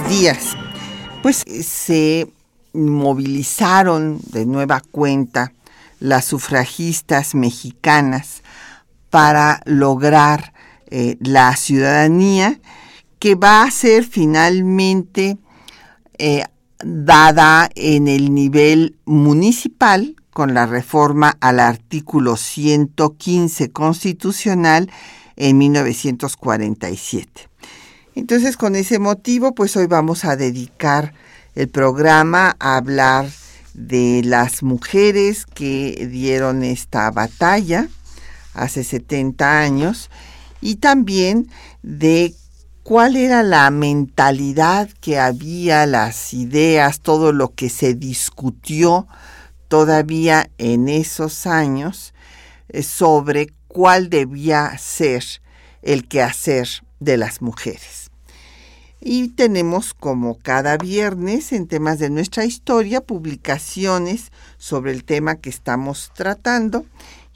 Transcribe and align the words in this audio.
Días. 0.00 0.56
Pues 1.22 1.44
eh, 1.46 1.62
se 1.62 2.32
movilizaron 2.72 4.20
de 4.30 4.46
nueva 4.46 4.80
cuenta 4.80 5.52
las 6.00 6.24
sufragistas 6.24 7.34
mexicanas 7.34 8.42
para 9.10 9.60
lograr 9.66 10.54
eh, 10.90 11.16
la 11.20 11.54
ciudadanía 11.56 12.58
que 13.18 13.34
va 13.34 13.64
a 13.64 13.70
ser 13.70 14.04
finalmente 14.04 15.36
eh, 16.16 16.44
dada 16.82 17.68
en 17.74 18.08
el 18.08 18.32
nivel 18.32 18.96
municipal 19.04 20.16
con 20.30 20.54
la 20.54 20.64
reforma 20.64 21.36
al 21.40 21.60
artículo 21.60 22.38
115 22.38 23.70
constitucional 23.70 24.90
en 25.36 25.58
1947. 25.58 27.52
Entonces, 28.14 28.56
con 28.56 28.76
ese 28.76 28.98
motivo, 28.98 29.54
pues 29.54 29.76
hoy 29.76 29.86
vamos 29.86 30.24
a 30.24 30.36
dedicar 30.36 31.14
el 31.54 31.68
programa 31.68 32.56
a 32.58 32.76
hablar 32.76 33.28
de 33.74 34.22
las 34.24 34.62
mujeres 34.62 35.46
que 35.46 36.08
dieron 36.10 36.62
esta 36.62 37.10
batalla 37.10 37.88
hace 38.54 38.84
70 38.84 39.60
años 39.60 40.10
y 40.60 40.76
también 40.76 41.48
de 41.82 42.34
cuál 42.82 43.16
era 43.16 43.42
la 43.42 43.70
mentalidad 43.70 44.90
que 45.00 45.18
había, 45.18 45.86
las 45.86 46.34
ideas, 46.34 47.00
todo 47.00 47.32
lo 47.32 47.54
que 47.54 47.70
se 47.70 47.94
discutió 47.94 49.06
todavía 49.68 50.50
en 50.58 50.88
esos 50.88 51.46
años 51.46 52.12
eh, 52.68 52.82
sobre 52.82 53.52
cuál 53.68 54.10
debía 54.10 54.76
ser 54.76 55.24
el 55.80 56.06
quehacer 56.06 56.68
de 57.00 57.16
las 57.16 57.40
mujeres. 57.40 58.01
Y 59.04 59.30
tenemos 59.30 59.94
como 59.94 60.38
cada 60.38 60.76
viernes 60.76 61.52
en 61.52 61.66
temas 61.66 61.98
de 61.98 62.08
nuestra 62.08 62.44
historia 62.44 63.00
publicaciones 63.00 64.30
sobre 64.58 64.92
el 64.92 65.02
tema 65.02 65.34
que 65.34 65.50
estamos 65.50 66.12
tratando 66.14 66.86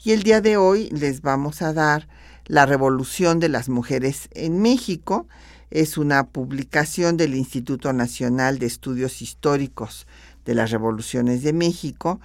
y 0.01 0.13
el 0.13 0.23
día 0.23 0.39
de 0.39 0.55
hoy 0.55 0.87
les 0.91 1.21
vamos 1.21 1.61
a 1.61 1.73
dar 1.73 2.07
la 2.45 2.65
Revolución 2.65 3.41
de 3.41 3.49
las 3.49 3.67
Mujeres 3.67 4.29
en 4.31 4.61
México. 4.61 5.27
Es 5.69 5.97
una 5.97 6.27
publicación 6.27 7.17
del 7.17 7.35
Instituto 7.35 7.91
Nacional 7.91 8.59
de 8.59 8.67
Estudios 8.67 9.21
Históricos 9.21 10.07
de 10.45 10.55
las 10.55 10.71
Revoluciones 10.71 11.43
de 11.43 11.51
México, 11.51 12.21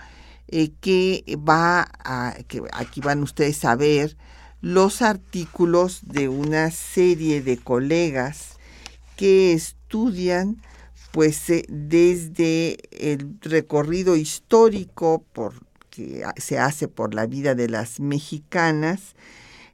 eh, 0.47 0.71
que 0.81 1.25
va 1.37 1.89
a, 2.05 2.37
que 2.47 2.63
aquí 2.73 3.01
van 3.01 3.25
ustedes 3.25 3.65
a 3.65 3.75
ver 3.75 4.17
los 4.61 5.03
artículos 5.03 6.03
de 6.05 6.29
una 6.29 6.71
serie 6.71 7.43
de 7.43 7.59
colegas 7.59 8.61
que 9.23 9.53
estudian 9.53 10.61
pues 11.13 11.49
eh, 11.49 11.65
desde 11.69 12.77
el 12.91 13.39
recorrido 13.41 14.17
histórico 14.17 15.25
por, 15.33 15.65
que 15.91 16.25
se 16.39 16.59
hace 16.59 16.89
por 16.89 17.15
la 17.15 17.27
vida 17.27 17.55
de 17.55 17.69
las 17.69 18.01
mexicanas, 18.01 19.15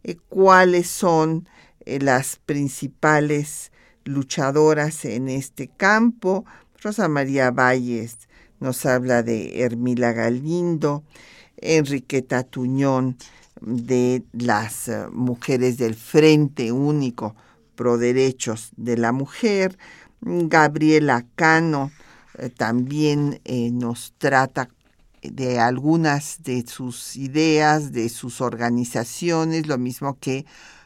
eh, 0.05 0.17
cuáles 0.29 0.87
son 0.87 1.49
eh, 1.87 1.99
las 1.99 2.37
principales 2.45 3.73
luchadoras 4.05 5.07
en 5.07 5.31
este 5.31 5.69
campo. 5.69 6.45
Rosa 6.83 7.09
María 7.09 7.51
Valles 7.51 8.29
nos 8.61 8.85
habla 8.85 9.23
de 9.23 9.63
Hermila 9.63 10.13
Galindo, 10.13 11.05
Enriqueta 11.57 12.43
Tuñón 12.43 13.17
de 13.63 14.25
las 14.33 14.91
mujeres 15.11 15.79
del 15.79 15.95
Frente 15.95 16.71
Único 16.71 17.35
Pro 17.79 17.97
Derechos 17.97 18.73
de 18.77 18.97
la 18.97 19.13
Mujer, 19.13 19.79
Gabriela 20.21 21.25
Cano 21.37 21.93
también 22.57 23.41
nos 23.73 24.15
trata 24.19 24.69
de 25.23 25.61
algunas 25.61 26.43
de 26.43 26.67
sus 26.67 27.15
ideas, 27.15 27.93
de 27.93 28.09
sus 28.09 28.41
organizaciones, 28.41 29.69
lo 29.69 29.79
mismo 29.79 30.19
que 30.21 30.45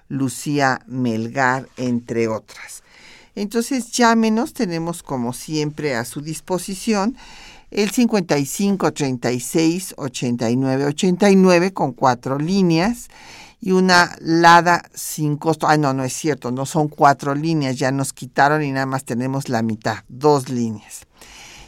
Lucía 0.08 0.82
Melgar, 0.86 1.66
entre 1.78 2.28
otras. 2.28 2.82
Entonces 3.34 3.90
llámenos, 3.90 4.52
tenemos 4.52 5.02
como 5.02 5.32
siempre 5.32 5.94
a 5.94 6.04
su 6.04 6.20
disposición 6.20 7.16
el 7.70 7.90
55 7.90 8.92
36 8.92 9.94
89 9.96 10.84
89 10.84 11.72
con 11.72 11.92
cuatro 11.94 12.38
líneas 12.38 13.08
y 13.64 13.70
una 13.70 14.16
LADA 14.18 14.82
sin 14.92 15.36
costo. 15.36 15.68
Ah, 15.68 15.76
no, 15.76 15.94
no 15.94 16.02
es 16.02 16.12
cierto, 16.12 16.50
no 16.50 16.66
son 16.66 16.88
cuatro 16.88 17.36
líneas, 17.36 17.78
ya 17.78 17.92
nos 17.92 18.12
quitaron 18.12 18.64
y 18.64 18.72
nada 18.72 18.86
más 18.86 19.04
tenemos 19.04 19.48
la 19.48 19.62
mitad, 19.62 19.98
dos 20.08 20.48
líneas. 20.48 21.06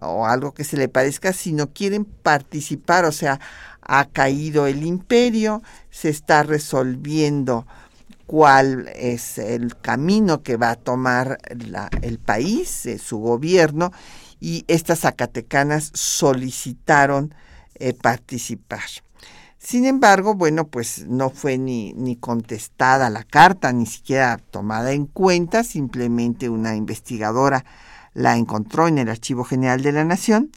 o 0.00 0.26
algo 0.26 0.52
que 0.52 0.64
se 0.64 0.76
le 0.76 0.88
parezca, 0.88 1.32
sino 1.32 1.72
quieren 1.72 2.04
participar, 2.04 3.04
o 3.04 3.12
sea, 3.12 3.40
ha 3.82 4.06
caído 4.06 4.66
el 4.66 4.84
imperio, 4.84 5.62
se 5.90 6.08
está 6.08 6.42
resolviendo 6.42 7.66
cuál 8.26 8.88
es 8.94 9.38
el 9.38 9.76
camino 9.76 10.42
que 10.42 10.56
va 10.56 10.70
a 10.70 10.76
tomar 10.76 11.38
el 12.02 12.18
país, 12.18 12.86
eh, 12.86 12.98
su 12.98 13.18
gobierno, 13.18 13.92
y 14.40 14.64
estas 14.68 15.00
zacatecanas 15.00 15.90
solicitaron 15.94 17.34
eh, 17.74 17.92
participar. 17.94 18.82
Sin 19.58 19.86
embargo, 19.86 20.34
bueno, 20.34 20.66
pues 20.66 21.06
no 21.06 21.30
fue 21.30 21.56
ni, 21.56 21.94
ni 21.94 22.16
contestada 22.16 23.08
la 23.08 23.24
carta, 23.24 23.72
ni 23.72 23.86
siquiera 23.86 24.38
tomada 24.50 24.92
en 24.92 25.06
cuenta, 25.06 25.64
simplemente 25.64 26.50
una 26.50 26.76
investigadora 26.76 27.64
la 28.14 28.36
encontró 28.36 28.88
en 28.88 28.98
el 28.98 29.08
Archivo 29.08 29.44
General 29.44 29.80
de 29.82 29.92
la 29.92 30.04
Nación 30.04 30.50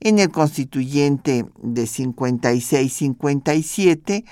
En 0.00 0.18
el 0.18 0.30
constituyente 0.30 1.46
de 1.62 1.84
56-57 1.84 4.24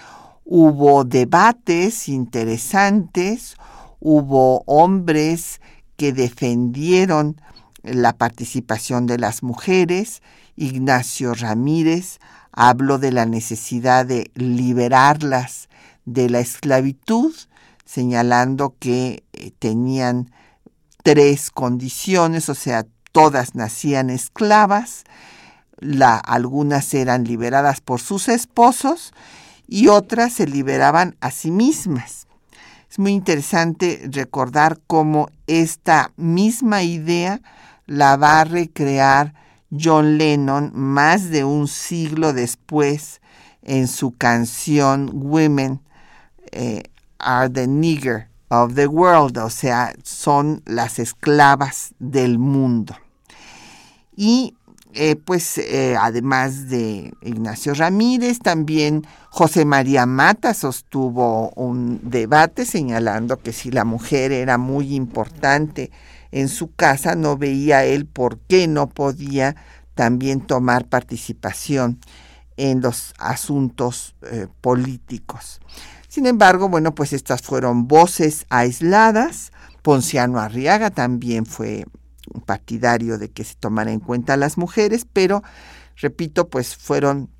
hubo 0.44 1.05
debates 1.05 2.08
interesantes, 2.08 3.56
hubo 4.00 4.64
hombres 4.66 5.60
que 5.96 6.12
defendieron 6.12 7.40
la 7.82 8.16
participación 8.16 9.06
de 9.06 9.19
las 9.19 9.43
mujeres, 9.43 10.22
Ignacio 10.56 11.34
Ramírez 11.34 12.19
habló 12.52 12.99
de 12.99 13.12
la 13.12 13.26
necesidad 13.26 14.06
de 14.06 14.31
liberarlas 14.34 15.69
de 16.04 16.28
la 16.28 16.40
esclavitud, 16.40 17.34
señalando 17.84 18.75
que 18.78 19.25
eh, 19.32 19.52
tenían 19.58 20.31
tres 21.04 21.50
condiciones, 21.50 22.49
o 22.49 22.54
sea, 22.54 22.87
todas 23.12 23.55
nacían 23.55 24.10
esclavas, 24.10 25.05
la, 25.78 26.16
algunas 26.16 26.93
eran 26.94 27.25
liberadas 27.25 27.81
por 27.81 28.00
sus 28.00 28.28
esposos 28.28 29.12
y 29.66 29.88
otras 29.88 30.32
se 30.32 30.46
liberaban 30.46 31.16
a 31.20 31.31
sí 31.31 31.50
mismas. 31.50 32.26
Es 32.90 32.99
muy 32.99 33.12
interesante 33.12 34.08
recordar 34.10 34.81
cómo 34.87 35.28
esta 35.46 36.10
misma 36.16 36.82
idea 36.82 37.40
la 37.87 38.16
va 38.16 38.40
a 38.40 38.44
recrear 38.44 39.34
John 39.70 40.16
Lennon 40.16 40.72
más 40.75 41.31
de 41.31 41.44
un 41.44 41.69
siglo 41.69 42.32
después 42.32 43.20
en 43.62 43.88
su 43.88 44.12
canción 44.16 45.11
Women 45.12 45.82
eh, 46.52 46.84
are 47.19 47.50
the 47.50 47.66
nigger 47.66 48.28
of 48.48 48.74
the 48.74 48.86
world, 48.86 49.38
o 49.38 49.50
sea, 49.50 49.94
son 50.02 50.62
las 50.66 50.98
esclavas 50.98 51.94
del 51.98 52.38
mundo. 52.38 52.96
Y 54.16 54.54
eh, 54.94 55.16
pues 55.16 55.58
eh, 55.58 55.96
además 56.00 56.68
de 56.68 57.12
Ignacio 57.22 57.74
Ramírez, 57.74 58.38
también 58.38 59.06
José 59.28 59.64
María 59.64 60.06
Mata 60.06 60.54
sostuvo 60.54 61.50
un 61.50 62.00
debate 62.02 62.64
señalando 62.64 63.36
que 63.36 63.52
si 63.52 63.70
la 63.70 63.84
mujer 63.84 64.32
era 64.32 64.56
muy 64.56 64.94
importante 64.94 65.90
en 66.32 66.48
su 66.48 66.74
casa, 66.74 67.14
no 67.14 67.36
veía 67.36 67.84
él 67.84 68.06
por 68.06 68.38
qué 68.38 68.66
no 68.66 68.88
podía 68.88 69.56
también 69.94 70.40
tomar 70.40 70.86
participación 70.86 72.00
en 72.56 72.80
los 72.80 73.14
asuntos 73.18 74.14
eh, 74.22 74.46
políticos. 74.60 75.60
Sin 76.18 76.26
embargo, 76.26 76.68
bueno, 76.68 76.96
pues 76.96 77.12
estas 77.12 77.42
fueron 77.42 77.86
voces 77.86 78.44
aisladas. 78.48 79.52
Ponciano 79.82 80.40
Arriaga 80.40 80.90
también 80.90 81.46
fue 81.46 81.84
un 82.34 82.40
partidario 82.40 83.18
de 83.18 83.28
que 83.28 83.44
se 83.44 83.54
tomara 83.54 83.92
en 83.92 84.00
cuenta 84.00 84.32
a 84.32 84.36
las 84.36 84.58
mujeres, 84.58 85.06
pero, 85.12 85.44
repito, 85.94 86.48
pues 86.48 86.74
fueron 86.74 87.30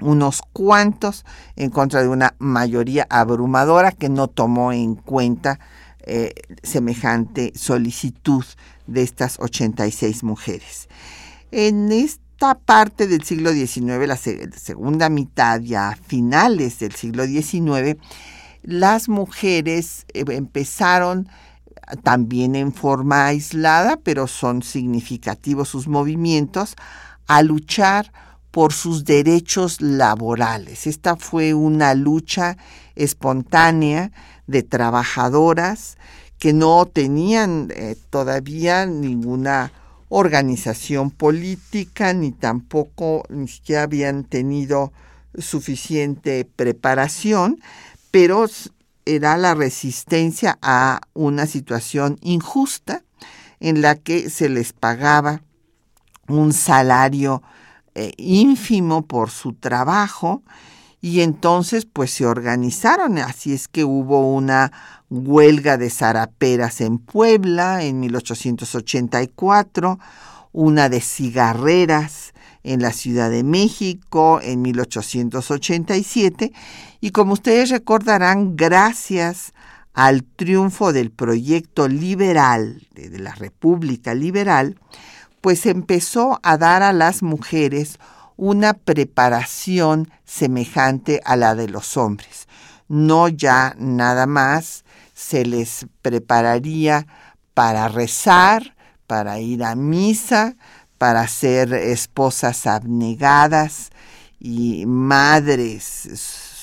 unos 0.00 0.40
cuantos 0.52 1.24
en 1.56 1.70
contra 1.70 2.00
de 2.00 2.06
una 2.06 2.36
mayoría 2.38 3.08
abrumadora 3.10 3.90
que 3.90 4.08
no 4.08 4.28
tomó 4.28 4.72
en 4.72 4.94
cuenta 4.94 5.58
eh, 6.02 6.32
semejante 6.62 7.50
solicitud 7.56 8.44
de 8.86 9.02
estas 9.02 9.40
86 9.40 10.22
mujeres. 10.22 10.88
En 11.50 11.90
parte 12.42 13.06
del 13.06 13.22
siglo 13.22 13.52
XIX, 13.52 14.06
la 14.06 14.16
segunda 14.16 15.08
mitad, 15.08 15.60
ya 15.60 15.96
finales 16.06 16.80
del 16.80 16.92
siglo 16.92 17.24
XIX, 17.24 17.98
las 18.62 19.08
mujeres 19.08 20.06
eh, 20.12 20.24
empezaron 20.28 21.28
también 22.02 22.56
en 22.56 22.72
forma 22.72 23.26
aislada, 23.26 23.96
pero 23.96 24.26
son 24.26 24.62
significativos 24.62 25.68
sus 25.68 25.86
movimientos, 25.88 26.74
a 27.26 27.42
luchar 27.42 28.12
por 28.50 28.72
sus 28.72 29.04
derechos 29.04 29.80
laborales. 29.80 30.86
Esta 30.86 31.16
fue 31.16 31.54
una 31.54 31.94
lucha 31.94 32.56
espontánea 32.96 34.10
de 34.46 34.62
trabajadoras 34.62 35.96
que 36.38 36.52
no 36.52 36.86
tenían 36.86 37.68
eh, 37.74 37.96
todavía 38.10 38.84
ninguna 38.84 39.72
organización 40.14 41.10
política 41.10 42.12
ni 42.12 42.32
tampoco 42.32 43.24
ni 43.30 43.48
siquiera 43.48 43.84
habían 43.84 44.24
tenido 44.24 44.92
suficiente 45.38 46.44
preparación, 46.44 47.60
pero 48.10 48.44
era 49.06 49.38
la 49.38 49.54
resistencia 49.54 50.58
a 50.60 51.00
una 51.14 51.46
situación 51.46 52.18
injusta 52.20 53.02
en 53.58 53.80
la 53.80 53.94
que 53.94 54.28
se 54.28 54.50
les 54.50 54.74
pagaba 54.74 55.40
un 56.28 56.52
salario 56.52 57.42
eh, 57.94 58.12
ínfimo 58.18 59.06
por 59.06 59.30
su 59.30 59.54
trabajo 59.54 60.42
y 61.04 61.20
entonces 61.20 61.84
pues 61.84 62.12
se 62.12 62.24
organizaron, 62.24 63.18
así 63.18 63.52
es 63.52 63.66
que 63.66 63.84
hubo 63.84 64.32
una 64.32 64.72
huelga 65.10 65.76
de 65.76 65.90
zaraperas 65.90 66.80
en 66.80 66.98
Puebla 66.98 67.82
en 67.82 67.98
1884, 68.00 69.98
una 70.52 70.88
de 70.88 71.00
cigarreras 71.00 72.32
en 72.62 72.80
la 72.80 72.92
Ciudad 72.92 73.30
de 73.30 73.42
México 73.42 74.38
en 74.40 74.62
1887 74.62 76.52
y 77.00 77.10
como 77.10 77.32
ustedes 77.32 77.70
recordarán, 77.70 78.54
gracias 78.54 79.54
al 79.94 80.22
triunfo 80.22 80.92
del 80.92 81.10
proyecto 81.10 81.88
liberal, 81.88 82.86
de 82.94 83.18
la 83.18 83.34
República 83.34 84.14
Liberal, 84.14 84.78
pues 85.40 85.66
empezó 85.66 86.38
a 86.44 86.56
dar 86.56 86.84
a 86.84 86.92
las 86.92 87.24
mujeres 87.24 87.98
una 88.42 88.74
preparación 88.74 90.10
semejante 90.24 91.20
a 91.24 91.36
la 91.36 91.54
de 91.54 91.68
los 91.68 91.96
hombres. 91.96 92.48
No 92.88 93.28
ya 93.28 93.76
nada 93.78 94.26
más 94.26 94.84
se 95.14 95.44
les 95.44 95.86
prepararía 96.02 97.06
para 97.54 97.86
rezar, 97.86 98.74
para 99.06 99.38
ir 99.38 99.62
a 99.62 99.76
misa, 99.76 100.56
para 100.98 101.28
ser 101.28 101.72
esposas 101.72 102.66
abnegadas 102.66 103.90
y 104.40 104.86
madres 104.86 105.84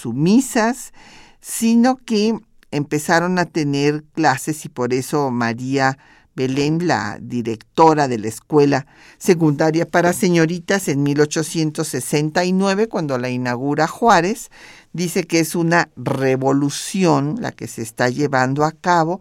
sumisas, 0.01 0.91
sino 1.39 1.95
que 1.95 2.37
empezaron 2.71 3.39
a 3.39 3.45
tener 3.45 4.03
clases 4.03 4.65
y 4.65 4.67
por 4.67 4.93
eso 4.93 5.31
María 5.31 5.97
Belén, 6.39 6.87
la 6.87 7.17
directora 7.21 8.07
de 8.07 8.17
la 8.17 8.29
escuela 8.29 8.87
secundaria 9.17 9.85
para 9.85 10.13
señoritas 10.13 10.87
en 10.87 11.03
1869, 11.03 12.87
cuando 12.87 13.17
la 13.17 13.29
inaugura 13.29 13.87
Juárez, 13.87 14.49
dice 14.93 15.25
que 15.25 15.41
es 15.41 15.53
una 15.53 15.89
revolución 15.97 17.35
la 17.41 17.51
que 17.51 17.67
se 17.67 17.81
está 17.81 18.07
llevando 18.07 18.63
a 18.63 18.71
cabo 18.71 19.19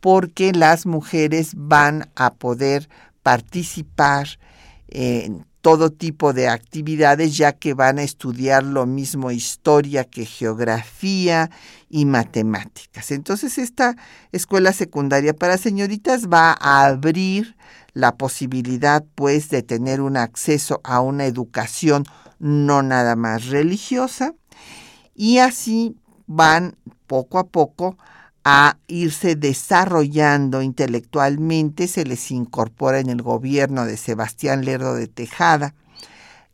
porque 0.00 0.52
las 0.52 0.86
mujeres 0.86 1.50
van 1.54 2.08
a 2.16 2.32
poder 2.32 2.88
participar 3.22 4.26
en 4.88 5.44
todo 5.64 5.88
tipo 5.88 6.34
de 6.34 6.46
actividades, 6.46 7.38
ya 7.38 7.52
que 7.52 7.72
van 7.72 7.98
a 7.98 8.02
estudiar 8.02 8.62
lo 8.64 8.84
mismo 8.84 9.30
historia 9.30 10.04
que 10.04 10.26
geografía 10.26 11.50
y 11.88 12.04
matemáticas. 12.04 13.10
Entonces, 13.10 13.56
esta 13.56 13.96
escuela 14.30 14.74
secundaria 14.74 15.32
para 15.32 15.56
señoritas 15.56 16.28
va 16.28 16.54
a 16.60 16.84
abrir 16.84 17.56
la 17.94 18.14
posibilidad, 18.18 19.06
pues, 19.14 19.48
de 19.48 19.62
tener 19.62 20.02
un 20.02 20.18
acceso 20.18 20.82
a 20.84 21.00
una 21.00 21.24
educación 21.24 22.04
no 22.38 22.82
nada 22.82 23.16
más 23.16 23.46
religiosa 23.46 24.34
y 25.14 25.38
así 25.38 25.96
van 26.26 26.76
poco 27.06 27.38
a 27.38 27.46
poco 27.46 27.96
a 28.44 28.76
irse 28.86 29.36
desarrollando 29.36 30.60
intelectualmente, 30.60 31.88
se 31.88 32.04
les 32.04 32.30
incorpora 32.30 33.00
en 33.00 33.08
el 33.08 33.22
gobierno 33.22 33.86
de 33.86 33.96
Sebastián 33.96 34.64
Lerdo 34.64 34.94
de 34.94 35.08
Tejada 35.08 35.74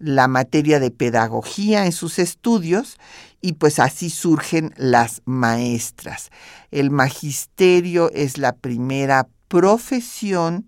la 0.00 0.28
materia 0.28 0.80
de 0.80 0.90
pedagogía 0.90 1.84
en 1.84 1.92
sus 1.92 2.18
estudios 2.18 2.96
y 3.40 3.52
pues 3.52 3.78
así 3.78 4.10
surgen 4.10 4.72
las 4.76 5.22
maestras. 5.26 6.30
El 6.70 6.90
magisterio 6.90 8.10
es 8.12 8.38
la 8.38 8.52
primera 8.52 9.28
profesión 9.48 10.66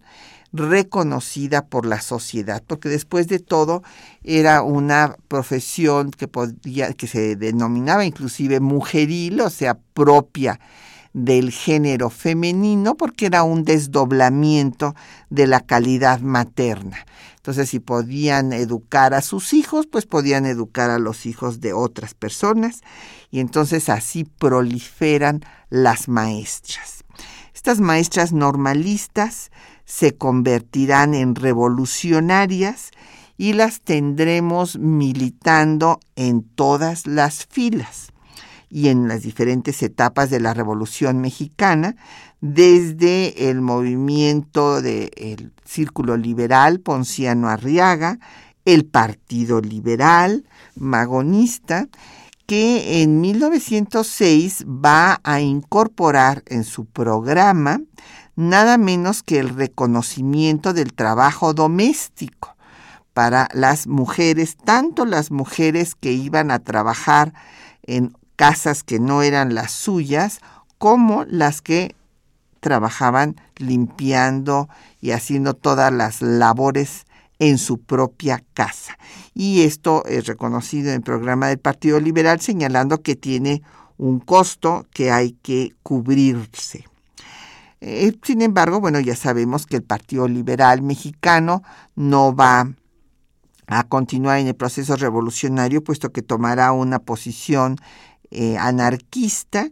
reconocida 0.53 1.65
por 1.65 1.87
la 1.87 2.03
sociedad, 2.03 2.63
porque 2.67 2.91
después 2.91 3.27
de 3.29 3.39
todo 3.39 3.83
era 4.23 4.63
una 4.63 5.17
profesión 5.29 6.11
que 6.11 6.29
podía, 6.29 6.93
que 6.93 7.07
se 7.07 7.37
denominaba 7.37 8.05
inclusive 8.05 8.61
mujeril, 8.61 9.41
o 9.41 9.49
sea, 9.49 9.79
propia 9.95 10.61
del 11.13 11.51
género 11.51 12.11
femenino, 12.11 12.97
porque 12.97 13.27
era 13.27 13.43
un 13.43 13.65
desdoblamiento 13.65 14.95
de 15.31 15.47
la 15.47 15.61
calidad 15.61 16.21
materna. 16.21 17.07
Entonces, 17.37 17.71
si 17.71 17.81
podían 17.81 18.53
educar 18.53 19.15
a 19.15 19.21
sus 19.21 19.53
hijos, 19.53 19.87
pues 19.87 20.07
podían 20.07 20.47
educar 20.47 20.91
a 20.91 20.99
los 20.99 21.27
hijos 21.27 21.61
de 21.61 21.73
otras 21.73 22.15
personas, 22.15 22.83
y 23.31 23.41
entonces 23.41 23.89
así 23.89 24.25
proliferan 24.25 25.41
las 25.69 26.09
maestras. 26.09 27.05
Estas 27.55 27.81
maestras 27.81 28.33
normalistas 28.33 29.51
se 29.85 30.17
convertirán 30.17 31.15
en 31.15 31.35
revolucionarias 31.35 32.91
y 33.37 33.55
las 33.55 33.81
tendremos 33.81 34.79
militando 34.79 36.01
en 36.17 36.43
todas 36.43 37.07
las 37.07 37.47
filas 37.47 38.12
y 38.73 38.89
en 38.89 39.07
las 39.07 39.23
diferentes 39.23 39.83
etapas 39.83 40.31
de 40.31 40.41
la 40.41 40.55
Revolución 40.55 41.21
Mexicana, 41.21 41.95
desde 42.41 43.51
el 43.51 43.61
movimiento 43.61 44.81
del 44.81 45.53
Círculo 45.67 46.17
Liberal 46.17 46.81
Ponciano 46.81 47.51
Arriaga, 47.51 48.19
el 48.65 48.87
Partido 48.87 49.61
Liberal 49.61 50.45
Magonista, 50.75 51.89
que 52.47 53.03
en 53.03 53.21
1906 53.21 54.65
va 54.67 55.21
a 55.23 55.43
incorporar 55.43 56.43
en 56.47 56.65
su 56.65 56.87
programa 56.87 57.83
nada 58.37 58.79
menos 58.79 59.23
que 59.23 59.39
el 59.39 59.51
reconocimiento 59.51 60.73
del 60.73 60.95
trabajo 60.95 61.53
doméstico 61.53 62.57
para 63.13 63.49
las 63.53 63.87
mujeres, 63.87 64.57
tanto 64.57 65.05
las 65.05 65.31
mujeres 65.31 65.95
que 65.95 66.13
iban 66.13 66.51
a 66.51 66.61
trabajar 66.61 67.35
en 67.83 68.15
casas 68.43 68.83
que 68.83 68.99
no 68.99 69.23
eran 69.23 69.55
las 69.55 69.71
suyas, 69.71 70.41
como 70.77 71.25
las 71.27 71.63
que 71.63 71.95
trabajaban 72.59 73.37
limpiando 73.57 74.69
y 75.01 75.13
haciendo 75.13 75.55
todas 75.55 75.93
las 75.93 76.23
labores 76.23 77.07
en 77.39 77.57
su 77.57 77.79
propia 77.79 78.43
casa. 78.53 78.99
Y 79.33 79.63
esto 79.63 80.05
es 80.07 80.27
reconocido 80.27 80.89
en 80.89 80.97
el 80.97 81.03
programa 81.03 81.47
del 81.47 81.61
Partido 81.61 82.01
Liberal 82.01 82.41
señalando 82.41 83.01
que 83.01 83.15
tiene 83.15 83.63
un 83.97 84.19
costo 84.19 84.87
que 84.93 85.13
hay 85.13 85.37
que 85.41 85.77
cubrirse. 85.85 86.85
Eh, 87.81 88.13
sin 88.25 88.43
embargo, 88.43 88.81
bueno, 88.81 88.99
ya 88.99 89.15
sabemos 89.15 89.67
que 89.67 89.77
el 89.77 89.85
Partido 89.85 90.27
Liberal 90.27 90.83
Mexicano 90.83 91.63
no 91.95 92.35
va 92.35 92.73
a 93.69 93.85
continuar 93.85 94.41
en 94.41 94.49
el 94.49 94.57
proceso 94.57 94.97
revolucionario, 94.97 95.85
puesto 95.85 96.11
que 96.11 96.23
tomará 96.23 96.73
una 96.73 96.99
posición 96.99 97.77
eh, 98.33 98.57
anarquista 98.59 99.69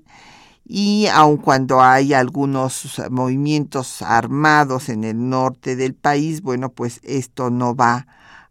y 0.64 1.06
aun 1.08 1.36
cuando 1.38 1.82
hay 1.82 2.14
algunos 2.14 3.02
movimientos 3.10 4.02
armados 4.02 4.88
en 4.88 5.02
el 5.02 5.28
norte 5.28 5.74
del 5.74 5.94
país, 5.94 6.42
bueno, 6.42 6.68
pues 6.68 7.00
esto 7.02 7.50
no 7.50 7.74
va 7.74 8.06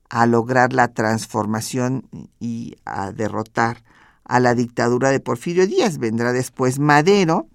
a 0.10 0.26
lograr 0.26 0.74
la 0.74 0.90
transformación 0.90 2.10
y 2.40 2.76
a 2.84 3.12
derrotar 3.12 3.84
a 4.26 4.40
la 4.40 4.54
dictadura 4.54 5.12
de 5.12 5.20
Porfirio 5.20 5.66
Díaz. 5.66 5.98
Vendrá 5.98 6.34
después 6.34 6.80
Madero 6.80 7.48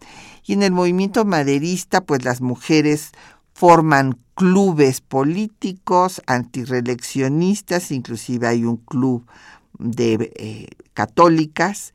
y 0.46 0.54
en 0.54 0.62
el 0.62 0.72
movimiento 0.72 1.24
maderista, 1.24 2.00
pues 2.00 2.24
las 2.24 2.40
mujeres 2.40 3.12
forman 3.52 4.18
clubes 4.34 5.00
políticos 5.00 6.22
antireleccionistas, 6.26 7.90
inclusive 7.90 8.46
hay 8.46 8.64
un 8.64 8.76
club 8.78 9.26
de 9.78 10.32
eh, 10.36 10.68
católicas, 10.92 11.94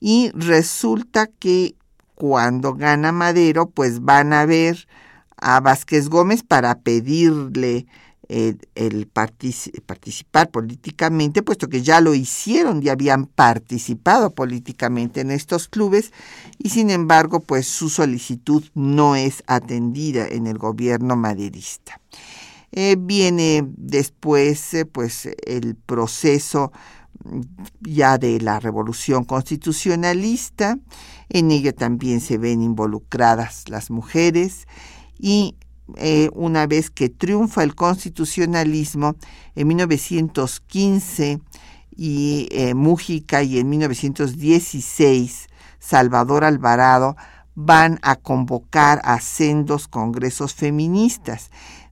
y 0.00 0.30
resulta 0.34 1.26
que 1.26 1.76
cuando 2.14 2.74
gana 2.74 3.12
Madero, 3.12 3.70
pues 3.70 4.02
van 4.02 4.32
a 4.32 4.44
ver 4.46 4.88
a 5.36 5.60
Vázquez 5.60 6.08
Gómez 6.08 6.42
para 6.42 6.80
pedirle 6.80 7.86
el, 8.30 9.08
participar 9.08 10.50
políticamente, 10.50 11.42
puesto 11.42 11.68
que 11.68 11.82
ya 11.82 12.00
lo 12.00 12.14
hicieron, 12.14 12.80
ya 12.80 12.92
habían 12.92 13.26
participado 13.26 14.30
políticamente 14.34 15.20
en 15.20 15.32
estos 15.32 15.66
clubes 15.66 16.12
y 16.58 16.68
sin 16.68 16.90
embargo, 16.90 17.40
pues 17.40 17.66
su 17.66 17.88
solicitud 17.88 18.64
no 18.74 19.16
es 19.16 19.42
atendida 19.46 20.28
en 20.28 20.46
el 20.46 20.58
gobierno 20.58 21.16
maderista. 21.16 22.00
Eh, 22.72 22.96
viene 22.96 23.64
después, 23.76 24.74
eh, 24.74 24.84
pues, 24.84 25.28
el 25.44 25.74
proceso 25.74 26.70
ya 27.80 28.18
de 28.18 28.40
la 28.40 28.60
revolución 28.60 29.24
constitucionalista, 29.24 30.78
en 31.28 31.50
ello 31.50 31.74
también 31.74 32.20
se 32.20 32.38
ven 32.38 32.62
involucradas 32.62 33.68
las 33.68 33.90
mujeres 33.90 34.66
y 35.18 35.56
eh, 35.96 36.30
una 36.32 36.66
vez 36.66 36.90
que 36.90 37.08
triunfa 37.08 37.62
el 37.62 37.74
constitucionalismo 37.74 39.16
en 39.54 39.68
1915 39.68 41.40
y 41.96 42.48
eh, 42.50 42.74
Mújica 42.74 43.42
y 43.42 43.58
en 43.58 43.68
1916 43.68 45.48
Salvador 45.78 46.44
Alvarado 46.44 47.16
van 47.54 47.98
a 48.02 48.16
convocar 48.16 49.00
a 49.04 49.20
sendos 49.20 49.88
congresos 49.88 50.54
feministas. 50.54 51.50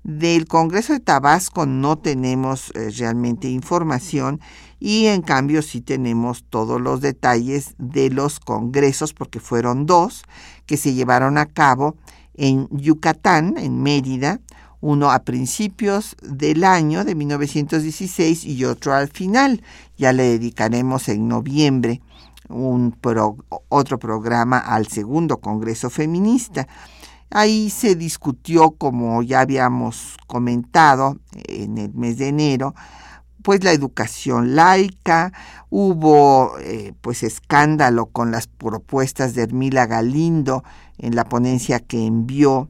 Del 0.08 0.46
Congreso 0.46 0.94
de 0.94 1.00
Tabasco 1.00 1.66
no 1.66 1.98
tenemos 1.98 2.72
eh, 2.74 2.88
realmente 2.96 3.50
información 3.50 4.40
y 4.80 5.04
en 5.04 5.20
cambio 5.20 5.60
sí 5.60 5.82
tenemos 5.82 6.44
todos 6.48 6.80
los 6.80 7.02
detalles 7.02 7.74
de 7.76 8.08
los 8.08 8.40
congresos, 8.40 9.12
porque 9.12 9.38
fueron 9.38 9.84
dos 9.84 10.22
que 10.64 10.78
se 10.78 10.94
llevaron 10.94 11.36
a 11.36 11.44
cabo 11.44 11.94
en 12.32 12.68
Yucatán, 12.70 13.58
en 13.58 13.82
Mérida, 13.82 14.40
uno 14.80 15.10
a 15.10 15.24
principios 15.24 16.16
del 16.22 16.64
año 16.64 17.04
de 17.04 17.14
1916 17.14 18.46
y 18.46 18.64
otro 18.64 18.94
al 18.94 19.08
final. 19.08 19.62
Ya 19.98 20.14
le 20.14 20.22
dedicaremos 20.22 21.10
en 21.10 21.28
noviembre 21.28 22.00
un 22.48 22.96
otro 23.68 23.98
programa 23.98 24.56
al 24.56 24.86
segundo 24.86 25.36
Congreso 25.36 25.90
Feminista. 25.90 26.66
Ahí 27.30 27.70
se 27.70 27.94
discutió, 27.94 28.70
como 28.72 29.22
ya 29.22 29.40
habíamos 29.40 30.16
comentado 30.26 31.18
en 31.32 31.78
el 31.78 31.94
mes 31.94 32.18
de 32.18 32.28
enero, 32.28 32.74
pues 33.42 33.62
la 33.64 33.72
educación 33.72 34.56
laica, 34.56 35.32
hubo 35.70 36.58
eh, 36.60 36.92
pues 37.00 37.22
escándalo 37.22 38.06
con 38.06 38.30
las 38.30 38.46
propuestas 38.46 39.34
de 39.34 39.42
Hermila 39.42 39.86
Galindo 39.86 40.64
en 40.98 41.14
la 41.14 41.24
ponencia 41.24 41.80
que 41.80 42.04
envió 42.04 42.68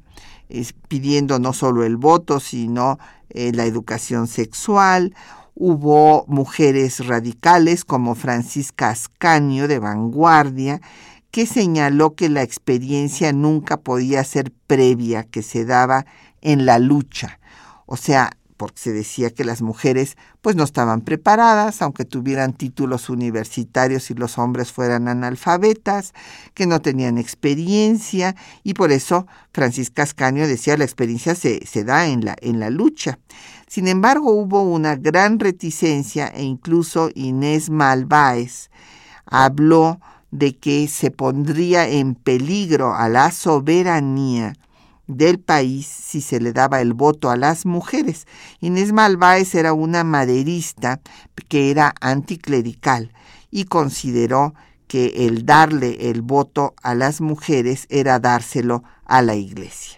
pidiendo 0.88 1.38
no 1.38 1.52
solo 1.52 1.84
el 1.84 1.96
voto, 1.96 2.40
sino 2.40 2.98
eh, 3.30 3.52
la 3.52 3.64
educación 3.64 4.26
sexual. 4.26 5.14
Hubo 5.54 6.24
mujeres 6.28 7.06
radicales 7.06 7.84
como 7.84 8.14
Francisca 8.14 8.90
Ascanio 8.90 9.68
de 9.68 9.78
Vanguardia, 9.78 10.80
que 11.38 11.46
señaló 11.46 12.16
que 12.16 12.28
la 12.28 12.42
experiencia 12.42 13.32
nunca 13.32 13.76
podía 13.76 14.24
ser 14.24 14.50
previa, 14.66 15.22
que 15.22 15.44
se 15.44 15.64
daba 15.64 16.04
en 16.40 16.66
la 16.66 16.80
lucha. 16.80 17.38
O 17.86 17.96
sea, 17.96 18.32
porque 18.56 18.80
se 18.80 18.92
decía 18.92 19.30
que 19.30 19.44
las 19.44 19.62
mujeres 19.62 20.16
pues 20.42 20.56
no 20.56 20.64
estaban 20.64 21.00
preparadas, 21.02 21.80
aunque 21.80 22.04
tuvieran 22.04 22.54
títulos 22.54 23.08
universitarios 23.08 24.10
y 24.10 24.14
los 24.14 24.36
hombres 24.36 24.72
fueran 24.72 25.06
analfabetas, 25.06 26.12
que 26.54 26.66
no 26.66 26.82
tenían 26.82 27.18
experiencia 27.18 28.34
y 28.64 28.74
por 28.74 28.90
eso 28.90 29.28
Francisca 29.52 30.02
Ascanio 30.02 30.48
decía 30.48 30.76
la 30.76 30.82
experiencia 30.82 31.36
se, 31.36 31.64
se 31.64 31.84
da 31.84 32.08
en 32.08 32.24
la, 32.24 32.34
en 32.40 32.58
la 32.58 32.70
lucha. 32.70 33.20
Sin 33.68 33.86
embargo, 33.86 34.32
hubo 34.32 34.62
una 34.62 34.96
gran 34.96 35.38
reticencia 35.38 36.26
e 36.26 36.42
incluso 36.42 37.10
Inés 37.14 37.70
Malváez 37.70 38.70
habló 39.24 40.00
de 40.30 40.56
que 40.56 40.88
se 40.88 41.10
pondría 41.10 41.88
en 41.88 42.14
peligro 42.14 42.94
a 42.94 43.08
la 43.08 43.30
soberanía 43.30 44.54
del 45.06 45.40
país 45.40 45.86
si 45.86 46.20
se 46.20 46.38
le 46.38 46.52
daba 46.52 46.80
el 46.80 46.92
voto 46.92 47.30
a 47.30 47.36
las 47.36 47.66
mujeres. 47.66 48.26
Inés 48.60 48.92
Malváez 48.92 49.54
era 49.54 49.72
una 49.72 50.04
maderista 50.04 51.00
que 51.48 51.70
era 51.70 51.94
anticlerical 52.00 53.12
y 53.50 53.64
consideró 53.64 54.54
que 54.86 55.26
el 55.26 55.44
darle 55.44 56.10
el 56.10 56.22
voto 56.22 56.74
a 56.82 56.94
las 56.94 57.20
mujeres 57.20 57.86
era 57.90 58.18
dárselo 58.18 58.84
a 59.04 59.22
la 59.22 59.34
Iglesia. 59.34 59.97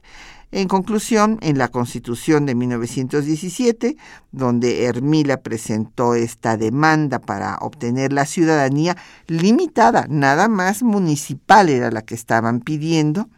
En 0.52 0.66
conclusión, 0.66 1.38
en 1.42 1.58
la 1.58 1.68
Constitución 1.68 2.44
de 2.44 2.56
1917, 2.56 3.96
donde 4.32 4.84
Hermila 4.84 5.42
presentó 5.42 6.14
esta 6.14 6.56
demanda 6.56 7.20
para 7.20 7.56
obtener 7.58 8.12
la 8.12 8.26
ciudadanía 8.26 8.96
limitada, 9.28 10.06
nada 10.08 10.48
más 10.48 10.82
municipal 10.82 11.68
era 11.68 11.92
la 11.92 12.02
que 12.02 12.16
estaban 12.16 12.60
pidiendo, 12.60 13.28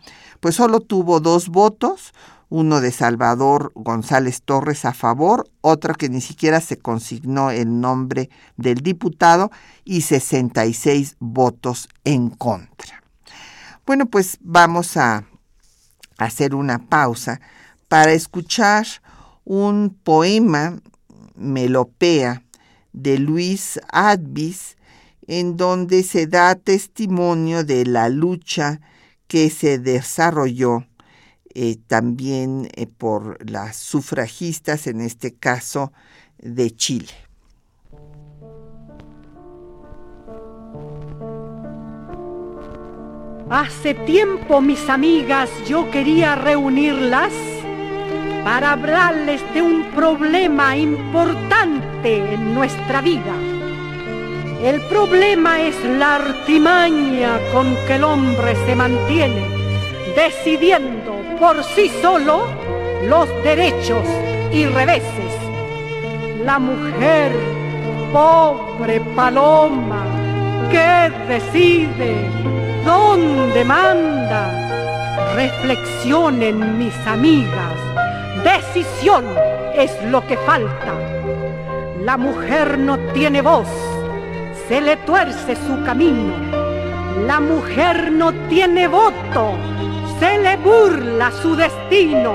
pues 0.40 0.54
solo 0.54 0.81
tuvo 0.81 1.21
dos 1.21 1.50
votos, 1.50 2.14
uno 2.49 2.81
de 2.81 2.92
Salvador 2.92 3.73
González 3.75 4.40
Torres 4.42 4.87
a 4.87 4.95
favor, 4.95 5.50
otro 5.61 5.95
que 5.95 6.09
ni 6.09 6.23
siquiera 6.23 6.62
se 6.62 6.78
consignó 6.78 7.50
el 7.50 7.81
nombre 7.81 8.31
del 8.57 8.81
diputado 8.81 9.50
y 9.85 10.00
66 10.00 11.16
votos 11.19 11.90
en 12.04 12.31
contra. 12.31 13.02
Bueno, 13.85 14.07
pues 14.07 14.38
vamos 14.40 14.97
a 14.97 15.25
hacer 16.25 16.55
una 16.55 16.79
pausa 16.79 17.41
para 17.88 18.12
escuchar 18.12 18.87
un 19.45 19.97
poema 20.02 20.81
melopea 21.35 22.43
de 22.93 23.19
Luis 23.19 23.81
Advis 23.91 24.76
en 25.26 25.57
donde 25.57 26.02
se 26.02 26.26
da 26.26 26.55
testimonio 26.55 27.64
de 27.64 27.87
la 27.87 28.09
lucha 28.09 28.81
que 29.26 29.50
se 29.50 29.79
desarrolló 29.79 30.87
eh, 31.55 31.76
también 31.87 32.69
eh, 32.75 32.87
por 32.87 33.38
las 33.49 33.76
sufragistas, 33.76 34.87
en 34.87 35.00
este 35.00 35.35
caso 35.35 35.93
de 36.38 36.71
Chile. 36.75 37.12
Hace 43.52 43.92
tiempo, 43.92 44.62
mis 44.62 44.88
amigas, 44.88 45.50
yo 45.66 45.90
quería 45.90 46.37
reunirlas 46.37 47.35
para 48.44 48.73
hablarles 48.73 49.42
de 49.52 49.61
un 49.61 49.90
problema 49.94 50.75
importante 50.75 52.32
en 52.32 52.54
nuestra 52.54 53.02
vida. 53.02 53.35
El 54.62 54.80
problema 54.88 55.61
es 55.61 55.76
la 55.85 56.14
artimaña 56.14 57.38
con 57.52 57.76
que 57.87 57.97
el 57.97 58.04
hombre 58.04 58.56
se 58.64 58.75
mantiene, 58.75 59.47
decidiendo 60.16 61.12
por 61.38 61.62
sí 61.62 61.90
solo 62.00 62.47
los 63.06 63.28
derechos 63.44 64.09
y 64.50 64.64
reveses. 64.64 65.35
La 66.42 66.59
mujer, 66.59 67.32
pobre 68.14 68.99
paloma, 69.14 70.22
que 70.71 71.12
decide 71.28 72.52
¿Dónde 72.85 73.64
manda? 73.64 74.50
Reflexionen 75.37 76.78
mis 76.78 76.97
amigas. 77.07 77.76
Decisión 78.42 79.25
es 79.76 79.90
lo 80.11 80.26
que 80.26 80.37
falta. 80.38 80.92
La 82.00 82.16
mujer 82.16 82.78
no 82.78 82.99
tiene 83.12 83.40
voz, 83.40 83.69
se 84.66 84.81
le 84.81 84.97
tuerce 84.97 85.54
su 85.54 85.85
camino. 85.85 86.35
La 87.25 87.38
mujer 87.38 88.11
no 88.11 88.33
tiene 88.49 88.88
voto, 88.88 89.52
se 90.19 90.38
le 90.38 90.57
burla 90.57 91.31
su 91.31 91.54
destino. 91.54 92.35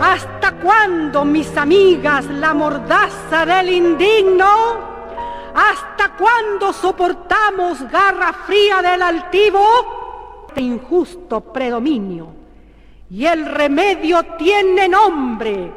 ¿Hasta 0.00 0.52
cuándo, 0.56 1.24
mis 1.24 1.56
amigas, 1.56 2.24
la 2.26 2.52
mordaza 2.54 3.46
del 3.46 3.68
indigno? 3.70 4.93
¿Hasta 5.54 6.16
cuándo 6.16 6.72
soportamos 6.72 7.88
garra 7.88 8.32
fría 8.44 8.82
del 8.82 9.00
altivo? 9.00 10.46
Este 10.48 10.60
injusto 10.62 11.40
predominio. 11.52 12.34
Y 13.08 13.24
el 13.26 13.46
remedio 13.46 14.24
tiene 14.36 14.88
nombre, 14.88 15.72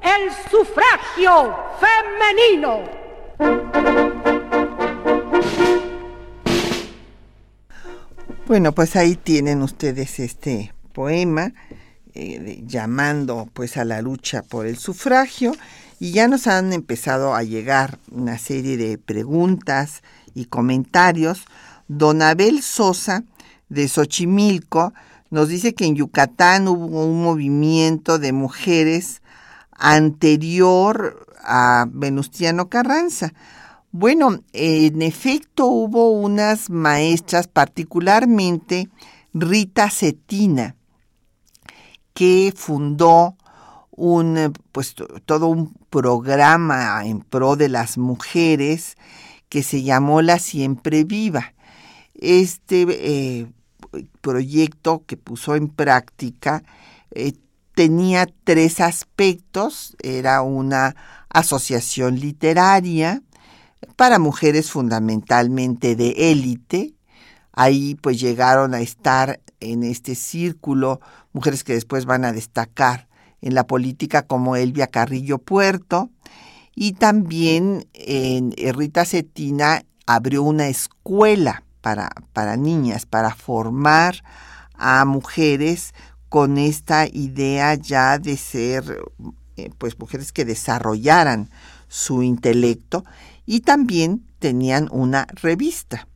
el 0.00 0.32
sufragio 0.50 1.56
femenino. 1.78 2.80
Bueno, 8.46 8.72
pues 8.72 8.96
ahí 8.96 9.14
tienen 9.14 9.62
ustedes 9.62 10.18
este 10.18 10.74
poema 10.92 11.52
eh, 12.14 12.62
llamando 12.66 13.48
pues 13.52 13.76
a 13.76 13.84
la 13.84 14.02
lucha 14.02 14.42
por 14.42 14.66
el 14.66 14.76
sufragio 14.76 15.52
y 16.00 16.12
ya 16.12 16.28
nos 16.28 16.46
han 16.46 16.72
empezado 16.72 17.34
a 17.34 17.42
llegar 17.42 17.98
una 18.10 18.38
serie 18.38 18.78
de 18.78 18.96
preguntas 18.96 20.02
y 20.34 20.46
comentarios. 20.46 21.44
Don 21.88 22.22
Abel 22.22 22.62
Sosa 22.62 23.22
de 23.68 23.86
Xochimilco 23.86 24.94
nos 25.28 25.48
dice 25.48 25.74
que 25.74 25.84
en 25.84 25.96
Yucatán 25.96 26.68
hubo 26.68 27.04
un 27.04 27.22
movimiento 27.22 28.18
de 28.18 28.32
mujeres 28.32 29.20
anterior 29.72 31.26
a 31.44 31.84
Venustiano 31.86 32.70
Carranza. 32.70 33.34
Bueno, 33.92 34.40
en 34.54 35.02
efecto 35.02 35.66
hubo 35.66 36.12
unas 36.12 36.70
maestras, 36.70 37.46
particularmente 37.46 38.88
Rita 39.34 39.90
Cetina, 39.90 40.76
que 42.14 42.54
fundó 42.56 43.36
un, 43.90 44.54
pues, 44.72 44.94
todo 45.26 45.48
un 45.48 45.79
programa 45.90 47.04
en 47.04 47.20
pro 47.20 47.56
de 47.56 47.68
las 47.68 47.98
mujeres 47.98 48.96
que 49.48 49.62
se 49.62 49.82
llamó 49.82 50.22
La 50.22 50.38
Siempre 50.38 51.04
Viva. 51.04 51.52
Este 52.14 52.86
eh, 52.88 53.46
proyecto 54.20 55.04
que 55.06 55.16
puso 55.16 55.56
en 55.56 55.68
práctica 55.68 56.62
eh, 57.10 57.32
tenía 57.74 58.28
tres 58.44 58.80
aspectos. 58.80 59.96
Era 60.02 60.42
una 60.42 60.94
asociación 61.28 62.18
literaria 62.20 63.22
para 63.96 64.18
mujeres 64.18 64.70
fundamentalmente 64.70 65.96
de 65.96 66.30
élite. 66.30 66.94
Ahí 67.52 67.96
pues 67.96 68.20
llegaron 68.20 68.74
a 68.74 68.80
estar 68.80 69.40
en 69.58 69.82
este 69.82 70.14
círculo 70.14 71.00
mujeres 71.32 71.64
que 71.64 71.74
después 71.74 72.04
van 72.06 72.24
a 72.24 72.32
destacar 72.32 73.09
en 73.40 73.54
la 73.54 73.66
política 73.66 74.22
como 74.22 74.56
Elvia 74.56 74.86
Carrillo 74.86 75.38
Puerto 75.38 76.10
y 76.74 76.92
también 76.92 77.88
en 77.94 78.52
Rita 78.74 79.04
Cetina 79.04 79.84
abrió 80.06 80.42
una 80.42 80.68
escuela 80.68 81.62
para, 81.80 82.10
para 82.32 82.56
niñas, 82.56 83.06
para 83.06 83.34
formar 83.34 84.22
a 84.74 85.04
mujeres 85.04 85.94
con 86.28 86.58
esta 86.58 87.06
idea 87.06 87.74
ya 87.74 88.18
de 88.18 88.36
ser 88.36 89.02
eh, 89.56 89.70
pues 89.78 89.98
mujeres 89.98 90.32
que 90.32 90.44
desarrollaran 90.44 91.50
su 91.88 92.22
intelecto 92.22 93.04
y 93.46 93.60
también 93.60 94.24
tenían 94.38 94.88
una 94.90 95.26
revista. 95.42 96.06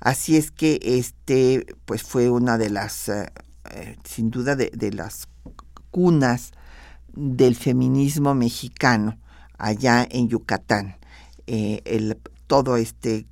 Así 0.00 0.36
es 0.36 0.50
que 0.50 0.80
este 0.82 1.66
pues 1.84 2.02
fue 2.02 2.30
una 2.30 2.56
de 2.58 2.70
las 2.70 3.08
eh, 3.08 3.30
eh, 3.70 3.96
sin 4.04 4.30
duda 4.30 4.56
de, 4.56 4.70
de 4.74 4.92
las 4.92 5.28
cunas 5.90 6.52
del 7.14 7.56
feminismo 7.56 8.34
mexicano 8.34 9.18
allá 9.58 10.06
en 10.10 10.28
Yucatán. 10.28 10.96
Eh, 11.46 11.82
el, 11.84 12.18
todo 12.46 12.76
este 12.76 13.26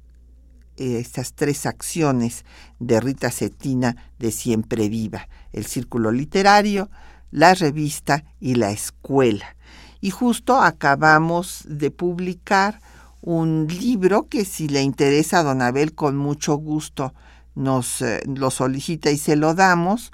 eh, 0.76 0.98
estas 0.98 1.32
tres 1.32 1.64
acciones 1.64 2.44
de 2.78 3.00
Rita 3.00 3.30
Cetina 3.30 3.96
de 4.18 4.30
Siempre 4.30 4.88
Viva, 4.88 5.28
el 5.52 5.64
círculo 5.64 6.10
literario, 6.10 6.90
la 7.30 7.54
revista 7.54 8.24
y 8.40 8.56
la 8.56 8.70
escuela. 8.70 9.56
Y 10.00 10.10
justo 10.10 10.60
acabamos 10.60 11.64
de 11.66 11.90
publicar 11.90 12.80
un 13.22 13.66
libro 13.68 14.28
que 14.28 14.44
si 14.44 14.68
le 14.68 14.82
interesa 14.82 15.38
a 15.38 15.42
Don 15.42 15.62
Abel 15.62 15.94
con 15.94 16.16
mucho 16.16 16.56
gusto 16.56 17.14
nos 17.54 18.02
eh, 18.02 18.20
lo 18.26 18.50
solicita 18.50 19.10
y 19.10 19.16
se 19.16 19.34
lo 19.34 19.54
damos, 19.54 20.12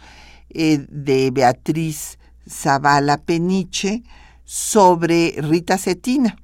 de 0.55 1.31
Beatriz 1.33 2.19
Zavala 2.49 3.19
Peniche 3.19 4.03
sobre 4.45 5.35
Rita 5.39 5.79
Cetina 5.79 6.37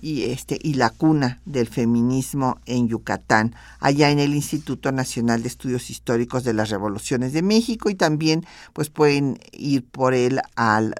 y 0.00 0.24
este 0.24 0.58
y 0.60 0.74
la 0.74 0.90
cuna 0.90 1.40
del 1.46 1.66
feminismo 1.66 2.58
en 2.66 2.88
Yucatán, 2.88 3.54
allá 3.80 4.10
en 4.10 4.18
el 4.18 4.34
Instituto 4.34 4.92
Nacional 4.92 5.42
de 5.42 5.48
Estudios 5.48 5.88
Históricos 5.88 6.44
de 6.44 6.52
las 6.52 6.68
Revoluciones 6.68 7.32
de 7.32 7.42
México 7.42 7.88
y 7.88 7.94
también 7.94 8.44
pues 8.72 8.90
pueden 8.90 9.38
ir 9.52 9.84
por 9.84 10.12
él 10.12 10.40
al, 10.56 10.94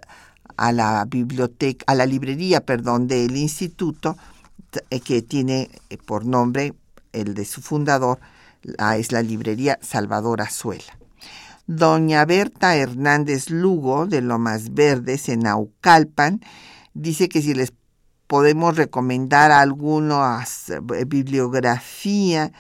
a 0.57 0.73
la 0.73 1.05
biblioteca, 1.05 1.85
a 1.87 1.95
la 1.95 2.07
librería, 2.07 2.65
perdón, 2.65 3.07
del 3.07 3.37
instituto 3.37 4.17
eh, 4.91 5.01
que 5.01 5.23
tiene 5.23 5.71
eh, 5.91 5.99
por 5.99 6.25
nombre 6.25 6.75
el 7.13 7.35
de 7.35 7.45
su 7.45 7.61
fundador, 7.61 8.19
es 8.97 9.13
la 9.13 9.23
librería 9.23 9.79
Salvador 9.83 10.41
Azuela. 10.41 11.04
Doña 11.67 12.25
Berta 12.25 12.77
Hernández 12.77 13.51
Lugo, 13.51 14.07
de 14.07 14.21
Lomas 14.21 14.75
Verdes, 14.75 15.29
en 15.29 15.41
Naucalpan, 15.41 16.41
dice 16.93 17.29
que 17.29 17.41
si 17.41 17.55
les 17.55 17.73
podemos 18.27 18.77
recomendar 18.77 19.51
alguna 19.51 20.47
eh, 20.69 21.05
bibliografía 21.07 22.53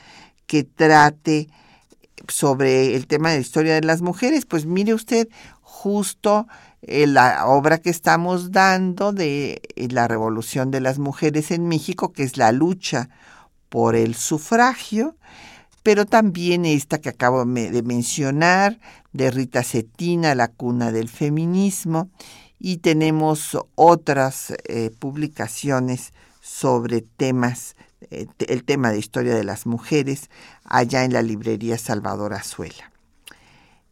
que 0.46 0.64
trate 0.64 1.48
sobre 2.28 2.94
el 2.94 3.06
tema 3.06 3.30
de 3.30 3.36
la 3.36 3.40
historia 3.40 3.74
de 3.74 3.82
las 3.82 4.02
mujeres. 4.02 4.46
Pues 4.46 4.66
mire 4.66 4.94
usted, 4.94 5.28
justo 5.62 6.46
eh, 6.82 7.06
la 7.06 7.46
obra 7.46 7.78
que 7.78 7.90
estamos 7.90 8.52
dando 8.52 9.12
de 9.12 9.60
eh, 9.76 9.88
la 9.90 10.08
revolución 10.08 10.70
de 10.70 10.80
las 10.80 10.98
mujeres 10.98 11.50
en 11.50 11.66
México, 11.66 12.12
que 12.12 12.22
es 12.22 12.36
la 12.36 12.52
lucha 12.52 13.08
por 13.68 13.96
el 13.96 14.14
sufragio, 14.14 15.16
pero 15.84 16.06
también 16.06 16.64
esta 16.64 16.98
que 16.98 17.10
acabo 17.10 17.44
de 17.44 17.82
mencionar, 17.82 18.80
de 19.12 19.30
Rita 19.30 19.62
Cetina, 19.62 20.34
La 20.34 20.48
cuna 20.48 20.90
del 20.90 21.10
feminismo, 21.10 22.08
y 22.58 22.78
tenemos 22.78 23.58
otras 23.74 24.54
eh, 24.64 24.90
publicaciones 24.98 26.14
sobre 26.40 27.02
temas, 27.02 27.76
el 28.10 28.64
tema 28.64 28.90
de 28.92 28.98
historia 28.98 29.34
de 29.34 29.44
las 29.44 29.66
mujeres, 29.66 30.30
allá 30.64 31.04
en 31.04 31.12
la 31.12 31.20
librería 31.20 31.76
Salvador 31.76 32.32
Azuela, 32.32 32.90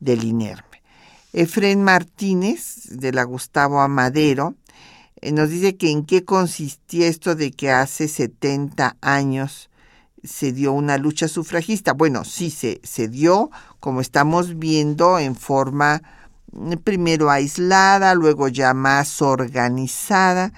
del 0.01 0.25
INERM. 0.25 0.65
Efren 1.35 1.85
Martínez, 1.85 2.85
de 2.89 3.13
la 3.13 3.25
Gustavo 3.25 3.83
Amadero, 3.83 4.55
eh, 5.21 5.31
nos 5.31 5.51
dice 5.51 5.77
que 5.77 5.91
en 5.91 6.07
qué 6.07 6.25
consistía 6.25 7.07
esto 7.07 7.35
de 7.35 7.51
que 7.53 7.71
hace 7.71 8.09
70 8.09 8.97
años 9.03 9.69
se 10.25 10.53
dio 10.53 10.73
una 10.73 10.99
lucha 10.99 11.29
sufragista. 11.29 11.93
Bueno, 11.93 12.25
sí, 12.25 12.51
se, 12.51 12.81
se 12.85 13.09
dio, 13.09 13.51
como 13.81 14.01
estamos 14.01 14.59
viendo, 14.59 15.19
en 15.19 15.35
forma 15.35 16.03
mm, 16.53 16.75
primero 16.85 17.31
aislada, 17.31 18.15
luego 18.15 18.49
ya 18.49 18.75
más 18.75 19.23
organizada, 19.23 20.53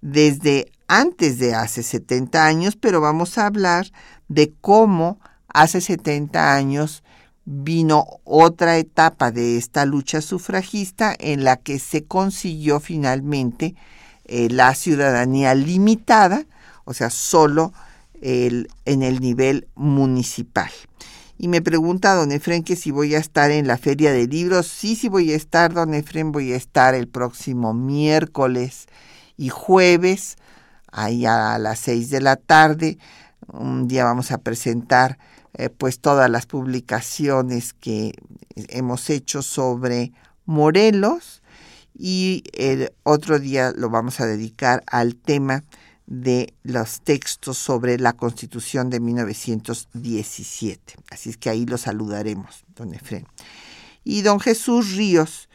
desde 0.00 0.72
antes 0.88 1.38
de 1.38 1.54
hace 1.54 1.82
70 1.82 2.44
años, 2.44 2.76
pero 2.76 3.00
vamos 3.00 3.38
a 3.38 3.46
hablar 3.46 3.86
de 4.28 4.52
cómo 4.60 5.20
hace 5.48 5.80
70 5.80 6.54
años 6.54 7.02
vino 7.44 8.20
otra 8.24 8.78
etapa 8.78 9.30
de 9.30 9.56
esta 9.56 9.84
lucha 9.84 10.20
sufragista 10.20 11.14
en 11.18 11.44
la 11.44 11.56
que 11.56 11.78
se 11.78 12.04
consiguió 12.04 12.78
finalmente 12.78 13.74
eh, 14.24 14.48
la 14.50 14.74
ciudadanía 14.74 15.54
limitada, 15.54 16.44
o 16.84 16.94
sea, 16.94 17.10
solo 17.10 17.72
en 18.22 19.02
el 19.02 19.20
nivel 19.20 19.68
municipal. 19.74 20.70
Y 21.38 21.48
me 21.48 21.60
pregunta 21.60 22.14
don 22.14 22.30
Efren 22.30 22.62
que 22.62 22.76
si 22.76 22.92
voy 22.92 23.16
a 23.16 23.18
estar 23.18 23.50
en 23.50 23.66
la 23.66 23.76
feria 23.76 24.12
de 24.12 24.28
libros. 24.28 24.66
Sí, 24.66 24.94
sí 24.94 25.08
voy 25.08 25.32
a 25.32 25.36
estar, 25.36 25.72
don 25.72 25.92
Efren, 25.92 26.30
voy 26.30 26.52
a 26.52 26.56
estar 26.56 26.94
el 26.94 27.08
próximo 27.08 27.74
miércoles 27.74 28.86
y 29.36 29.48
jueves, 29.48 30.36
ahí 30.92 31.26
a 31.26 31.58
las 31.58 31.80
seis 31.80 32.10
de 32.10 32.20
la 32.20 32.36
tarde. 32.36 32.98
Un 33.48 33.88
día 33.88 34.04
vamos 34.04 34.30
a 34.30 34.38
presentar 34.38 35.18
eh, 35.54 35.68
pues 35.68 35.98
todas 35.98 36.30
las 36.30 36.46
publicaciones 36.46 37.72
que 37.72 38.12
hemos 38.54 39.10
hecho 39.10 39.42
sobre 39.42 40.12
Morelos 40.46 41.42
y 41.92 42.44
el 42.52 42.92
otro 43.02 43.38
día 43.38 43.72
lo 43.76 43.90
vamos 43.90 44.20
a 44.20 44.26
dedicar 44.26 44.82
al 44.86 45.16
tema 45.16 45.64
de 46.12 46.52
los 46.62 47.00
textos 47.00 47.56
sobre 47.56 47.98
la 47.98 48.12
Constitución 48.12 48.90
de 48.90 49.00
1917. 49.00 50.94
Así 51.10 51.30
es 51.30 51.38
que 51.38 51.48
ahí 51.48 51.64
lo 51.64 51.78
saludaremos, 51.78 52.66
don 52.76 52.92
Efren. 52.92 53.26
Y 54.04 54.20
don 54.20 54.38
Jesús 54.38 54.94
Ríos 54.94 55.48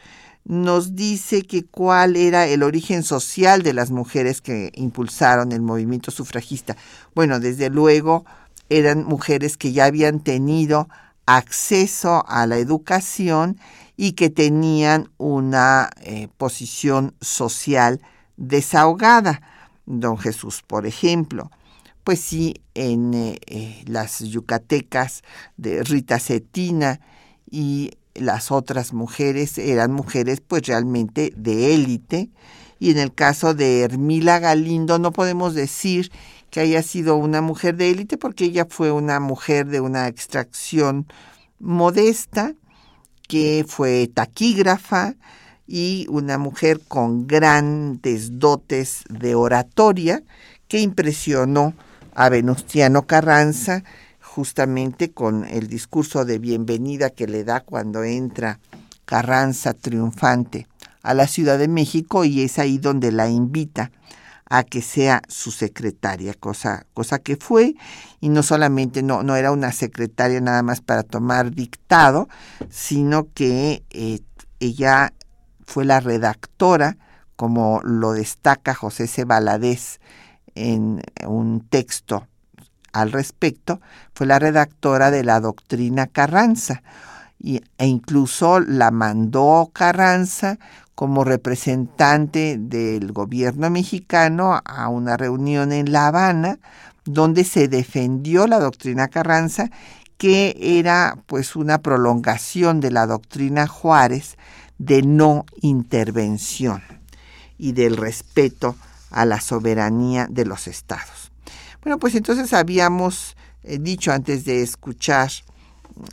nos 0.44 0.96
dice 0.96 1.42
que 1.42 1.64
cuál 1.64 2.16
era 2.16 2.48
el 2.48 2.64
origen 2.64 3.04
social 3.04 3.62
de 3.62 3.72
las 3.72 3.92
mujeres 3.92 4.40
que 4.40 4.72
impulsaron 4.74 5.52
el 5.52 5.62
movimiento 5.62 6.10
sufragista. 6.10 6.76
Bueno, 7.14 7.38
desde 7.38 7.70
luego 7.70 8.24
eran 8.68 9.04
mujeres 9.04 9.56
que 9.56 9.70
ya 9.70 9.84
habían 9.84 10.18
tenido 10.18 10.88
acceso 11.24 12.24
a 12.26 12.48
la 12.48 12.58
educación 12.58 13.60
y 13.96 14.14
que 14.14 14.28
tenían 14.28 15.08
una 15.18 15.90
eh, 16.00 16.26
posición 16.36 17.14
social 17.20 18.00
desahogada. 18.36 19.40
Don 19.88 20.18
Jesús, 20.18 20.62
por 20.66 20.86
ejemplo, 20.86 21.50
pues 22.04 22.20
sí, 22.20 22.62
en 22.74 23.14
eh, 23.14 23.38
eh, 23.46 23.82
las 23.86 24.20
yucatecas 24.20 25.22
de 25.56 25.82
Rita 25.82 26.18
Cetina 26.18 27.00
y 27.50 27.92
las 28.14 28.50
otras 28.50 28.92
mujeres 28.92 29.56
eran 29.56 29.92
mujeres 29.92 30.42
pues 30.46 30.66
realmente 30.66 31.32
de 31.36 31.74
élite. 31.74 32.28
Y 32.78 32.90
en 32.90 32.98
el 32.98 33.14
caso 33.14 33.54
de 33.54 33.80
Hermila 33.80 34.38
Galindo 34.40 34.98
no 34.98 35.10
podemos 35.10 35.54
decir 35.54 36.12
que 36.50 36.60
haya 36.60 36.82
sido 36.82 37.16
una 37.16 37.40
mujer 37.40 37.76
de 37.76 37.90
élite, 37.90 38.18
porque 38.18 38.44
ella 38.44 38.66
fue 38.68 38.92
una 38.92 39.20
mujer 39.20 39.68
de 39.68 39.80
una 39.80 40.06
extracción 40.06 41.06
modesta, 41.58 42.54
que 43.26 43.64
fue 43.66 44.06
taquígrafa 44.12 45.14
y 45.68 46.06
una 46.08 46.38
mujer 46.38 46.80
con 46.88 47.26
grandes 47.26 48.38
dotes 48.38 49.04
de 49.10 49.34
oratoria 49.34 50.22
que 50.66 50.80
impresionó 50.80 51.74
a 52.14 52.30
Venustiano 52.30 53.06
Carranza 53.06 53.84
justamente 54.20 55.10
con 55.10 55.44
el 55.44 55.68
discurso 55.68 56.24
de 56.24 56.38
bienvenida 56.38 57.10
que 57.10 57.26
le 57.26 57.44
da 57.44 57.60
cuando 57.60 58.02
entra 58.02 58.60
Carranza 59.04 59.74
triunfante 59.74 60.66
a 61.02 61.12
la 61.12 61.26
Ciudad 61.26 61.58
de 61.58 61.68
México 61.68 62.24
y 62.24 62.42
es 62.42 62.58
ahí 62.58 62.78
donde 62.78 63.12
la 63.12 63.28
invita 63.28 63.90
a 64.50 64.64
que 64.64 64.80
sea 64.80 65.22
su 65.28 65.50
secretaria, 65.50 66.32
cosa, 66.32 66.86
cosa 66.94 67.18
que 67.18 67.36
fue, 67.36 67.74
y 68.20 68.30
no 68.30 68.42
solamente 68.42 69.02
no, 69.02 69.22
no 69.22 69.36
era 69.36 69.52
una 69.52 69.72
secretaria 69.72 70.40
nada 70.40 70.62
más 70.62 70.80
para 70.80 71.02
tomar 71.02 71.50
dictado, 71.54 72.28
sino 72.70 73.28
que 73.34 73.82
eh, 73.90 74.20
ella 74.60 75.12
fue 75.68 75.84
la 75.84 76.00
redactora, 76.00 76.96
como 77.36 77.82
lo 77.84 78.14
destaca 78.14 78.74
José 78.74 79.06
C. 79.06 79.26
Valadez 79.26 80.00
en 80.54 81.02
un 81.26 81.60
texto 81.60 82.26
al 82.90 83.12
respecto, 83.12 83.82
fue 84.14 84.26
la 84.26 84.38
redactora 84.38 85.10
de 85.10 85.24
la 85.24 85.40
doctrina 85.40 86.06
Carranza, 86.06 86.82
y, 87.38 87.60
e 87.76 87.86
incluso 87.86 88.60
la 88.60 88.90
mandó 88.90 89.70
Carranza 89.74 90.58
como 90.94 91.22
representante 91.22 92.56
del 92.58 93.12
gobierno 93.12 93.68
mexicano 93.68 94.58
a 94.64 94.88
una 94.88 95.18
reunión 95.18 95.70
en 95.70 95.92
La 95.92 96.06
Habana 96.06 96.58
donde 97.04 97.44
se 97.44 97.68
defendió 97.68 98.46
la 98.46 98.58
doctrina 98.58 99.08
Carranza 99.08 99.70
que 100.16 100.56
era 100.60 101.18
pues 101.26 101.54
una 101.56 101.78
prolongación 101.78 102.80
de 102.80 102.90
la 102.90 103.06
doctrina 103.06 103.68
Juárez 103.68 104.36
de 104.78 105.02
no 105.02 105.44
intervención 105.60 106.82
y 107.58 107.72
del 107.72 107.96
respeto 107.96 108.76
a 109.10 109.24
la 109.24 109.40
soberanía 109.40 110.26
de 110.30 110.44
los 110.44 110.68
estados. 110.68 111.32
Bueno, 111.82 111.98
pues 111.98 112.14
entonces 112.14 112.52
habíamos 112.52 113.36
eh, 113.62 113.78
dicho 113.78 114.12
antes 114.12 114.44
de 114.44 114.62
escuchar 114.62 115.30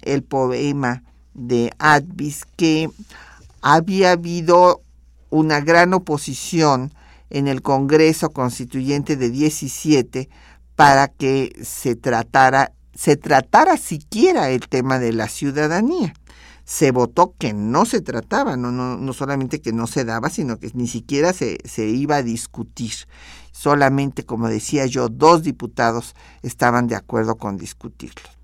el 0.01 0.23
poema 0.23 1.03
de 1.33 1.71
Advis 1.77 2.45
que 2.55 2.89
había 3.61 4.11
habido 4.11 4.81
una 5.29 5.59
gran 5.59 5.93
oposición 5.93 6.93
en 7.29 7.47
el 7.47 7.61
Congreso 7.61 8.29
Constituyente 8.29 9.17
de 9.17 9.29
17 9.29 10.29
para 10.75 11.07
que 11.07 11.53
se 11.63 11.95
tratara, 11.95 12.71
se 12.93 13.17
tratara 13.17 13.77
siquiera 13.77 14.49
el 14.49 14.67
tema 14.67 14.99
de 14.99 15.13
la 15.13 15.27
ciudadanía. 15.27 16.13
Se 16.65 16.91
votó 16.91 17.35
que 17.37 17.53
no 17.53 17.85
se 17.85 18.01
trataba, 18.01 18.57
no, 18.57 18.71
no, 18.71 18.97
no 18.97 19.13
solamente 19.13 19.61
que 19.61 19.71
no 19.71 19.87
se 19.87 20.03
daba, 20.03 20.29
sino 20.29 20.59
que 20.59 20.71
ni 20.73 20.87
siquiera 20.87 21.31
se, 21.31 21.59
se 21.63 21.85
iba 21.85 22.17
a 22.17 22.23
discutir. 22.23 22.93
Solamente, 23.51 24.25
como 24.25 24.49
decía 24.49 24.85
yo, 24.85 25.07
dos 25.07 25.43
diputados 25.43 26.15
estaban 26.41 26.87
de 26.87 26.95
acuerdo 26.95 27.35
con 27.35 27.57
discutirlo. 27.57 28.35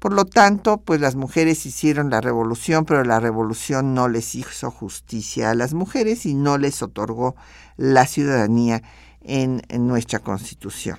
Por 0.00 0.14
lo 0.14 0.24
tanto, 0.24 0.78
pues 0.78 0.98
las 0.98 1.14
mujeres 1.14 1.66
hicieron 1.66 2.08
la 2.08 2.22
revolución, 2.22 2.86
pero 2.86 3.04
la 3.04 3.20
revolución 3.20 3.92
no 3.92 4.08
les 4.08 4.34
hizo 4.34 4.70
justicia 4.70 5.50
a 5.50 5.54
las 5.54 5.74
mujeres 5.74 6.24
y 6.24 6.34
no 6.34 6.56
les 6.56 6.82
otorgó 6.82 7.36
la 7.76 8.06
ciudadanía 8.06 8.82
en, 9.20 9.62
nuestra 9.78 10.20
constitución. 10.20 10.98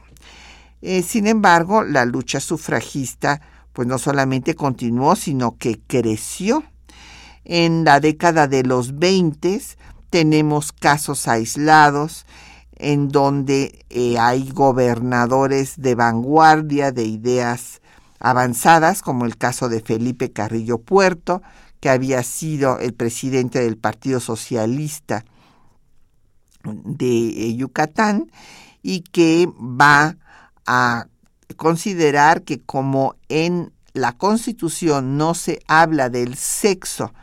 Eh, 0.84 1.02
sin 1.02 1.26
embargo, 1.26 1.84
la 1.84 2.06
lucha 2.06 2.40
sufragista 2.40 3.42
pues 3.74 3.88
no 3.88 3.98
solamente 3.98 4.56
continuó, 4.56 5.16
sino 5.16 5.58
que 5.58 5.80
creció. 5.88 6.64
En 7.44 7.84
la 7.84 8.00
década 8.00 8.48
de 8.48 8.64
los 8.64 8.98
20 9.00 9.62
tenemos 10.10 10.72
casos 10.72 11.28
aislados 11.28 12.26
en 12.76 13.10
donde 13.10 13.86
eh, 13.90 14.18
hay 14.20 14.50
gobernadores 14.52 15.80
de 15.80 15.96
vanguardia 15.96 16.92
de 16.92 17.04
ideas 17.04 17.82
avanzadas, 18.20 19.02
como 19.02 19.26
el 19.26 19.38
caso 19.38 19.70
de 19.70 19.82
Felipe 19.82 20.32
Carrillo 20.32 20.80
Puerto, 20.80 21.42
que 21.80 21.90
había 21.90 22.24
sido 22.24 22.80
el 22.80 22.94
presidente 22.94 23.60
del 23.60 23.78
Partido 23.78 24.20
Socialista 24.20 25.26
de 26.64 27.28
eh, 27.28 27.56
Yucatán 27.56 28.32
y 28.84 29.02
que 29.02 29.48
va 29.58 30.18
a 30.66 31.08
considerar 31.56 32.44
que 32.44 32.60
como 32.60 33.16
en 33.30 33.72
la 33.94 34.14
Constitución 34.14 35.18
no 35.18 35.34
se 35.34 35.60
habla 35.68 36.10
del 36.10 36.36
sexo 36.36 37.14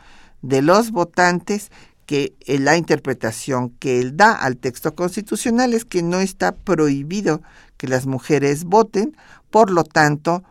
de 0.41 0.61
los 0.61 0.91
votantes, 0.91 1.71
que 2.05 2.35
la 2.47 2.75
interpretación 2.75 3.69
que 3.69 3.99
él 3.99 4.17
da 4.17 4.33
al 4.33 4.57
texto 4.57 4.95
constitucional 4.95 5.75
es 5.75 5.85
que 5.85 6.01
no 6.01 6.19
está 6.19 6.53
prohibido 6.53 7.43
que 7.77 7.87
las 7.87 8.07
mujeres 8.07 8.63
voten, 8.63 9.15
por 9.51 9.69
lo 9.69 9.83
tanto, 9.83 10.43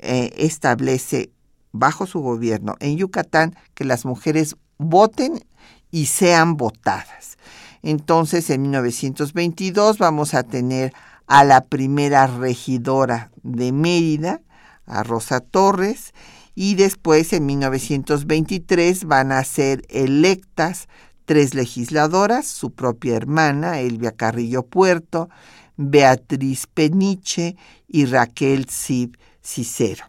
eh, 0.00 0.32
establece 0.36 1.30
bajo 1.70 2.06
su 2.06 2.20
gobierno 2.20 2.74
en 2.80 2.96
Yucatán 2.96 3.54
que 3.74 3.84
las 3.84 4.04
mujeres 4.04 4.56
voten 4.76 5.44
y 5.90 6.06
sean 6.06 6.56
votadas. 6.56 7.38
Entonces, 7.82 8.50
en 8.50 8.62
1922 8.62 9.98
vamos 9.98 10.34
a 10.34 10.42
tener 10.42 10.92
a 11.26 11.44
la 11.44 11.62
primera 11.64 12.26
regidora 12.26 13.30
de 13.42 13.72
Mérida, 13.72 14.42
a 14.86 15.02
Rosa 15.02 15.40
Torres, 15.40 16.12
y 16.54 16.74
después 16.76 17.32
en 17.32 17.46
1923 17.46 19.04
van 19.04 19.32
a 19.32 19.42
ser 19.44 19.82
electas 19.88 20.88
tres 21.24 21.54
legisladoras, 21.54 22.46
su 22.46 22.72
propia 22.72 23.16
hermana, 23.16 23.80
Elvia 23.80 24.12
Carrillo 24.12 24.64
Puerto, 24.64 25.28
Beatriz 25.76 26.66
Peniche 26.72 27.56
y 27.88 28.04
Raquel 28.04 28.66
Cib 28.66 29.16
Cicero. 29.42 30.04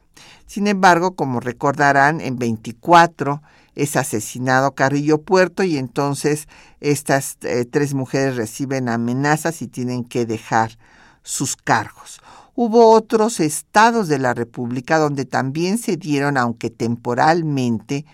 Sin 0.46 0.68
embargo, 0.68 1.16
como 1.16 1.40
recordarán, 1.40 2.22
en 2.22 2.38
24 2.38 3.42
es 3.74 3.96
asesinado 3.96 4.74
Carrillo 4.74 5.22
Puerto 5.22 5.64
y 5.64 5.78
entonces 5.78 6.48
estas 6.80 7.38
eh, 7.42 7.66
tres 7.66 7.94
mujeres 7.94 8.36
reciben 8.36 8.88
amenazas 8.88 9.62
y 9.62 9.68
tienen 9.68 10.06
que 10.06 10.26
dejar 10.26 10.78
sus 11.26 11.58
cargos. 11.58 12.22
Hubo 12.56 12.92
otros 12.92 13.42
estados 13.42 14.08
de 14.08 14.20
la 14.20 14.34
República 14.34 14.98
donde 14.98 15.26
también 15.26 15.78
se 15.78 15.98
dieron, 15.98 16.38
aunque 16.38 16.70
temporalmente, 16.70 18.06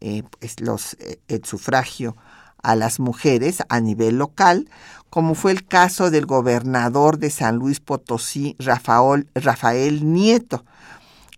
eh, 0.00 0.22
pues 0.38 0.60
los, 0.60 0.94
eh, 1.00 1.18
el 1.26 1.44
sufragio 1.44 2.16
a 2.62 2.76
las 2.76 3.00
mujeres 3.00 3.64
a 3.68 3.80
nivel 3.80 4.18
local, 4.18 4.68
como 5.08 5.34
fue 5.34 5.50
el 5.50 5.66
caso 5.66 6.10
del 6.10 6.26
gobernador 6.26 7.18
de 7.18 7.30
San 7.30 7.56
Luis 7.56 7.80
Potosí, 7.80 8.54
Rafael, 8.60 9.26
Rafael 9.34 10.12
Nieto, 10.12 10.64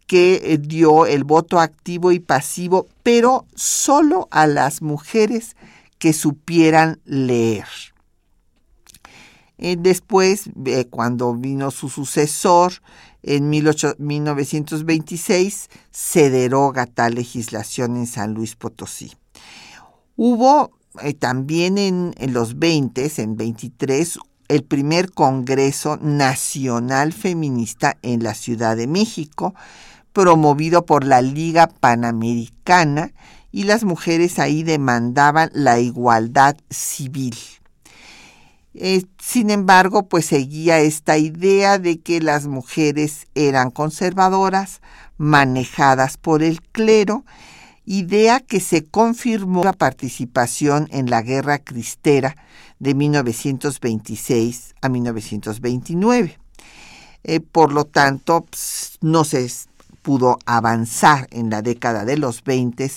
que 0.07 0.43
eh, 0.45 0.59
dio 0.59 1.07
el 1.07 1.25
voto 1.25 1.59
activo 1.59 2.13
y 2.13 2.19
pasivo, 2.19 2.87
pero 3.03 3.47
solo 3.55 4.29
a 4.31 4.47
las 4.47 4.83
mujeres 4.83 5.57
que 5.99 6.13
supieran 6.13 7.01
leer. 7.07 7.92
Eh, 9.64 9.77
después, 9.79 10.51
eh, 10.66 10.87
cuando 10.87 11.37
vino 11.37 11.70
su 11.70 11.88
sucesor, 11.88 12.72
en 13.22 13.48
1926, 13.48 15.70
se 15.92 16.31
deroga 16.31 16.87
tal 16.87 17.14
legislación 17.14 17.96
en 17.96 18.09
San 18.09 18.35
Luis 18.35 18.57
Potosí. 18.57 19.12
Hubo 20.16 20.72
eh, 21.01 21.14
también 21.14 21.79
en, 21.79 22.12
en, 22.18 22.33
los 22.33 22.59
20, 22.59 23.09
en 23.18 23.37
23, 23.37 24.18
el 24.48 24.64
primer 24.64 25.12
Congreso 25.12 25.96
Nacional 25.96 27.12
Feminista 27.12 27.96
en 28.03 28.25
la 28.25 28.35
Ciudad 28.35 28.77
de 28.77 28.88
México, 28.88 29.55
promovido 30.12 30.87
por 30.87 31.05
la 31.05 31.22
Liga 31.22 31.68
Panamericana, 31.68 33.12
y 33.53 33.62
las 33.62 33.85
mujeres 33.85 34.40
ahí 34.40 34.64
demandaban 34.64 35.51
la 35.55 35.79
igualdad 35.79 36.57
civil. 36.68 37.37
Eh, 38.75 39.05
sin 39.21 39.51
embargo, 39.51 40.09
pues 40.09 40.27
seguía 40.27 40.81
esta 40.81 41.19
idea 41.19 41.79
de 41.79 42.01
que 42.01 42.21
las 42.21 42.47
mujeres 42.47 43.27
eran 43.35 43.71
conservadoras, 43.71 44.81
manejadas 45.19 46.17
por 46.17 46.43
el 46.43 46.63
clero, 46.63 47.25
idea 47.85 48.41
que 48.41 48.61
se 48.61 48.85
confirmó 48.85 49.65
la 49.65 49.73
participación 49.73 50.89
en 50.91 51.11
la 51.11 51.23
Guerra 51.23 51.59
Cristera 51.59 52.37
de 52.79 52.95
1926 52.95 54.75
a 54.81 54.89
1929. 54.89 56.39
Eh, 57.25 57.41
por 57.41 57.73
lo 57.73 57.85
tanto, 57.85 58.47
no 59.01 59.25
se 59.25 59.49
pudo 60.03 60.39
avanzar 60.47 61.29
en 61.31 61.51
la 61.51 61.63
década 61.63 62.05
de 62.05 62.17
los 62.17 62.43
20 62.43 62.91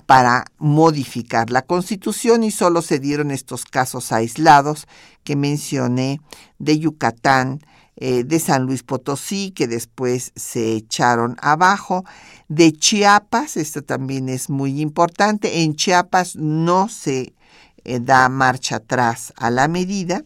para 0.00 0.44
modificar 0.58 1.50
la 1.50 1.62
constitución 1.62 2.44
y 2.44 2.50
solo 2.50 2.82
se 2.82 2.98
dieron 2.98 3.30
estos 3.30 3.64
casos 3.64 4.12
aislados 4.12 4.86
que 5.24 5.36
mencioné 5.36 6.20
de 6.58 6.78
Yucatán, 6.78 7.60
eh, 7.96 8.24
de 8.24 8.38
San 8.38 8.64
Luis 8.64 8.82
Potosí, 8.82 9.50
que 9.50 9.66
después 9.66 10.32
se 10.36 10.74
echaron 10.74 11.36
abajo, 11.40 12.04
de 12.48 12.72
Chiapas, 12.72 13.56
esto 13.56 13.82
también 13.82 14.28
es 14.28 14.48
muy 14.48 14.80
importante, 14.80 15.62
en 15.62 15.74
Chiapas 15.74 16.36
no 16.36 16.88
se 16.88 17.32
eh, 17.84 18.00
da 18.00 18.28
marcha 18.28 18.76
atrás 18.76 19.32
a 19.36 19.50
la 19.50 19.68
medida, 19.68 20.22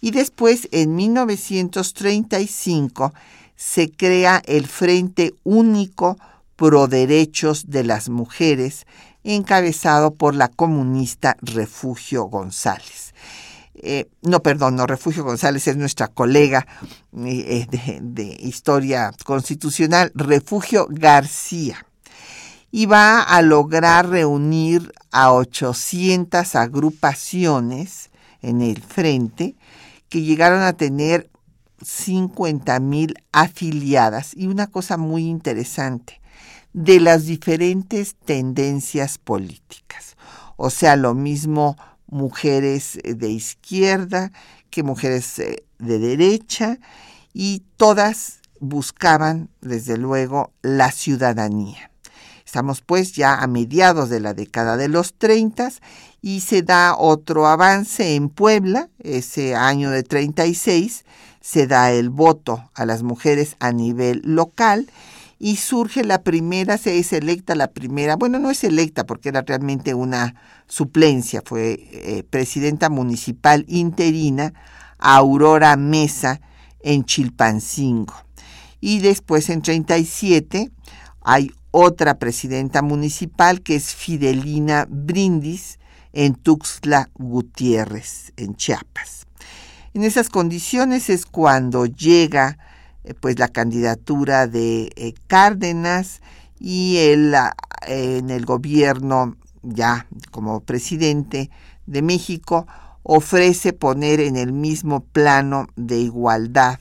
y 0.00 0.12
después 0.12 0.68
en 0.70 0.94
1935 0.94 3.12
se 3.56 3.90
crea 3.90 4.40
el 4.46 4.66
Frente 4.66 5.34
Único 5.42 6.16
pro 6.60 6.88
derechos 6.88 7.70
de 7.70 7.84
las 7.84 8.10
mujeres, 8.10 8.86
encabezado 9.24 10.14
por 10.14 10.34
la 10.34 10.48
comunista 10.48 11.38
Refugio 11.40 12.24
González. 12.24 13.14
Eh, 13.76 14.10
no, 14.20 14.42
perdón, 14.42 14.76
no, 14.76 14.86
Refugio 14.86 15.24
González 15.24 15.66
es 15.68 15.78
nuestra 15.78 16.08
colega 16.08 16.66
eh, 17.16 17.66
de, 17.70 18.00
de, 18.02 18.36
historia 18.40 19.10
constitucional, 19.24 20.12
Refugio 20.14 20.86
García, 20.90 21.86
y 22.70 22.84
va 22.84 23.22
a 23.22 23.40
lograr 23.40 24.10
reunir 24.10 24.92
a 25.12 25.32
800 25.32 26.56
agrupaciones 26.56 28.10
en 28.42 28.60
el 28.60 28.82
frente 28.82 29.56
que 30.10 30.20
llegaron 30.20 30.60
a 30.60 30.74
tener 30.74 31.30
50 31.80 32.78
mil 32.80 33.14
afiliadas. 33.32 34.36
Y 34.36 34.46
una 34.46 34.66
cosa 34.66 34.98
muy 34.98 35.26
interesante, 35.26 36.19
de 36.72 37.00
las 37.00 37.24
diferentes 37.24 38.14
tendencias 38.14 39.18
políticas. 39.18 40.16
O 40.56 40.70
sea, 40.70 40.96
lo 40.96 41.14
mismo 41.14 41.76
mujeres 42.06 42.98
eh, 43.02 43.14
de 43.14 43.30
izquierda 43.30 44.32
que 44.70 44.82
mujeres 44.82 45.38
eh, 45.38 45.64
de 45.78 45.98
derecha 45.98 46.78
y 47.32 47.62
todas 47.76 48.40
buscaban, 48.60 49.48
desde 49.60 49.96
luego, 49.96 50.52
la 50.62 50.92
ciudadanía. 50.92 51.90
Estamos 52.44 52.82
pues 52.82 53.12
ya 53.12 53.36
a 53.36 53.46
mediados 53.46 54.10
de 54.10 54.20
la 54.20 54.34
década 54.34 54.76
de 54.76 54.88
los 54.88 55.14
30 55.14 55.70
y 56.20 56.40
se 56.40 56.62
da 56.62 56.96
otro 56.96 57.46
avance 57.46 58.16
en 58.16 58.28
Puebla, 58.28 58.90
ese 58.98 59.54
año 59.54 59.90
de 59.90 60.02
36, 60.02 61.04
se 61.40 61.66
da 61.66 61.92
el 61.92 62.10
voto 62.10 62.68
a 62.74 62.84
las 62.84 63.02
mujeres 63.02 63.56
a 63.60 63.72
nivel 63.72 64.20
local 64.24 64.90
y 65.42 65.56
surge 65.56 66.04
la 66.04 66.22
primera, 66.22 66.76
se 66.76 66.98
es 66.98 67.14
electa 67.14 67.54
la 67.54 67.72
primera, 67.72 68.16
bueno, 68.16 68.38
no 68.38 68.50
es 68.50 68.62
electa 68.62 69.06
porque 69.06 69.30
era 69.30 69.40
realmente 69.40 69.94
una 69.94 70.34
suplencia, 70.68 71.42
fue 71.42 71.88
eh, 71.92 72.24
presidenta 72.28 72.90
municipal 72.90 73.64
interina 73.66 74.52
Aurora 74.98 75.78
Mesa 75.78 76.42
en 76.80 77.04
Chilpancingo. 77.04 78.14
Y 78.82 79.00
después 79.00 79.48
en 79.48 79.62
37 79.62 80.70
hay 81.22 81.50
otra 81.70 82.18
presidenta 82.18 82.82
municipal 82.82 83.62
que 83.62 83.76
es 83.76 83.94
Fidelina 83.94 84.86
Brindis 84.90 85.78
en 86.12 86.34
Tuxtla 86.34 87.08
Gutiérrez, 87.14 88.34
en 88.36 88.56
Chiapas. 88.56 89.26
En 89.94 90.04
esas 90.04 90.28
condiciones 90.28 91.08
es 91.08 91.24
cuando 91.24 91.86
llega 91.86 92.58
pues 93.20 93.38
la 93.38 93.48
candidatura 93.48 94.46
de 94.46 94.90
eh, 94.96 95.14
Cárdenas 95.26 96.20
y 96.58 96.98
él 96.98 97.34
en 97.86 98.30
el 98.30 98.44
gobierno 98.44 99.36
ya 99.62 100.06
como 100.30 100.60
presidente 100.60 101.50
de 101.86 102.02
México 102.02 102.66
ofrece 103.02 103.72
poner 103.72 104.20
en 104.20 104.36
el 104.36 104.52
mismo 104.52 105.00
plano 105.00 105.66
de 105.76 105.98
igualdad 105.98 106.78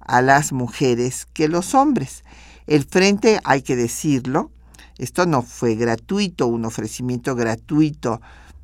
a 0.00 0.22
las 0.22 0.52
mujeres 0.52 1.26
que 1.32 1.48
los 1.48 1.74
hombres. 1.74 2.24
El 2.66 2.84
frente, 2.84 3.40
hay 3.44 3.62
que 3.62 3.76
decirlo, 3.76 4.50
esto 4.98 5.26
no 5.26 5.42
fue 5.42 5.76
gratuito, 5.76 6.46
un 6.46 6.64
ofrecimiento 6.64 7.34
gratuito 7.34 8.20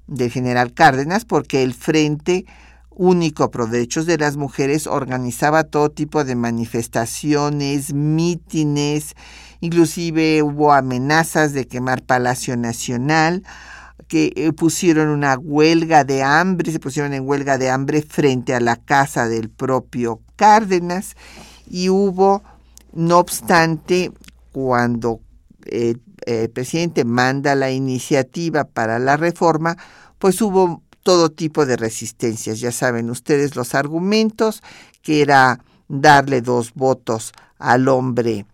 del 0.06 0.30
general 0.30 0.74
Cárdenas, 0.74 1.24
porque 1.24 1.62
el 1.62 1.74
frente 1.74 2.46
único 2.96 3.50
pro 3.50 3.66
derechos 3.66 4.06
de 4.06 4.18
las 4.18 4.36
mujeres 4.36 4.86
organizaba 4.86 5.64
todo 5.64 5.90
tipo 5.90 6.24
de 6.24 6.34
manifestaciones, 6.34 7.92
mítines, 7.92 9.14
inclusive 9.60 10.42
hubo 10.42 10.72
amenazas 10.72 11.52
de 11.52 11.66
quemar 11.68 12.02
Palacio 12.02 12.56
Nacional, 12.56 13.44
que 14.08 14.32
eh, 14.36 14.52
pusieron 14.52 15.08
una 15.08 15.36
huelga 15.36 16.04
de 16.04 16.22
hambre, 16.22 16.72
se 16.72 16.80
pusieron 16.80 17.12
en 17.12 17.28
huelga 17.28 17.58
de 17.58 17.70
hambre 17.70 18.02
frente 18.02 18.54
a 18.54 18.60
la 18.60 18.76
casa 18.76 19.28
del 19.28 19.50
propio 19.50 20.20
Cárdenas 20.36 21.16
y 21.68 21.88
hubo 21.88 22.42
No 22.92 23.18
obstante, 23.18 24.10
cuando 24.52 25.20
eh, 25.66 25.96
el 26.24 26.48
presidente 26.50 27.04
manda 27.04 27.54
la 27.54 27.70
iniciativa 27.70 28.64
para 28.64 28.98
la 28.98 29.18
reforma, 29.18 29.76
pues 30.18 30.40
hubo 30.40 30.82
todo 31.06 31.30
tipo 31.30 31.66
de 31.66 31.76
resistencias. 31.76 32.58
Ya 32.58 32.72
saben 32.72 33.10
ustedes 33.10 33.54
los 33.54 33.76
argumentos, 33.76 34.60
que 35.02 35.22
era 35.22 35.60
darle 35.86 36.40
dos 36.40 36.74
votos 36.74 37.32
al 37.60 37.86
hombre 37.86 38.44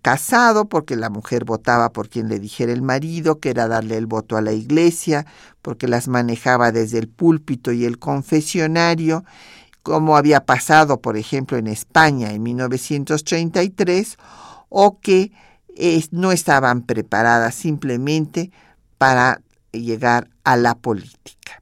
casado, 0.00 0.70
porque 0.70 0.96
la 0.96 1.10
mujer 1.10 1.44
votaba 1.44 1.90
por 1.90 2.08
quien 2.08 2.30
le 2.30 2.40
dijera 2.40 2.72
el 2.72 2.80
marido, 2.80 3.40
que 3.40 3.50
era 3.50 3.68
darle 3.68 3.98
el 3.98 4.06
voto 4.06 4.38
a 4.38 4.40
la 4.40 4.52
iglesia, 4.52 5.26
porque 5.60 5.86
las 5.86 6.08
manejaba 6.08 6.72
desde 6.72 6.98
el 6.98 7.08
púlpito 7.08 7.72
y 7.72 7.84
el 7.84 7.98
confesionario, 7.98 9.26
como 9.82 10.16
había 10.16 10.46
pasado, 10.46 11.02
por 11.02 11.18
ejemplo, 11.18 11.58
en 11.58 11.66
España 11.66 12.32
en 12.32 12.42
1933, 12.42 14.16
o 14.70 14.98
que 14.98 15.30
no 16.10 16.32
estaban 16.32 16.80
preparadas 16.84 17.54
simplemente 17.54 18.50
para 18.96 19.42
llegar 19.72 20.30
a 20.44 20.56
la 20.56 20.74
política. 20.74 21.61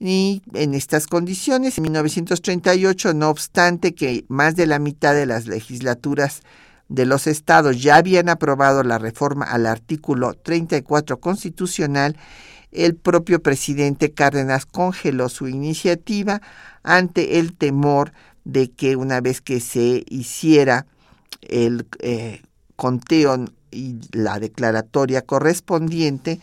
Y 0.00 0.42
en 0.54 0.74
estas 0.74 1.06
condiciones, 1.06 1.78
en 1.78 1.82
1938, 1.84 3.14
no 3.14 3.30
obstante 3.30 3.94
que 3.94 4.24
más 4.28 4.54
de 4.54 4.66
la 4.66 4.78
mitad 4.78 5.14
de 5.14 5.26
las 5.26 5.46
legislaturas 5.46 6.42
de 6.88 7.04
los 7.04 7.26
estados 7.26 7.82
ya 7.82 7.96
habían 7.96 8.28
aprobado 8.28 8.82
la 8.82 8.98
reforma 8.98 9.44
al 9.44 9.66
artículo 9.66 10.34
34 10.34 11.18
constitucional, 11.18 12.16
el 12.70 12.94
propio 12.94 13.42
presidente 13.42 14.12
Cárdenas 14.12 14.66
congeló 14.66 15.28
su 15.28 15.48
iniciativa 15.48 16.42
ante 16.82 17.38
el 17.38 17.54
temor 17.54 18.12
de 18.44 18.70
que 18.70 18.96
una 18.96 19.20
vez 19.20 19.40
que 19.40 19.60
se 19.60 20.04
hiciera 20.08 20.86
el 21.42 21.86
eh, 22.00 22.42
conteo 22.76 23.46
y 23.70 23.96
la 24.12 24.38
declaratoria 24.38 25.22
correspondiente, 25.22 26.40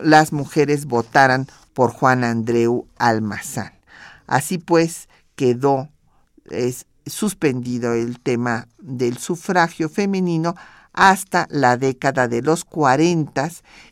las 0.00 0.32
mujeres 0.32 0.86
votaran 0.86 1.46
por 1.74 1.92
Juan 1.92 2.24
Andreu 2.24 2.86
Almazán. 2.98 3.72
Así 4.26 4.58
pues, 4.58 5.08
quedó 5.36 5.88
suspendido 7.06 7.94
el 7.94 8.20
tema 8.20 8.68
del 8.78 9.18
sufragio 9.18 9.88
femenino 9.88 10.54
hasta 10.92 11.46
la 11.50 11.76
década 11.76 12.28
de 12.28 12.42
los 12.42 12.64
40, 12.64 13.50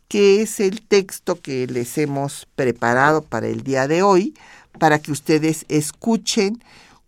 que 0.09 0.43
es 0.43 0.61
el 0.61 0.83
texto 0.83 1.41
que 1.41 1.67
les 1.67 1.97
hemos 1.99 2.47
preparado 2.55 3.23
para 3.23 3.49
el 3.49 3.63
día 3.63 3.89
de 3.89 4.03
hoy, 4.03 4.35
para 4.79 4.99
que 4.99 5.13
ustedes 5.13 5.65
escuchen 5.69 6.63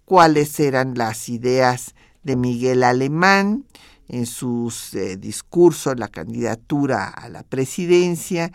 cuáles 0.04 0.58
eran 0.60 0.94
las 0.96 1.28
ideas 1.28 1.94
de 2.22 2.36
Miguel 2.36 2.84
Alemán 2.84 3.64
en 4.08 4.26
sus 4.26 4.94
eh, 4.94 5.16
discursos, 5.16 5.98
la 5.98 6.08
candidatura 6.08 7.08
a 7.08 7.28
la 7.28 7.42
presidencia 7.42 8.52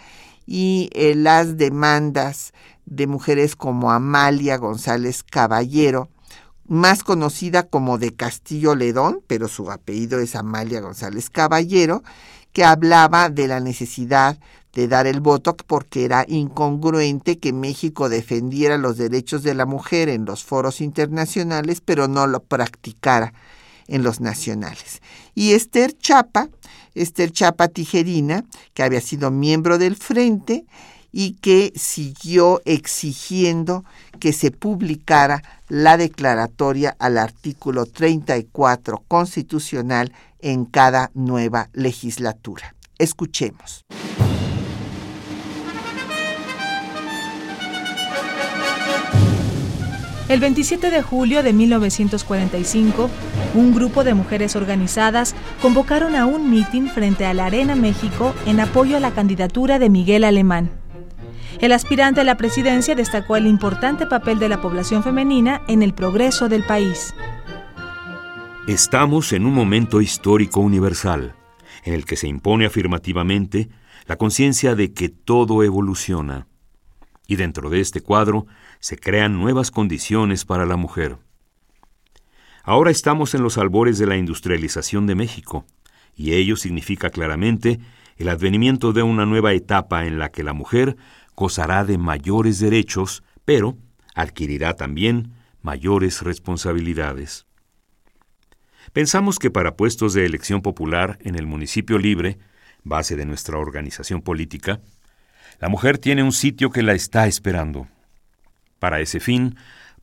y 0.47 0.89
eh, 0.93 1.13
las 1.13 1.57
demandas 1.57 2.53
de 2.85 3.05
mujeres 3.05 3.55
como 3.55 3.91
Amalia 3.91 4.57
González 4.57 5.23
Caballero, 5.23 6.09
más 6.65 7.03
conocida 7.03 7.63
como 7.63 7.97
de 7.97 8.15
Castillo 8.15 8.73
Ledón, 8.73 9.21
pero 9.27 9.47
su 9.47 9.69
apellido 9.69 10.19
es 10.19 10.35
Amalia 10.35 10.81
González 10.81 11.29
Caballero, 11.29 12.03
que 12.53 12.63
hablaba 12.63 13.29
de 13.29 13.47
la 13.47 13.59
necesidad 13.59 14.39
de 14.73 14.87
dar 14.87 15.07
el 15.07 15.21
voto 15.21 15.55
porque 15.55 16.05
era 16.05 16.25
incongruente 16.27 17.39
que 17.39 17.51
México 17.51 18.09
defendiera 18.09 18.77
los 18.77 18.97
derechos 18.97 19.43
de 19.43 19.53
la 19.53 19.65
mujer 19.65 20.07
en 20.07 20.25
los 20.25 20.43
foros 20.43 20.81
internacionales, 20.81 21.81
pero 21.81 22.07
no 22.07 22.27
lo 22.27 22.43
practicara 22.43 23.33
en 23.87 24.03
los 24.03 24.21
nacionales. 24.21 25.01
Y 25.33 25.53
Esther 25.53 25.97
Chapa, 25.97 26.49
Esther 27.01 27.31
Chapa 27.31 27.67
Tijerina, 27.67 28.43
que 28.73 28.83
había 28.83 29.01
sido 29.01 29.31
miembro 29.31 29.77
del 29.77 29.95
Frente 29.95 30.65
y 31.11 31.33
que 31.33 31.71
siguió 31.75 32.61
exigiendo 32.65 33.85
que 34.19 34.33
se 34.33 34.51
publicara 34.51 35.41
la 35.69 35.97
declaratoria 35.97 36.95
al 36.99 37.17
artículo 37.17 37.85
34 37.85 39.03
constitucional 39.07 40.13
en 40.39 40.65
cada 40.65 41.11
nueva 41.13 41.69
legislatura. 41.73 42.75
Escuchemos. 42.97 43.85
El 50.29 50.41
27 50.41 50.89
de 50.91 51.01
julio 51.01 51.41
de 51.41 51.53
1945, 51.53 53.09
un 53.53 53.73
grupo 53.73 54.03
de 54.03 54.13
mujeres 54.13 54.55
organizadas 54.55 55.35
convocaron 55.61 56.15
a 56.15 56.25
un 56.25 56.49
mitin 56.49 56.89
frente 56.89 57.25
a 57.25 57.33
la 57.33 57.45
Arena 57.45 57.75
México 57.75 58.33
en 58.45 58.59
apoyo 58.59 58.97
a 58.97 58.99
la 58.99 59.11
candidatura 59.11 59.79
de 59.79 59.89
Miguel 59.89 60.23
Alemán. 60.23 60.71
El 61.59 61.71
aspirante 61.71 62.21
a 62.21 62.23
la 62.23 62.37
presidencia 62.37 62.93
destacó 62.93 63.35
el 63.35 63.47
importante 63.47 64.05
papel 64.05 64.37
de 64.37 64.49
la 64.49 64.61
población 64.61 65.03
femenina 65.03 65.61
en 65.67 65.81
el 65.81 65.93
progreso 65.93 66.49
del 66.49 66.63
país. 66.63 67.13
Estamos 68.67 69.33
en 69.33 69.45
un 69.45 69.53
momento 69.53 70.01
histórico 70.01 70.59
universal, 70.59 71.33
en 71.83 71.93
el 71.93 72.05
que 72.05 72.15
se 72.15 72.27
impone 72.27 72.65
afirmativamente 72.65 73.69
la 74.05 74.17
conciencia 74.17 74.75
de 74.75 74.93
que 74.93 75.09
todo 75.09 75.63
evoluciona. 75.63 76.47
Y 77.27 77.37
dentro 77.37 77.69
de 77.69 77.79
este 77.79 78.01
cuadro 78.01 78.45
se 78.79 78.97
crean 78.97 79.39
nuevas 79.39 79.71
condiciones 79.71 80.45
para 80.45 80.65
la 80.65 80.77
mujer. 80.77 81.17
Ahora 82.67 82.91
estamos 82.91 83.33
en 83.33 83.43
los 83.43 83.57
albores 83.57 83.97
de 83.97 84.07
la 84.07 84.17
industrialización 84.17 85.07
de 85.07 85.15
México, 85.15 85.65
y 86.17 86.33
ello 86.33 86.57
significa 86.57 87.09
claramente 87.09 87.79
el 88.17 88.27
advenimiento 88.27 88.91
de 88.91 89.03
una 89.03 89.25
nueva 89.25 89.53
etapa 89.53 90.05
en 90.05 90.19
la 90.19 90.31
que 90.33 90.43
la 90.43 90.51
mujer 90.51 90.97
gozará 91.33 91.85
de 91.85 91.97
mayores 91.97 92.59
derechos, 92.59 93.23
pero 93.45 93.77
adquirirá 94.15 94.73
también 94.73 95.31
mayores 95.61 96.23
responsabilidades. 96.23 97.45
Pensamos 98.91 99.39
que 99.39 99.49
para 99.49 99.77
puestos 99.77 100.13
de 100.13 100.25
elección 100.25 100.61
popular 100.61 101.19
en 101.21 101.35
el 101.35 101.47
municipio 101.47 101.97
libre, 101.97 102.37
base 102.83 103.15
de 103.15 103.23
nuestra 103.23 103.57
organización 103.57 104.21
política, 104.21 104.81
la 105.61 105.69
mujer 105.69 105.99
tiene 105.99 106.21
un 106.21 106.33
sitio 106.33 106.69
que 106.69 106.83
la 106.83 106.95
está 106.95 107.27
esperando. 107.27 107.87
Para 108.77 108.99
ese 108.99 109.21
fin, 109.21 109.55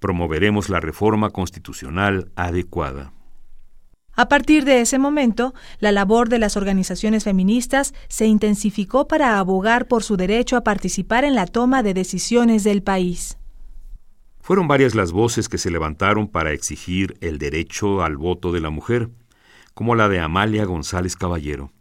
promoveremos 0.04 0.68
la 0.68 0.80
reforma 0.80 1.30
constitucional 1.30 2.30
adecuada. 2.36 3.14
A 4.12 4.28
partir 4.28 4.66
de 4.66 4.82
ese 4.82 4.98
momento, 4.98 5.54
la 5.78 5.92
labor 5.92 6.28
de 6.28 6.38
las 6.38 6.58
organizaciones 6.58 7.24
feministas 7.24 7.94
se 8.10 8.26
intensificó 8.26 9.08
para 9.08 9.38
abogar 9.38 9.88
por 9.88 10.02
su 10.02 10.18
derecho 10.18 10.58
a 10.58 10.60
participar 10.62 11.24
en 11.24 11.34
la 11.34 11.46
toma 11.46 11.82
de 11.82 11.94
decisiones 11.94 12.64
del 12.64 12.82
país. 12.82 13.38
Fueron 14.42 14.68
varias 14.68 14.94
las 14.94 15.10
voces 15.10 15.48
que 15.48 15.56
se 15.56 15.70
levantaron 15.70 16.28
para 16.28 16.52
exigir 16.52 17.16
el 17.22 17.38
derecho 17.38 18.02
al 18.02 18.18
voto 18.18 18.52
de 18.52 18.60
la 18.60 18.68
mujer, 18.68 19.08
como 19.72 19.94
la 19.94 20.10
de 20.10 20.20
Amalia 20.20 20.66
González 20.66 21.16
Caballero. 21.16 21.72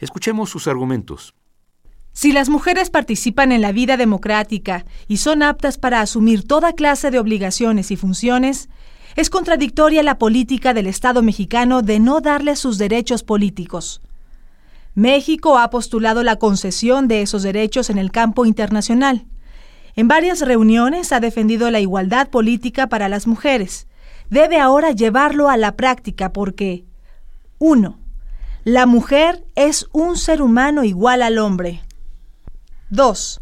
Escuchemos 0.00 0.50
sus 0.50 0.66
argumentos. 0.66 1.32
Si 2.12 2.32
las 2.32 2.48
mujeres 2.48 2.90
participan 2.90 3.52
en 3.52 3.62
la 3.62 3.72
vida 3.72 3.96
democrática 3.96 4.84
y 5.06 5.18
son 5.18 5.42
aptas 5.42 5.78
para 5.78 6.00
asumir 6.00 6.46
toda 6.46 6.72
clase 6.72 7.10
de 7.10 7.18
obligaciones 7.18 7.90
y 7.90 7.96
funciones, 7.96 8.68
es 9.16 9.30
contradictoria 9.30 10.02
la 10.02 10.18
política 10.18 10.74
del 10.74 10.86
Estado 10.86 11.22
mexicano 11.22 11.82
de 11.82 12.00
no 12.00 12.20
darle 12.20 12.56
sus 12.56 12.78
derechos 12.78 13.22
políticos. 13.22 14.00
México 14.94 15.58
ha 15.58 15.70
postulado 15.70 16.22
la 16.22 16.36
concesión 16.36 17.08
de 17.08 17.22
esos 17.22 17.42
derechos 17.42 17.90
en 17.90 17.98
el 17.98 18.10
campo 18.10 18.46
internacional. 18.46 19.26
En 19.94 20.08
varias 20.08 20.40
reuniones 20.40 21.12
ha 21.12 21.20
defendido 21.20 21.70
la 21.70 21.80
igualdad 21.80 22.28
política 22.28 22.88
para 22.88 23.08
las 23.08 23.26
mujeres. 23.26 23.86
Debe 24.30 24.58
ahora 24.58 24.92
llevarlo 24.92 25.48
a 25.48 25.56
la 25.56 25.76
práctica 25.76 26.32
porque 26.32 26.84
1. 27.58 27.98
La 28.64 28.86
mujer 28.86 29.44
es 29.54 29.86
un 29.92 30.16
ser 30.16 30.42
humano 30.42 30.84
igual 30.84 31.22
al 31.22 31.38
hombre. 31.38 31.82
2. 32.90 33.40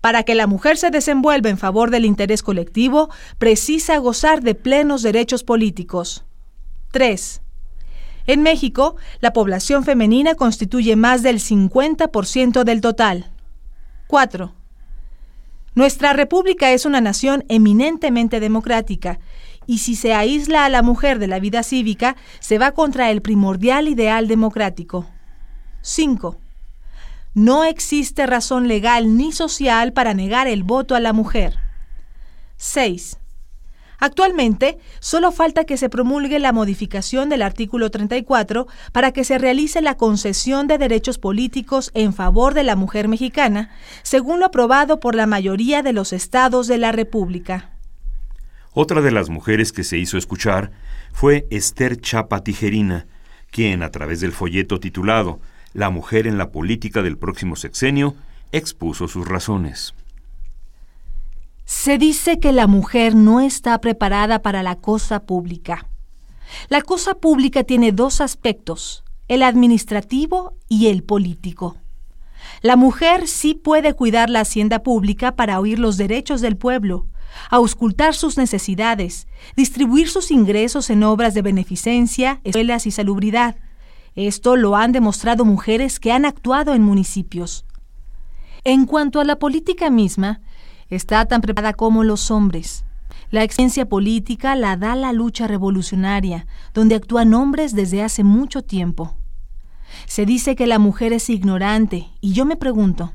Para 0.00 0.24
que 0.24 0.34
la 0.34 0.46
mujer 0.46 0.76
se 0.76 0.90
desenvuelva 0.90 1.48
en 1.48 1.58
favor 1.58 1.90
del 1.90 2.04
interés 2.04 2.42
colectivo, 2.42 3.08
precisa 3.38 3.96
gozar 3.98 4.42
de 4.42 4.54
plenos 4.54 5.02
derechos 5.02 5.44
políticos. 5.44 6.24
3. 6.90 7.40
En 8.26 8.42
México, 8.42 8.96
la 9.20 9.32
población 9.32 9.84
femenina 9.84 10.34
constituye 10.34 10.96
más 10.96 11.22
del 11.22 11.38
50% 11.38 12.64
del 12.64 12.80
total. 12.80 13.30
4. 14.08 14.52
Nuestra 15.74 16.12
república 16.12 16.72
es 16.72 16.84
una 16.84 17.00
nación 17.00 17.44
eminentemente 17.48 18.40
democrática, 18.40 19.18
y 19.66 19.78
si 19.78 19.96
se 19.96 20.12
aísla 20.12 20.64
a 20.64 20.68
la 20.68 20.82
mujer 20.82 21.18
de 21.18 21.28
la 21.28 21.38
vida 21.38 21.62
cívica, 21.62 22.16
se 22.40 22.58
va 22.58 22.72
contra 22.72 23.10
el 23.10 23.22
primordial 23.22 23.88
ideal 23.88 24.28
democrático. 24.28 25.06
5. 25.80 26.41
No 27.34 27.64
existe 27.64 28.26
razón 28.26 28.68
legal 28.68 29.16
ni 29.16 29.32
social 29.32 29.92
para 29.92 30.12
negar 30.12 30.46
el 30.48 30.64
voto 30.64 30.94
a 30.94 31.00
la 31.00 31.14
mujer. 31.14 31.56
6. 32.58 33.18
Actualmente, 33.98 34.78
solo 34.98 35.32
falta 35.32 35.64
que 35.64 35.76
se 35.76 35.88
promulgue 35.88 36.40
la 36.40 36.52
modificación 36.52 37.28
del 37.28 37.40
artículo 37.40 37.90
34 37.90 38.66
para 38.90 39.12
que 39.12 39.24
se 39.24 39.38
realice 39.38 39.80
la 39.80 39.96
concesión 39.96 40.66
de 40.66 40.76
derechos 40.76 41.18
políticos 41.18 41.90
en 41.94 42.12
favor 42.12 42.52
de 42.52 42.64
la 42.64 42.76
mujer 42.76 43.08
mexicana, 43.08 43.70
según 44.02 44.40
lo 44.40 44.46
aprobado 44.46 45.00
por 45.00 45.14
la 45.14 45.26
mayoría 45.26 45.82
de 45.82 45.92
los 45.92 46.12
estados 46.12 46.66
de 46.66 46.78
la 46.78 46.92
República. 46.92 47.70
Otra 48.72 49.00
de 49.02 49.12
las 49.12 49.30
mujeres 49.30 49.72
que 49.72 49.84
se 49.84 49.98
hizo 49.98 50.18
escuchar 50.18 50.72
fue 51.12 51.46
Esther 51.50 52.00
Chapa 52.00 52.42
Tijerina, 52.42 53.06
quien, 53.50 53.82
a 53.82 53.90
través 53.90 54.20
del 54.20 54.32
folleto 54.32 54.80
titulado 54.80 55.40
La 55.74 55.90
mujer 55.90 56.26
en 56.26 56.38
la 56.38 56.50
política 56.50 57.02
del 57.02 57.16
próximo 57.16 57.56
sexenio, 57.56 58.14
expuso 58.52 59.08
sus 59.08 59.26
razones. 59.26 59.94
Se 61.64 61.96
dice 61.96 62.38
que 62.38 62.52
la 62.52 62.66
mujer 62.66 63.14
no 63.14 63.40
está 63.40 63.80
preparada 63.80 64.42
para 64.42 64.62
la 64.62 64.76
cosa 64.76 65.20
pública. 65.20 65.86
La 66.68 66.82
cosa 66.82 67.14
pública 67.14 67.64
tiene 67.64 67.92
dos 67.92 68.20
aspectos, 68.20 69.04
el 69.28 69.42
administrativo 69.42 70.54
y 70.68 70.88
el 70.88 71.02
político. 71.02 71.76
La 72.60 72.76
mujer 72.76 73.26
sí 73.26 73.54
puede 73.54 73.94
cuidar 73.94 74.28
la 74.28 74.40
hacienda 74.40 74.82
pública 74.82 75.34
para 75.34 75.58
oír 75.58 75.78
los 75.78 75.96
derechos 75.96 76.40
del 76.40 76.56
pueblo, 76.56 77.06
auscultar 77.50 78.14
sus 78.14 78.36
necesidades, 78.36 79.26
distribuir 79.56 80.08
sus 80.08 80.30
ingresos 80.30 80.90
en 80.90 81.02
obras 81.02 81.32
de 81.34 81.42
beneficencia, 81.42 82.40
escuelas 82.44 82.86
y 82.86 82.90
salubridad. 82.90 83.56
Esto 84.14 84.56
lo 84.56 84.76
han 84.76 84.92
demostrado 84.92 85.44
mujeres 85.44 85.98
que 85.98 86.12
han 86.12 86.24
actuado 86.24 86.74
en 86.74 86.82
municipios. 86.82 87.64
En 88.64 88.84
cuanto 88.84 89.20
a 89.20 89.24
la 89.24 89.36
política 89.36 89.90
misma, 89.90 90.40
está 90.90 91.24
tan 91.26 91.40
preparada 91.40 91.72
como 91.72 92.04
los 92.04 92.30
hombres. 92.30 92.84
La 93.30 93.42
experiencia 93.42 93.88
política 93.88 94.54
la 94.54 94.76
da 94.76 94.94
la 94.94 95.12
lucha 95.12 95.46
revolucionaria, 95.46 96.46
donde 96.74 96.94
actúan 96.94 97.32
hombres 97.32 97.74
desde 97.74 98.02
hace 98.02 98.22
mucho 98.24 98.62
tiempo. 98.62 99.16
Se 100.06 100.26
dice 100.26 100.54
que 100.56 100.66
la 100.66 100.78
mujer 100.78 101.14
es 101.14 101.30
ignorante, 101.30 102.10
y 102.20 102.34
yo 102.34 102.44
me 102.44 102.56
pregunto, 102.56 103.12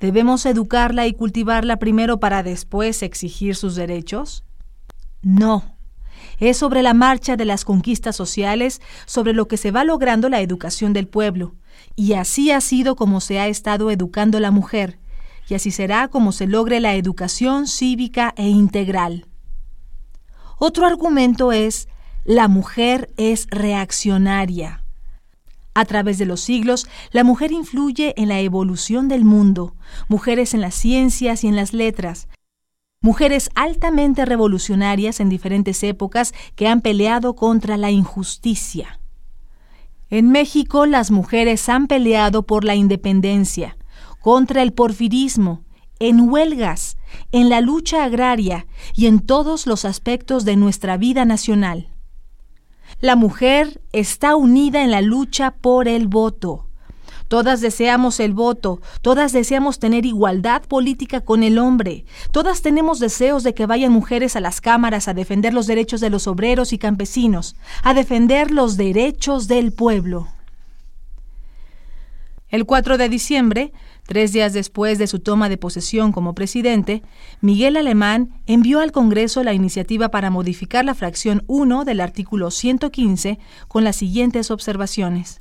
¿debemos 0.00 0.44
educarla 0.46 1.06
y 1.06 1.14
cultivarla 1.14 1.76
primero 1.76 2.18
para 2.18 2.42
después 2.42 3.02
exigir 3.02 3.54
sus 3.54 3.76
derechos? 3.76 4.44
No. 5.22 5.75
Es 6.38 6.58
sobre 6.58 6.82
la 6.82 6.94
marcha 6.94 7.36
de 7.36 7.44
las 7.44 7.64
conquistas 7.64 8.16
sociales, 8.16 8.80
sobre 9.06 9.32
lo 9.32 9.48
que 9.48 9.56
se 9.56 9.70
va 9.70 9.84
logrando 9.84 10.28
la 10.28 10.40
educación 10.40 10.92
del 10.92 11.08
pueblo, 11.08 11.54
y 11.94 12.12
así 12.12 12.50
ha 12.50 12.60
sido 12.60 12.96
como 12.96 13.20
se 13.20 13.38
ha 13.38 13.48
estado 13.48 13.90
educando 13.90 14.38
la 14.40 14.50
mujer, 14.50 14.98
y 15.48 15.54
así 15.54 15.70
será 15.70 16.08
como 16.08 16.32
se 16.32 16.46
logre 16.46 16.80
la 16.80 16.94
educación 16.94 17.66
cívica 17.66 18.34
e 18.36 18.48
integral. 18.48 19.26
Otro 20.58 20.86
argumento 20.86 21.52
es, 21.52 21.88
la 22.24 22.48
mujer 22.48 23.12
es 23.16 23.46
reaccionaria. 23.50 24.82
A 25.74 25.84
través 25.84 26.16
de 26.16 26.24
los 26.24 26.40
siglos, 26.40 26.88
la 27.12 27.22
mujer 27.22 27.52
influye 27.52 28.14
en 28.16 28.28
la 28.28 28.40
evolución 28.40 29.08
del 29.08 29.24
mundo, 29.24 29.76
mujeres 30.08 30.54
en 30.54 30.62
las 30.62 30.74
ciencias 30.74 31.44
y 31.44 31.48
en 31.48 31.56
las 31.56 31.74
letras, 31.74 32.28
mujeres 33.00 33.50
altamente 33.54 34.24
revolucionarias 34.24 35.20
en 35.20 35.28
diferentes 35.28 35.82
épocas 35.82 36.34
que 36.54 36.68
han 36.68 36.80
peleado 36.80 37.36
contra 37.36 37.76
la 37.76 37.90
injusticia. 37.90 39.00
En 40.08 40.30
México 40.30 40.86
las 40.86 41.10
mujeres 41.10 41.68
han 41.68 41.88
peleado 41.88 42.44
por 42.44 42.64
la 42.64 42.74
independencia, 42.74 43.76
contra 44.20 44.62
el 44.62 44.72
porfirismo, 44.72 45.64
en 45.98 46.28
huelgas, 46.28 46.96
en 47.32 47.48
la 47.48 47.60
lucha 47.60 48.04
agraria 48.04 48.66
y 48.94 49.06
en 49.06 49.20
todos 49.20 49.66
los 49.66 49.84
aspectos 49.84 50.44
de 50.44 50.56
nuestra 50.56 50.96
vida 50.96 51.24
nacional. 51.24 51.88
La 53.00 53.16
mujer 53.16 53.82
está 53.92 54.36
unida 54.36 54.82
en 54.82 54.90
la 54.90 55.00
lucha 55.00 55.52
por 55.52 55.88
el 55.88 56.08
voto. 56.08 56.65
Todas 57.28 57.60
deseamos 57.60 58.20
el 58.20 58.34
voto, 58.34 58.80
todas 59.02 59.32
deseamos 59.32 59.80
tener 59.80 60.06
igualdad 60.06 60.62
política 60.62 61.20
con 61.20 61.42
el 61.42 61.58
hombre, 61.58 62.04
todas 62.30 62.62
tenemos 62.62 63.00
deseos 63.00 63.42
de 63.42 63.52
que 63.52 63.66
vayan 63.66 63.90
mujeres 63.90 64.36
a 64.36 64.40
las 64.40 64.60
cámaras 64.60 65.08
a 65.08 65.14
defender 65.14 65.52
los 65.52 65.66
derechos 65.66 66.00
de 66.00 66.10
los 66.10 66.28
obreros 66.28 66.72
y 66.72 66.78
campesinos, 66.78 67.56
a 67.82 67.94
defender 67.94 68.52
los 68.52 68.76
derechos 68.76 69.48
del 69.48 69.72
pueblo. 69.72 70.28
El 72.48 72.64
4 72.64 72.96
de 72.96 73.08
diciembre, 73.08 73.72
tres 74.06 74.32
días 74.32 74.52
después 74.52 74.98
de 74.98 75.08
su 75.08 75.18
toma 75.18 75.48
de 75.48 75.58
posesión 75.58 76.12
como 76.12 76.32
presidente, 76.32 77.02
Miguel 77.40 77.76
Alemán 77.76 78.40
envió 78.46 78.78
al 78.78 78.92
Congreso 78.92 79.42
la 79.42 79.52
iniciativa 79.52 80.10
para 80.10 80.30
modificar 80.30 80.84
la 80.84 80.94
fracción 80.94 81.42
1 81.48 81.84
del 81.84 82.00
artículo 82.00 82.52
115 82.52 83.40
con 83.66 83.82
las 83.82 83.96
siguientes 83.96 84.52
observaciones. 84.52 85.40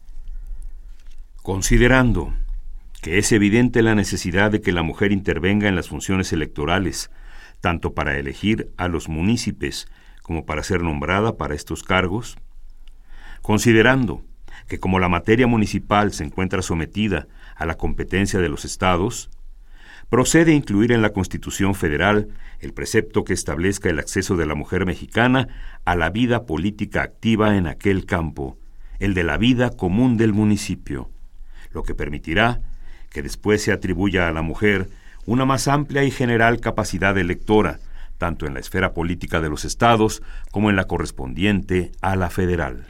Considerando 1.45 2.33
que 3.03 3.19
es 3.19 3.31
evidente 3.31 3.83
la 3.83 3.93
necesidad 3.93 4.49
de 4.49 4.61
que 4.61 4.71
la 4.71 4.81
mujer 4.81 5.11
intervenga 5.11 5.67
en 5.67 5.75
las 5.75 5.89
funciones 5.89 6.33
electorales, 6.33 7.11
tanto 7.61 7.93
para 7.93 8.17
elegir 8.17 8.71
a 8.77 8.87
los 8.87 9.09
municipios 9.09 9.87
como 10.23 10.47
para 10.47 10.63
ser 10.63 10.81
nombrada 10.81 11.37
para 11.37 11.53
estos 11.53 11.83
cargos, 11.83 12.35
considerando 13.43 14.23
que 14.67 14.79
como 14.79 14.97
la 14.97 15.07
materia 15.07 15.45
municipal 15.45 16.13
se 16.13 16.23
encuentra 16.23 16.63
sometida 16.63 17.27
a 17.55 17.67
la 17.67 17.75
competencia 17.75 18.39
de 18.39 18.49
los 18.49 18.65
estados, 18.65 19.29
procede 20.09 20.51
incluir 20.51 20.91
en 20.91 21.03
la 21.03 21.11
Constitución 21.11 21.75
Federal 21.75 22.27
el 22.59 22.73
precepto 22.73 23.23
que 23.23 23.33
establezca 23.33 23.91
el 23.91 23.99
acceso 23.99 24.35
de 24.35 24.47
la 24.47 24.55
mujer 24.55 24.87
mexicana 24.87 25.47
a 25.85 25.95
la 25.95 26.09
vida 26.09 26.47
política 26.47 27.03
activa 27.03 27.55
en 27.55 27.67
aquel 27.67 28.07
campo, 28.07 28.57
el 28.97 29.13
de 29.13 29.23
la 29.23 29.37
vida 29.37 29.69
común 29.69 30.17
del 30.17 30.33
municipio, 30.33 31.11
lo 31.75 31.83
que 31.83 31.93
permitirá 31.93 32.61
que 33.11 33.21
después 33.21 33.61
se 33.61 33.71
atribuya 33.71 34.27
a 34.27 34.31
la 34.31 34.41
mujer 34.41 34.89
una 35.25 35.45
más 35.45 35.67
amplia 35.67 36.03
y 36.03 36.11
general 36.11 36.59
capacidad 36.59 37.17
electora, 37.17 37.79
tanto 38.17 38.45
en 38.45 38.53
la 38.53 38.59
esfera 38.59 38.93
política 38.93 39.41
de 39.41 39.49
los 39.49 39.65
estados 39.65 40.23
como 40.51 40.69
en 40.69 40.75
la 40.75 40.85
correspondiente 40.85 41.91
a 42.01 42.15
la 42.15 42.29
federal. 42.29 42.87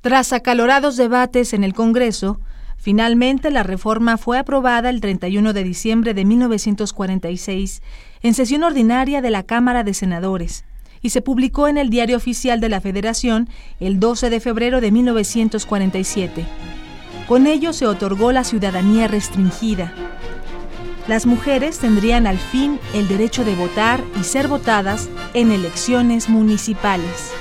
Tras 0.00 0.32
acalorados 0.32 0.96
debates 0.96 1.52
en 1.52 1.64
el 1.64 1.74
Congreso, 1.74 2.40
finalmente 2.76 3.50
la 3.50 3.62
reforma 3.62 4.16
fue 4.18 4.38
aprobada 4.38 4.90
el 4.90 5.00
31 5.00 5.52
de 5.52 5.64
diciembre 5.64 6.14
de 6.14 6.24
1946 6.24 7.82
en 8.22 8.34
sesión 8.34 8.64
ordinaria 8.64 9.22
de 9.22 9.30
la 9.30 9.44
Cámara 9.44 9.84
de 9.84 9.94
Senadores 9.94 10.64
y 11.00 11.10
se 11.10 11.22
publicó 11.22 11.68
en 11.68 11.78
el 11.78 11.90
Diario 11.90 12.16
Oficial 12.16 12.60
de 12.60 12.68
la 12.68 12.80
Federación 12.80 13.48
el 13.80 13.98
12 14.00 14.30
de 14.30 14.40
febrero 14.40 14.80
de 14.80 14.92
1947. 14.92 16.46
Con 17.28 17.46
ello 17.46 17.72
se 17.72 17.86
otorgó 17.86 18.32
la 18.32 18.44
ciudadanía 18.44 19.08
restringida. 19.08 19.92
Las 21.08 21.26
mujeres 21.26 21.78
tendrían 21.78 22.26
al 22.26 22.38
fin 22.38 22.78
el 22.94 23.08
derecho 23.08 23.44
de 23.44 23.54
votar 23.54 24.02
y 24.20 24.24
ser 24.24 24.48
votadas 24.48 25.08
en 25.34 25.50
elecciones 25.50 26.28
municipales. 26.28 27.32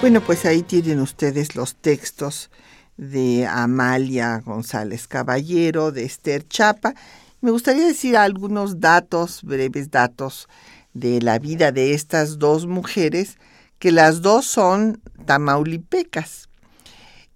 Bueno, 0.00 0.22
pues 0.22 0.46
ahí 0.46 0.62
tienen 0.62 1.00
ustedes 1.00 1.56
los 1.56 1.74
textos 1.74 2.50
de 2.96 3.46
Amalia 3.46 4.40
González 4.44 5.06
Caballero, 5.06 5.92
de 5.92 6.04
Esther 6.04 6.46
Chapa. 6.48 6.94
Me 7.42 7.50
gustaría 7.50 7.86
decir 7.86 8.16
algunos 8.16 8.80
datos, 8.80 9.42
breves 9.42 9.90
datos, 9.90 10.48
de 10.94 11.20
la 11.20 11.38
vida 11.38 11.70
de 11.70 11.92
estas 11.92 12.38
dos 12.38 12.66
mujeres, 12.66 13.36
que 13.78 13.92
las 13.92 14.22
dos 14.22 14.46
son 14.46 15.00
tamaulipecas. 15.24 16.48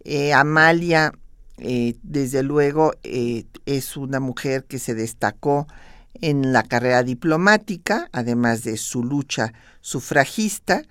Eh, 0.05 0.33
Amalia, 0.35 1.13
eh, 1.59 1.97
desde 2.03 2.43
luego, 2.43 2.93
eh, 3.03 3.45
es 3.65 3.97
una 3.97 4.21
mujer 4.21 4.65
que 4.65 4.79
se 4.79 4.95
destacó 4.95 5.67
en 6.21 6.53
la 6.53 6.63
carrera 6.63 7.03
diplomática, 7.03 8.09
además 8.13 8.63
de 8.63 8.77
su 8.77 9.03
lucha 9.03 9.53
sufragista 9.81 10.83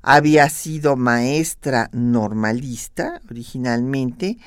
había 0.00 0.48
sido 0.48 0.96
maestra 0.96 1.90
normalista 1.92 3.20
originalmente 3.28 4.38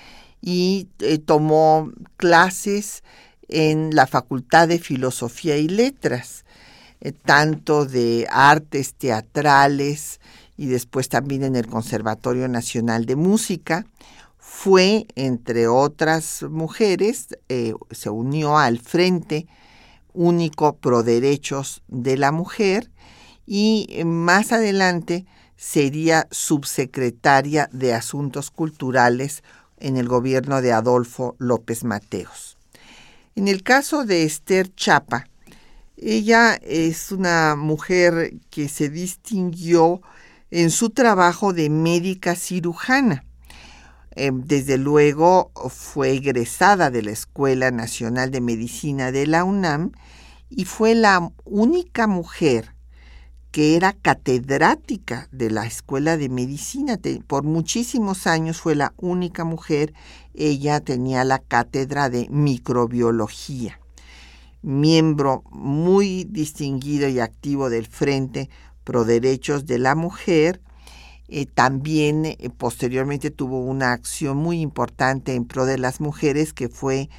y 0.42 0.88
tomó 1.26 1.92
clases 2.16 3.04
en 3.50 3.94
la 3.94 4.08
Facultad 4.08 4.70
de 4.70 4.80
Filosofía 4.80 5.58
y 5.58 5.68
Letras, 5.68 6.46
tanto 7.26 7.86
de 7.86 8.28
artes 8.32 8.94
teatrales 8.94 10.21
y 10.62 10.68
después 10.68 11.10
también 11.10 11.44
en 11.44 11.56
el 11.56 11.66
Conservatorio 11.66 12.48
Nacional 12.48 13.08
de 13.08 13.16
Música. 13.16 13.88
Fue, 14.38 15.08
entre 15.16 15.68
otras 15.68 16.44
mujeres, 16.44 17.30
eh, 17.50 17.74
se 17.90 18.12
unió 18.12 18.60
al 18.60 18.78
Frente 18.78 19.48
Único 20.14 20.76
Pro 20.76 21.02
Derechos 21.02 21.82
de 21.88 22.16
la 22.16 22.32
Mujer 22.32 22.92
y 23.48 24.04
más 24.06 24.52
adelante 24.52 25.26
sería 25.58 26.28
subsecretaria 26.30 27.68
de 27.74 27.96
Asuntos 27.96 28.52
Culturales 28.52 29.42
en 29.80 29.98
el 29.98 30.08
gobierno 30.08 30.62
de 30.62 30.74
Adolfo 30.74 31.36
López 31.40 31.84
Mateos. 31.84 32.60
En 33.34 33.48
el 33.48 33.64
caso 33.64 34.06
de 34.06 34.26
Esther 34.26 34.72
Chapa, 34.76 35.26
Ella 35.98 36.56
es 36.62 37.12
una 37.12 37.56
mujer 37.56 38.34
que 38.52 38.70
se 38.70 38.90
distinguió 38.90 40.02
en 40.52 40.70
su 40.70 40.90
trabajo 40.90 41.54
de 41.54 41.70
médica 41.70 42.36
cirujana. 42.36 43.24
Em, 44.14 44.42
desde 44.42 44.78
luego 44.78 45.52
fue 45.70 46.12
egresada 46.12 46.92
de 46.92 47.02
la 47.02 47.12
Escuela 47.12 47.72
Nacional 47.72 48.30
de 48.30 48.42
Medicina 48.42 49.12
de 49.14 49.26
la 49.26 49.46
UNAM 49.46 49.94
y 50.50 50.66
fue 50.66 50.96
la 50.96 51.32
única 51.46 52.08
mujer 52.08 52.76
que 53.52 53.78
era 53.78 53.94
catedrática 53.94 55.30
de 55.32 55.50
la 55.50 55.66
Escuela 55.66 56.18
de 56.18 56.28
Medicina. 56.28 57.00
Por 57.28 57.44
muchísimos 57.44 58.28
años 58.28 58.60
fue 58.60 58.76
la 58.76 58.94
única 58.98 59.46
mujer. 59.46 59.94
Ella 60.34 60.82
tenía 60.82 61.24
la 61.24 61.40
cátedra 61.40 62.10
de 62.10 62.28
microbiología 62.30 63.82
miembro 64.64 65.44
muy 65.50 66.26
distinguido 66.26 67.08
y 67.10 67.20
activo 67.20 67.70
del 67.70 67.88
Frente 67.88 68.50
Pro 68.84 69.06
Derechos 69.06 69.66
de 69.66 69.80
la 69.80 69.96
Mujer. 69.96 70.62
Eh, 71.28 71.46
también 71.46 72.26
eh, 72.26 72.38
posteriormente 72.58 73.32
tuvo 73.32 73.62
una 73.62 73.94
acción 73.94 74.38
muy 74.38 74.60
importante 74.60 75.34
en 75.34 75.46
pro 75.46 75.66
de 75.66 75.78
las 75.78 76.02
mujeres 76.02 76.52
que 76.52 76.68
fue 76.68 77.10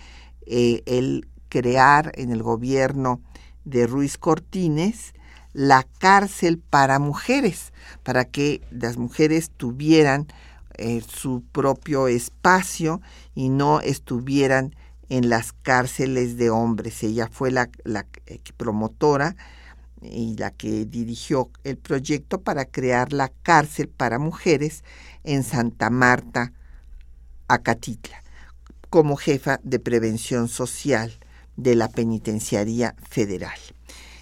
eh, 0.47 0.83
el 0.85 1.27
crear 1.49 2.13
en 2.17 2.31
el 2.31 2.43
gobierno 2.43 3.23
de 3.65 3.87
Ruiz 3.87 4.19
Cortines 4.19 5.15
la 5.55 5.87
cárcel 5.99 6.59
para 6.59 6.99
mujeres, 6.99 7.73
para 8.03 8.25
que 8.25 8.63
las 8.71 8.97
mujeres 8.97 9.51
tuvieran 9.51 10.27
su 11.07 11.43
propio 11.53 12.09
espacio 12.09 13.03
y 13.35 13.51
no 13.51 13.83
estuvieran 13.83 14.75
en 15.11 15.29
las 15.29 15.53
cárceles 15.53 16.39
de 16.39 16.49
hombres. 16.49 17.03
Ella 17.03 17.29
fue 17.31 17.51
la, 17.51 17.69
promotora 18.57 19.37
y 20.03 20.37
la 20.37 20.51
que 20.51 20.85
dirigió 20.85 21.51
el 21.65 21.77
proyecto 21.77 22.41
para 22.41 22.65
crear 22.65 23.13
la 23.13 23.29
cárcel 23.43 23.89
para 23.89 24.19
mujeres 24.19 24.85
en 25.25 25.43
Santa 25.43 25.91
Marta, 25.91 26.53
Acatitla, 27.49 28.23
como 28.91 29.17
jefa 29.17 29.61
de 29.63 29.79
prevención 29.79 30.49
social 30.49 31.19
de 31.57 31.75
la 31.75 31.89
Penitenciaría 31.89 32.95
Federal. 33.09 33.59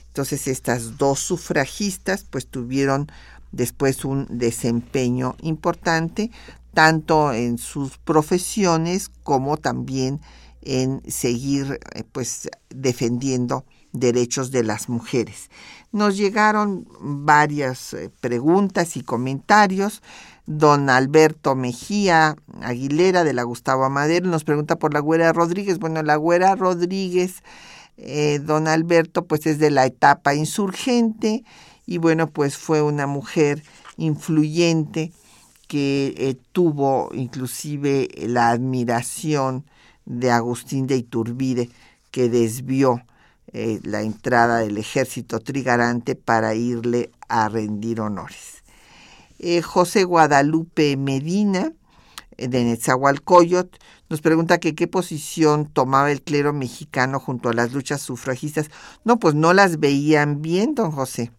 Entonces 0.08 0.48
estas 0.48 0.98
dos 0.98 1.20
sufragistas 1.20 2.24
pues 2.28 2.46
tuvieron 2.46 3.10
después 3.52 4.04
un 4.04 4.26
desempeño 4.28 5.36
importante 5.40 6.30
tanto 6.74 7.32
en 7.32 7.58
sus 7.58 7.98
profesiones 7.98 9.10
como 9.22 9.56
también 9.56 10.20
en 10.62 11.02
seguir 11.10 11.80
eh, 11.94 12.04
pues 12.10 12.48
defendiendo 12.68 13.64
derechos 13.92 14.50
de 14.50 14.62
las 14.62 14.88
mujeres. 14.88 15.50
Nos 15.92 16.16
llegaron 16.16 16.86
varias 17.00 17.94
eh, 17.94 18.10
preguntas 18.20 18.96
y 18.96 19.02
comentarios. 19.02 20.02
Don 20.46 20.90
Alberto 20.90 21.54
Mejía 21.54 22.36
Aguilera 22.62 23.24
de 23.24 23.32
la 23.32 23.44
Gustavo 23.44 23.84
Amadero 23.84 24.26
nos 24.26 24.44
pregunta 24.44 24.76
por 24.76 24.94
la 24.94 25.00
Güera 25.00 25.32
Rodríguez. 25.32 25.78
Bueno, 25.78 26.02
la 26.02 26.16
Güera 26.16 26.56
Rodríguez, 26.56 27.42
eh, 27.96 28.40
don 28.42 28.66
Alberto, 28.66 29.24
pues 29.26 29.46
es 29.46 29.58
de 29.58 29.70
la 29.70 29.86
etapa 29.86 30.34
insurgente 30.34 31.44
y 31.86 31.98
bueno, 31.98 32.28
pues 32.28 32.56
fue 32.56 32.82
una 32.82 33.06
mujer 33.06 33.62
influyente 33.96 35.12
que 35.68 36.36
tuvo 36.52 37.10
inclusive 37.12 38.08
la 38.16 38.50
admiración 38.50 39.64
de 40.04 40.30
Agustín 40.32 40.88
de 40.88 40.96
Iturbide, 40.96 41.70
que 42.10 42.28
desvió 42.28 43.02
eh, 43.52 43.80
la 43.82 44.02
entrada 44.02 44.58
del 44.58 44.78
ejército 44.78 45.40
trigarante 45.40 46.14
para 46.14 46.54
irle 46.54 47.10
a 47.28 47.48
rendir 47.48 48.00
honores. 48.00 48.62
Eh, 49.40 49.60
José 49.60 50.04
Guadalupe 50.04 50.96
Medina, 50.96 51.72
eh, 52.36 52.46
de 52.46 52.62
Netzahualcoyot, 52.62 53.76
nos 54.08 54.20
pregunta 54.20 54.58
qué 54.58 54.86
posición 54.86 55.66
tomaba 55.66 56.12
el 56.12 56.22
clero 56.22 56.52
mexicano 56.52 57.18
junto 57.18 57.48
a 57.48 57.52
las 57.52 57.72
luchas 57.72 58.00
sufragistas. 58.00 58.70
No, 59.04 59.18
pues 59.18 59.34
no 59.34 59.52
las 59.52 59.80
veían 59.80 60.42
bien, 60.42 60.76
don 60.76 60.92
José, 60.92 61.32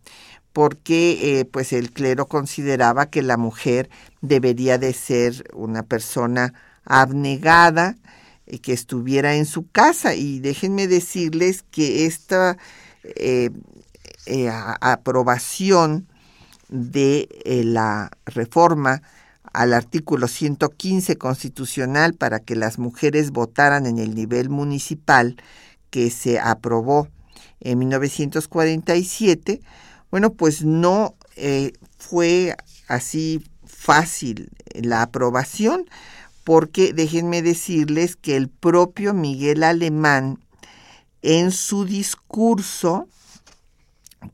porque 0.52 1.48
pues 1.52 1.72
el 1.72 1.92
clero 1.92 2.28
consideraba 2.28 3.10
que 3.10 3.22
la 3.22 3.38
mujer 3.38 3.90
debería 4.22 4.78
de 4.78 4.94
ser 4.94 5.50
una 5.54 5.84
persona 5.84 6.54
abnegada, 6.86 7.96
que 8.60 8.74
estuviera 8.74 9.36
en 9.36 9.46
su 9.46 9.70
casa. 9.70 10.16
Y 10.16 10.40
déjenme 10.40 10.88
decirles 10.88 11.64
que 11.72 12.06
esta 12.06 12.58
eh, 13.04 13.50
eh, 14.26 14.50
aprobación 14.50 16.08
de 16.70 17.28
la 17.66 18.12
reforma 18.26 19.02
al 19.54 19.74
artículo 19.74 20.28
115 20.28 21.18
constitucional 21.18 22.14
para 22.14 22.40
que 22.40 22.56
las 22.56 22.80
mujeres 22.80 23.32
votaran 23.32 23.86
en 23.86 23.98
el 23.98 24.16
nivel 24.16 24.50
municipal 24.50 25.36
que 25.90 26.10
se 26.10 26.40
aprobó 26.40 27.10
en 27.60 27.80
1947, 27.80 29.62
bueno, 30.10 30.32
pues 30.34 30.64
no 30.64 31.16
fue 31.98 32.56
así 32.88 33.44
fácil 33.66 34.52
la 34.76 35.02
aprobación 35.02 35.86
porque 36.44 36.94
déjenme 36.94 37.42
decirles 37.42 38.16
que 38.16 38.36
el 38.36 38.50
propio 38.50 39.14
Miguel 39.14 39.64
Alemán, 39.64 40.40
en 41.22 41.52
su 41.52 41.86
discurso 41.86 43.08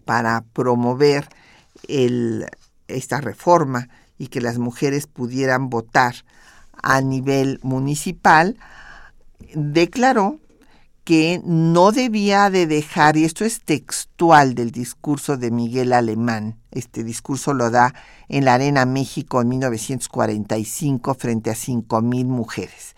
para 0.05 0.43
promover 0.53 1.27
esta 2.87 3.21
reforma 3.21 3.89
y 4.17 4.27
que 4.27 4.41
las 4.41 4.57
mujeres 4.57 5.07
pudieran 5.07 5.69
votar 5.69 6.15
a 6.81 7.01
nivel 7.01 7.59
municipal, 7.61 8.57
declaró 9.53 10.39
que 11.07 11.39
no 11.45 11.93
debía 11.93 12.49
de 12.49 12.67
dejar, 12.67 13.15
y 13.15 13.23
esto 13.23 13.45
es 13.45 13.61
textual 13.61 14.55
del 14.55 14.71
discurso 14.71 15.37
de 15.37 15.51
Miguel 15.51 15.93
Alemán, 15.93 16.59
este 16.69 17.05
discurso 17.05 17.53
lo 17.53 17.69
da 17.69 17.93
en 18.27 18.43
la 18.43 18.55
Arena 18.55 18.85
México 18.85 19.41
en 19.41 19.47
1945 19.47 21.13
frente 21.13 21.49
a 21.49 21.53
5.000 21.53 22.25
mujeres. 22.25 22.97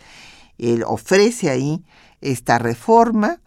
Él 0.58 0.82
ofrece 0.88 1.52
ahí 1.52 1.84
esta 2.20 2.58
reforma 2.58 3.42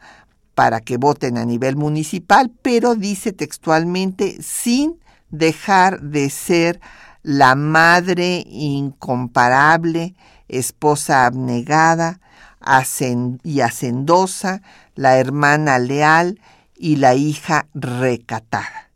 para 0.55 0.81
que 0.81 0.97
voten 0.97 1.39
a 1.39 1.45
nivel 1.45 1.75
municipal, 1.75 2.53
pero 2.63 2.95
dice 2.95 3.33
textualmente 3.33 4.41
sin 4.43 5.01
dejar 5.31 6.01
de 6.03 6.31
ser 6.31 6.81
la 7.25 7.57
madre 7.57 8.45
incomparable, 8.49 10.15
esposa 10.47 11.27
abnegada, 11.27 12.21
y 13.43 13.61
hacendosa, 13.61 14.63
la 14.95 15.19
hermana 15.19 15.79
leal 15.79 16.41
y 16.77 16.97
la 16.97 17.15
hija 17.15 17.67
recatada. 17.75 18.91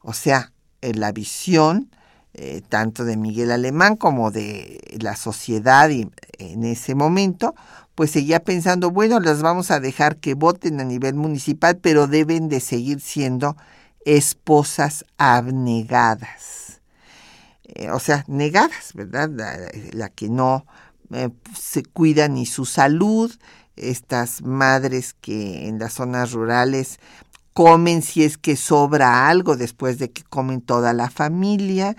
O 0.00 0.12
sea, 0.12 0.52
en 0.80 1.00
la 1.00 1.12
visión 1.12 1.90
eh, 2.34 2.62
tanto 2.68 3.04
de 3.04 3.16
Miguel 3.16 3.50
Alemán 3.50 3.96
como 3.96 4.30
de 4.30 4.98
la 5.00 5.16
sociedad 5.16 5.90
en 5.90 6.64
ese 6.64 6.94
momento, 6.94 7.54
pues 7.94 8.10
seguía 8.10 8.40
pensando, 8.40 8.90
bueno, 8.90 9.20
las 9.20 9.40
vamos 9.40 9.70
a 9.70 9.80
dejar 9.80 10.18
que 10.18 10.34
voten 10.34 10.78
a 10.80 10.84
nivel 10.84 11.14
municipal, 11.14 11.78
pero 11.78 12.06
deben 12.06 12.50
de 12.50 12.60
seguir 12.60 13.00
siendo 13.00 13.56
esposas 14.04 15.06
abnegadas. 15.16 16.82
Eh, 17.64 17.90
o 17.90 17.98
sea, 17.98 18.24
negadas, 18.28 18.92
¿verdad? 18.92 19.30
la 19.92 20.10
que 20.10 20.28
no 20.28 20.66
eh, 21.12 21.30
se 21.54 21.82
cuida 21.84 22.28
ni 22.28 22.46
su 22.46 22.64
salud, 22.64 23.32
estas 23.76 24.42
madres 24.42 25.14
que 25.14 25.68
en 25.68 25.78
las 25.78 25.94
zonas 25.94 26.32
rurales 26.32 26.98
comen 27.52 28.02
si 28.02 28.24
es 28.24 28.38
que 28.38 28.56
sobra 28.56 29.28
algo 29.28 29.56
después 29.56 29.98
de 29.98 30.10
que 30.10 30.22
comen 30.22 30.60
toda 30.60 30.92
la 30.92 31.10
familia. 31.10 31.96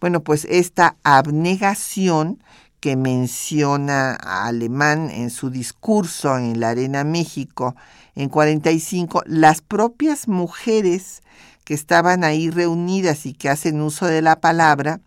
Bueno, 0.00 0.22
pues 0.22 0.46
esta 0.50 0.96
abnegación 1.04 2.42
que 2.80 2.96
menciona 2.96 4.14
Alemán 4.14 5.10
en 5.10 5.30
su 5.30 5.50
discurso 5.50 6.36
en 6.36 6.60
la 6.60 6.70
Arena 6.70 7.04
México 7.04 7.74
en 8.16 8.28
45, 8.30 9.22
las 9.26 9.60
propias 9.60 10.26
mujeres 10.26 11.22
que 11.64 11.74
estaban 11.74 12.24
ahí 12.24 12.50
reunidas 12.50 13.26
y 13.26 13.34
que 13.34 13.48
hacen 13.48 13.80
uso 13.80 14.06
de 14.06 14.22
la 14.22 14.40
palabra, 14.40 15.00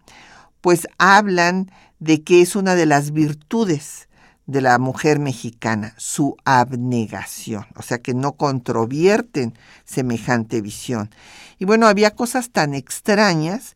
pues 0.62 0.88
hablan 0.98 1.72
de 2.00 2.24
que 2.24 2.42
es 2.42 2.56
una 2.56 2.76
de 2.76 2.86
las 2.86 3.12
virtudes 3.12 4.08
de 4.46 4.62
la 4.62 4.80
mujer 4.80 5.20
mexicana, 5.20 5.94
su 5.98 6.36
abnegación, 6.44 7.68
o 7.76 7.84
sea 7.84 8.00
que 8.00 8.16
no 8.16 8.32
controvierten 8.32 9.54
semejante 9.86 10.62
visión. 10.62 11.12
Y 11.60 11.66
bueno, 11.66 11.86
había 11.88 12.16
cosas 12.16 12.50
tan 12.50 12.74
extrañas 12.74 13.76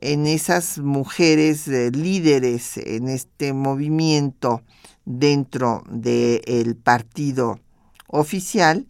en 0.00 0.26
esas 0.26 0.78
mujeres 0.78 1.68
eh, 1.68 1.90
líderes 1.90 2.78
en 2.78 3.08
este 3.08 3.52
movimiento 3.52 4.62
dentro 5.04 5.84
del 5.90 6.76
partido 6.76 7.60
oficial 8.06 8.86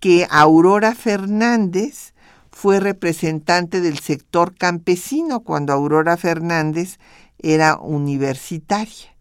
que 0.00 0.26
Aurora 0.30 0.94
Fernández 0.94 2.14
fue 2.52 2.80
representante 2.80 3.80
del 3.80 3.98
sector 3.98 4.54
campesino 4.54 5.40
cuando 5.40 5.72
Aurora 5.72 6.16
Fernández 6.16 6.98
era 7.38 7.76
universitaria 7.78 9.14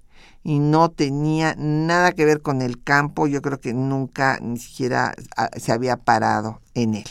y 0.44 0.60
no 0.60 0.90
tenía 0.90 1.56
nada 1.58 2.14
que 2.14 2.24
ver 2.24 2.42
con 2.42 2.62
el 2.62 2.82
campo, 2.82 3.28
yo 3.28 3.42
creo 3.42 3.60
que 3.60 3.74
nunca 3.74 4.40
ni 4.42 4.58
siquiera 4.58 5.14
ah, 5.36 5.50
se 5.58 5.74
había 5.74 5.98
parado 5.98 6.62
en 6.74 6.96
él. 6.96 7.10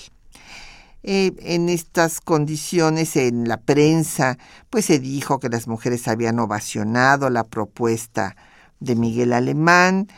Eh, 1.02 1.34
en 1.40 1.68
estas 1.68 2.20
condiciones 2.20 3.14
en 3.14 3.46
la 3.46 3.58
prensa, 3.58 4.38
pues 4.70 4.86
se 4.86 4.98
dijo 4.98 5.38
que 5.38 5.48
las 5.48 5.68
mujeres 5.68 6.08
habían 6.08 6.38
ovacionado 6.38 7.30
la 7.30 7.44
propuesta 7.44 8.36
de 8.80 8.96
Miguel 8.96 9.32
Alemán, 9.32 10.08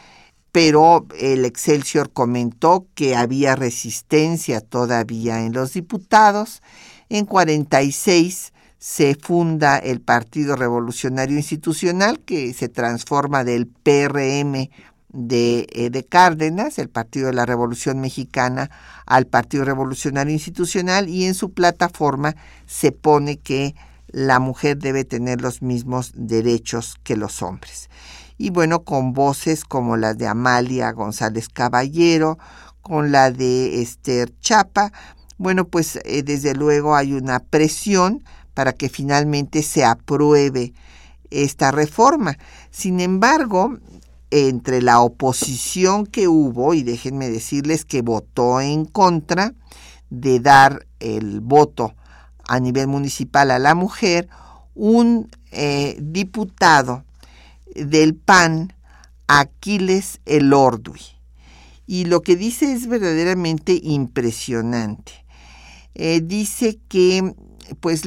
pero 0.53 1.07
el 1.19 1.45
Excelsior 1.45 2.11
comentó 2.11 2.87
que 2.95 3.17
había 3.17 3.55
resistencia 3.55 4.61
todavía 4.61 5.45
en 5.45 5.53
los 5.53 5.75
diputados. 5.75 6.63
En 7.11 7.27
46 7.27 8.53
se 8.79 9.17
funda 9.21 9.77
el 9.77 10.01
Partido 10.01 10.57
Revolucionario 10.57 11.37
Institucional, 11.37 12.21
que 12.21 12.53
se 12.55 12.69
transforma 12.69 13.45
del 13.45 13.67
PRM 13.67 14.71
de, 15.11 15.67
eh, 15.73 15.91
de, 15.91 16.05
Cárdenas, 16.05 16.79
el 16.79 16.89
Partido 16.89 17.27
de 17.27 17.33
la 17.33 17.47
Revolución 17.47 18.01
Mexicana, 18.01 18.71
al 19.07 19.27
Partido 19.27 19.65
Revolucionario 19.65 20.33
Institucional, 20.33 21.09
y 21.09 21.25
en 21.25 21.35
su 21.35 21.53
plataforma 21.53 22.37
se 22.67 22.93
pone 22.93 23.39
que 23.39 23.75
la 24.09 24.39
mujer 24.39 24.79
debe 24.79 25.05
tener 25.05 25.41
los 25.41 25.61
mismos 25.61 26.13
derechos 26.15 26.97
que 27.03 27.17
los 27.17 27.43
hombres. 27.43 27.91
Y 28.37 28.51
bueno, 28.51 28.85
con 28.85 29.13
voces 29.13 29.65
como 29.65 29.97
las 29.97 30.17
de 30.17 30.29
Amalia 30.29 30.93
González 30.93 31.49
Caballero, 31.49 32.39
con 32.81 33.11
la 33.11 33.33
de 33.33 33.83
Esther 33.83 34.33
Chapa, 34.41 34.93
bueno, 35.37 35.67
pues 35.67 35.97
eh, 36.05 36.23
desde 36.23 36.55
luego 36.55 36.95
hay 36.95 37.13
una 37.13 37.41
presión 37.41 38.25
para 38.59 38.73
que 38.73 38.89
finalmente 38.89 39.63
se 39.63 39.85
apruebe 39.85 40.73
esta 41.31 41.71
reforma. 41.71 42.37
Sin 42.73 42.99
embargo, 42.99 43.79
entre 44.33 44.83
la 44.83 45.01
oposición 45.01 46.07
que 46.07 46.27
hubo, 46.27 46.75
y 46.75 46.83
déjenme 46.83 47.31
decirles 47.31 47.85
que 47.85 48.03
votó 48.03 48.61
en 48.61 48.85
contra 48.85 49.55
de 50.11 50.41
dar 50.41 50.89
el 50.99 51.39
voto 51.39 51.95
a 52.49 52.59
nivel 52.59 52.89
municipal 52.89 53.53
a 53.53 53.61
la 53.61 53.77
mujer, 53.77 54.29
un 54.75 55.31
eh, 55.53 55.97
diputado 56.01 57.05
del 57.77 58.17
PAN, 58.17 58.73
Aquiles 59.29 60.19
Elordui. 60.27 61.03
Y 61.87 62.07
lo 62.07 62.23
que 62.23 62.35
dice 62.35 62.73
es 62.73 62.89
verdaderamente 62.89 63.79
impresionante. 63.81 65.13
Eh, 65.95 66.23
dice 66.25 66.81
que 66.89 67.37
pues 67.81 68.03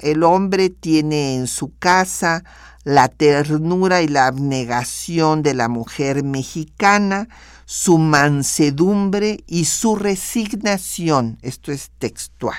el 0.00 0.22
hombre 0.22 0.70
tiene 0.70 1.36
en 1.36 1.46
su 1.46 1.76
casa 1.78 2.44
la 2.84 3.08
ternura 3.08 4.02
y 4.02 4.08
la 4.08 4.26
abnegación 4.26 5.42
de 5.42 5.54
la 5.54 5.68
mujer 5.68 6.24
mexicana, 6.24 7.28
su 7.66 7.98
mansedumbre 7.98 9.44
y 9.46 9.66
su 9.66 9.96
resignación, 9.96 11.38
esto 11.42 11.72
es 11.72 11.90
textual, 11.98 12.58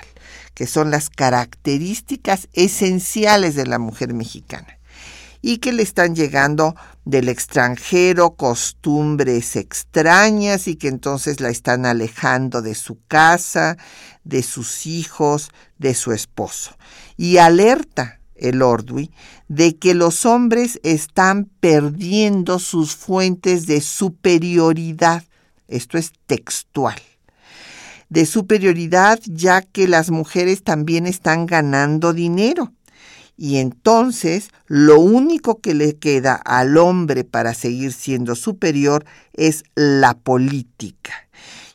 que 0.54 0.68
son 0.68 0.92
las 0.92 1.10
características 1.10 2.48
esenciales 2.54 3.56
de 3.56 3.66
la 3.66 3.80
mujer 3.80 4.14
mexicana 4.14 4.78
y 5.42 5.58
que 5.58 5.74
le 5.74 5.84
están 5.84 6.16
llegando 6.16 6.76
del 7.04 7.30
extranjero 7.30 8.36
costumbres 8.36 9.56
extrañas 9.56 10.68
y 10.68 10.76
que 10.76 10.88
entonces 10.88 11.40
la 11.40 11.50
están 11.50 11.86
alejando 11.86 12.62
de 12.62 12.76
su 12.76 13.00
casa, 13.08 13.78
de 14.24 14.44
sus 14.44 14.86
hijos, 14.86 15.50
de 15.78 15.94
su 15.94 16.12
esposo. 16.12 16.76
Y 17.18 17.38
alerta 17.38 18.20
el 18.36 18.62
Ordui 18.62 19.12
de 19.48 19.78
que 19.78 19.94
los 19.94 20.26
hombres 20.26 20.80
están 20.84 21.46
perdiendo 21.60 22.60
sus 22.60 22.96
fuentes 22.96 23.68
de 23.68 23.82
superioridad. 23.82 25.24
Esto 25.68 25.98
es 25.98 26.12
textual. 26.26 27.00
De 28.10 28.26
superioridad 28.26 29.20
ya 29.26 29.62
que 29.62 29.88
las 29.88 30.10
mujeres 30.10 30.64
también 30.64 31.08
están 31.08 31.46
ganando 31.46 32.14
dinero 32.14 32.74
y 33.42 33.58
entonces 33.58 34.50
lo 34.68 35.00
único 35.00 35.62
que 35.62 35.74
le 35.74 35.96
queda 35.96 36.36
al 36.36 36.78
hombre 36.78 37.24
para 37.24 37.56
seguir 37.56 37.92
siendo 37.92 38.36
superior 38.36 39.04
es 39.34 39.64
la 39.74 40.14
política. 40.14 41.28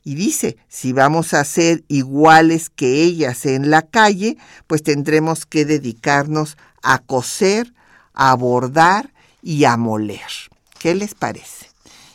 Y 0.06 0.14
dice, 0.14 0.56
si 0.68 0.92
vamos 0.92 1.34
a 1.34 1.42
ser 1.42 1.82
iguales 1.88 2.70
que 2.70 3.02
ellas 3.02 3.44
en 3.44 3.70
la 3.70 3.82
calle, 3.82 4.38
pues 4.68 4.84
tendremos 4.84 5.46
que 5.46 5.64
dedicarnos 5.64 6.56
a 6.80 7.00
coser, 7.00 7.74
a 8.14 8.32
bordar 8.36 9.12
y 9.42 9.64
a 9.64 9.76
moler. 9.76 10.30
¿Qué 10.78 10.94
les 10.94 11.14
parece? 11.14 11.70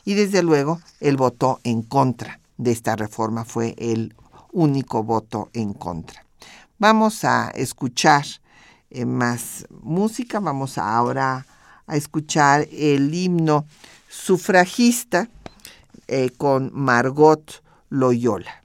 Y 0.06 0.14
desde 0.14 0.42
luego, 0.42 0.80
el 1.02 1.18
voto 1.18 1.60
en 1.66 1.82
contra 1.82 2.40
de 2.56 2.72
esta 2.72 2.96
reforma 2.96 3.44
fue 3.44 3.76
el 3.78 4.16
único 4.54 5.04
voto 5.04 5.50
en 5.52 5.74
contra. 5.74 6.26
Vamos 6.80 7.26
a 7.26 7.50
escuchar 7.50 8.24
eh, 8.90 9.04
más 9.04 9.66
música. 9.82 10.40
Vamos 10.40 10.78
ahora 10.78 11.46
a 11.88 11.98
escuchar 11.98 12.70
el 12.72 13.14
himno 13.14 13.66
sufragista 14.08 15.28
eh, 16.08 16.30
con 16.38 16.72
Margot 16.74 17.62
Loyola. 17.92 18.61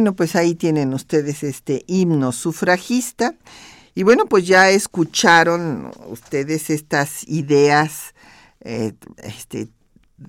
Bueno, 0.00 0.16
pues 0.16 0.34
ahí 0.34 0.54
tienen 0.54 0.94
ustedes 0.94 1.42
este 1.42 1.84
himno 1.86 2.32
sufragista. 2.32 3.34
Y 3.94 4.02
bueno, 4.02 4.24
pues 4.24 4.46
ya 4.46 4.70
escucharon 4.70 5.90
ustedes 6.06 6.70
estas 6.70 7.28
ideas 7.28 8.14
eh, 8.62 8.94
este, 9.18 9.68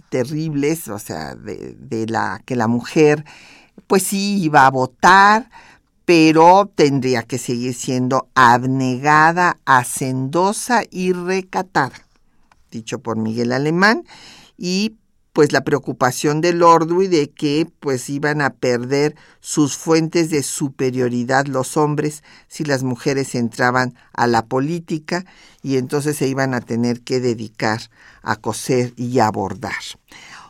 terribles, 0.10 0.90
o 0.90 1.00
sea, 1.00 1.36
de, 1.36 2.06
la 2.10 2.42
que 2.46 2.58
la 2.58 2.68
mujer 2.68 3.24
pues 3.88 4.04
sí 4.04 4.44
iba 4.44 4.68
a 4.68 4.72
votar, 4.72 5.50
pero 6.04 6.70
tendría 6.76 7.24
que 7.24 7.38
seguir 7.38 7.74
siendo 7.74 8.28
abnegada, 8.36 9.58
hacendosa 9.64 10.84
y 10.92 11.14
recatada, 11.14 11.96
dicho 12.72 13.00
por 13.00 13.16
Miguel 13.16 13.54
Alemán, 13.54 14.04
y 14.58 14.98
pues 15.34 15.52
la 15.52 15.62
preocupación 15.64 16.42
del 16.42 16.62
Ordui 16.64 17.08
de 17.08 17.30
que 17.30 17.68
pues 17.80 18.10
iban 18.10 18.42
a 18.42 18.52
perder 18.52 19.16
sus 19.40 19.78
fuentes 19.78 20.30
de 20.30 20.44
superioridad 20.44 21.46
los 21.46 21.78
hombres 21.78 22.24
si 22.48 22.66
las 22.66 22.84
mujeres 22.84 23.36
entraban 23.36 23.96
a 24.14 24.28
la 24.28 24.46
política 24.46 25.26
y 25.64 25.78
entonces 25.78 26.18
se 26.18 26.28
iban 26.28 26.54
a 26.54 26.62
tener 26.62 27.02
que 27.02 27.20
dedicar 27.20 27.82
a 28.22 28.36
coser 28.36 28.94
y 28.98 29.20
a 29.20 29.32
bordar. 29.32 29.72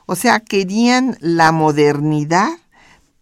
O 0.06 0.16
sea, 0.16 0.40
querían 0.40 1.18
la 1.20 1.52
modernidad 1.52 2.50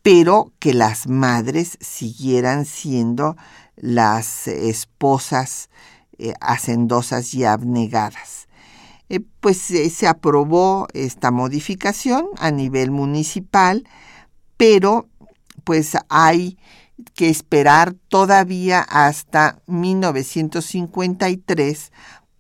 pero 0.01 0.51
que 0.59 0.73
las 0.73 1.07
madres 1.07 1.77
siguieran 1.81 2.65
siendo 2.65 3.35
las 3.75 4.47
esposas 4.47 5.69
eh, 6.17 6.33
hacendosas 6.41 7.33
y 7.33 7.45
abnegadas. 7.45 8.48
Eh, 9.09 9.21
pues 9.39 9.71
eh, 9.71 9.89
se 9.89 10.07
aprobó 10.07 10.87
esta 10.93 11.31
modificación 11.31 12.27
a 12.37 12.51
nivel 12.51 12.91
municipal, 12.91 13.87
pero 14.55 15.07
pues 15.63 15.97
hay 16.09 16.59
que 17.15 17.29
esperar 17.29 17.95
todavía 18.07 18.81
hasta 18.81 19.59
1953 19.67 21.91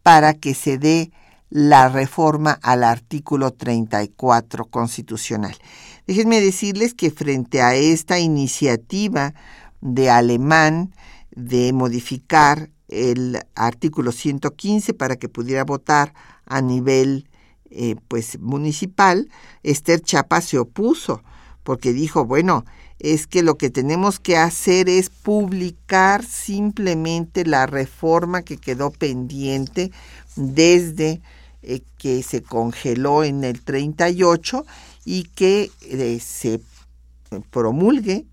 para 0.03 0.33
que 0.33 0.53
se 0.53 0.77
dé 0.77 1.11
la 1.49 1.89
reforma 1.89 2.59
al 2.61 2.83
artículo 2.83 3.51
34 3.51 4.65
constitucional. 4.65 5.55
Déjenme 6.05 6.41
decirles 6.41 6.93
que 6.93 7.11
frente 7.11 7.61
a 7.61 7.75
esta 7.75 8.19
iniciativa 8.19 9.33
de 9.81 10.09
Alemán 10.09 10.93
de 11.31 11.73
modificar 11.73 12.69
el 12.87 13.39
artículo 13.55 14.11
115 14.11 14.93
para 14.93 15.15
que 15.15 15.29
pudiera 15.29 15.63
votar 15.63 16.13
a 16.49 16.61
nivel 16.61 17.29
eh, 17.71 17.95
pues 18.07 18.39
municipal, 18.39 19.29
Esther 19.63 20.01
Chapa 20.01 20.41
se 20.41 20.57
opuso 20.57 21.21
porque 21.63 21.93
dijo, 21.93 22.25
bueno, 22.25 22.65
es 22.97 23.27
que 23.27 23.43
lo 23.43 23.55
que 23.55 23.69
tenemos 23.69 24.19
que 24.19 24.37
hacer 24.37 24.89
es 24.89 25.09
publicar 25.09 26.25
simplemente 26.25 27.45
la 27.45 27.65
reforma 27.65 28.41
que 28.41 28.57
quedó 28.57 28.91
pendiente 28.91 29.91
desde 30.35 31.21
eh, 31.61 31.81
que 31.97 32.23
se 32.23 32.41
congeló 32.41 33.23
en 33.23 33.43
el 33.43 33.61
38 33.61 34.65
y 35.05 35.23
que 35.25 35.71
eh, 35.81 36.19
se 36.19 36.59
promulgue 37.51 38.25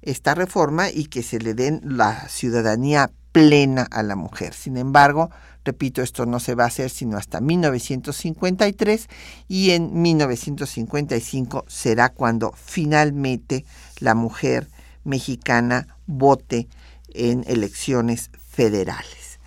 esta 0.00 0.34
reforma 0.34 0.90
y 0.90 1.06
que 1.06 1.22
se 1.22 1.38
le 1.38 1.54
den 1.54 1.80
la 1.84 2.28
ciudadanía 2.28 3.10
plena 3.38 3.86
a 3.88 4.02
la 4.02 4.16
mujer. 4.16 4.52
Sin 4.52 4.76
embargo, 4.76 5.30
repito, 5.64 6.02
esto 6.02 6.26
no 6.26 6.40
se 6.40 6.56
va 6.56 6.64
a 6.64 6.66
hacer 6.66 6.90
sino 6.90 7.16
hasta 7.16 7.40
1953 7.40 9.08
y 9.46 9.70
en 9.70 10.02
1955 10.02 11.64
será 11.68 12.08
cuando 12.08 12.52
finalmente 12.56 13.64
la 14.00 14.16
mujer 14.16 14.66
mexicana 15.04 15.86
vote 16.06 16.66
en 17.14 17.44
elecciones 17.46 18.30
federales. 18.50 19.38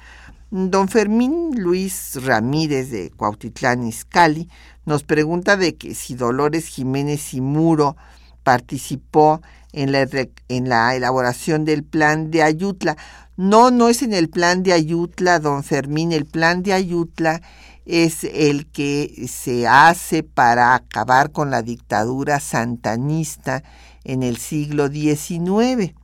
Don 0.51 0.87
Fermín 0.87 1.51
Luis 1.57 2.17
Ramírez 2.23 2.91
de 2.91 3.11
Cuautitlán 3.11 3.85
Izcalli 3.85 4.49
nos 4.85 5.03
pregunta 5.03 5.57
de 5.57 5.75
que 5.75 5.95
si 5.95 6.15
Dolores 6.15 6.67
Jiménez 6.67 7.33
y 7.33 7.41
Muro 7.41 7.97
participó 8.43 9.41
en 9.73 9.91
la, 9.91 10.07
en 10.47 10.69
la 10.69 10.95
elaboración 10.95 11.65
del 11.65 11.83
plan 11.83 12.31
de 12.31 12.43
Ayutla. 12.43 12.97
No, 13.41 13.71
no 13.71 13.89
es 13.89 14.03
en 14.03 14.13
el 14.13 14.29
plan 14.29 14.61
de 14.61 14.71
Ayutla, 14.71 15.39
don 15.39 15.63
Fermín. 15.63 16.11
El 16.11 16.27
plan 16.27 16.61
de 16.61 16.73
Ayutla 16.73 17.41
es 17.87 18.23
el 18.23 18.67
que 18.67 19.25
se 19.27 19.67
hace 19.67 20.21
para 20.21 20.75
acabar 20.75 21.31
con 21.31 21.49
la 21.49 21.63
dictadura 21.63 22.39
santanista 22.39 23.63
en 24.03 24.21
el 24.21 24.37
siglo 24.37 24.89
XIX. 24.89 25.95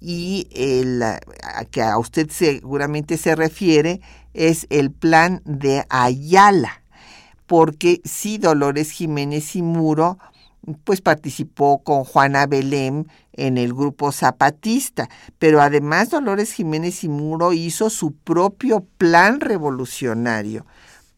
Y 0.00 0.46
el 0.54 1.02
a 1.02 1.18
que 1.68 1.82
a 1.82 1.98
usted 1.98 2.30
seguramente 2.30 3.18
se 3.18 3.34
refiere 3.34 4.00
es 4.32 4.68
el 4.70 4.92
plan 4.92 5.42
de 5.44 5.84
Ayala 5.88 6.84
porque 7.46 8.00
sí 8.04 8.38
Dolores 8.38 8.92
Jiménez 8.92 9.56
y 9.56 9.62
Muro 9.62 10.18
pues 10.84 11.00
participó 11.00 11.82
con 11.82 12.04
Juana 12.04 12.46
Belém 12.46 13.06
en 13.34 13.58
el 13.58 13.74
grupo 13.74 14.12
zapatista, 14.12 15.08
pero 15.38 15.60
además 15.60 16.10
Dolores 16.10 16.52
Jiménez 16.52 17.04
y 17.04 17.08
Muro 17.08 17.52
hizo 17.52 17.90
su 17.90 18.12
propio 18.12 18.86
plan 18.98 19.40
revolucionario 19.40 20.66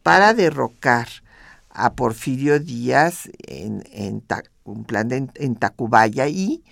para 0.03 0.35
derrocar 0.35 1.09
a 1.71 1.93
Porfirio 1.95 2.59
Díaz 2.59 3.29
en, 3.47 3.85
un 4.65 4.85
plan 4.85 5.31
en 5.35 5.57
Tacubaya 5.57 6.27
y 6.29 6.65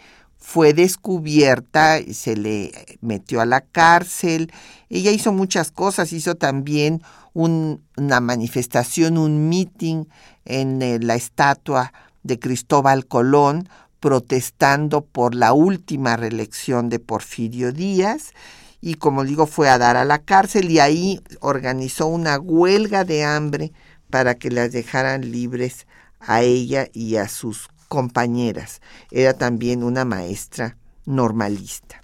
fue 0.44 0.74
descubierta, 0.74 1.98
se 2.12 2.36
le 2.36 2.70
metió 3.00 3.40
a 3.40 3.46
la 3.46 3.62
cárcel, 3.62 4.52
ella 4.90 5.10
hizo 5.10 5.32
muchas 5.32 5.70
cosas, 5.70 6.12
hizo 6.12 6.34
también 6.34 7.02
una 7.32 8.20
manifestación, 8.20 9.16
un 9.16 9.48
meeting 9.48 10.04
en 10.44 10.82
eh, 10.82 10.98
la 11.00 11.14
estatua 11.14 11.94
de 12.22 12.38
Cristóbal 12.38 13.06
Colón 13.06 13.70
protestando 14.04 15.00
por 15.00 15.34
la 15.34 15.54
última 15.54 16.14
reelección 16.18 16.90
de 16.90 16.98
Porfirio 16.98 17.72
Díaz 17.72 18.34
y 18.82 18.96
como 18.96 19.24
digo 19.24 19.46
fue 19.46 19.70
a 19.70 19.78
dar 19.78 19.96
a 19.96 20.04
la 20.04 20.18
cárcel 20.18 20.70
y 20.70 20.78
ahí 20.78 21.22
organizó 21.40 22.08
una 22.08 22.38
huelga 22.38 23.04
de 23.04 23.24
hambre 23.24 23.72
para 24.10 24.34
que 24.34 24.50
las 24.50 24.72
dejaran 24.72 25.32
libres 25.32 25.86
a 26.20 26.42
ella 26.42 26.86
y 26.92 27.16
a 27.16 27.28
sus 27.28 27.68
compañeras. 27.88 28.82
Era 29.10 29.32
también 29.32 29.82
una 29.82 30.04
maestra 30.04 30.76
normalista. 31.06 32.02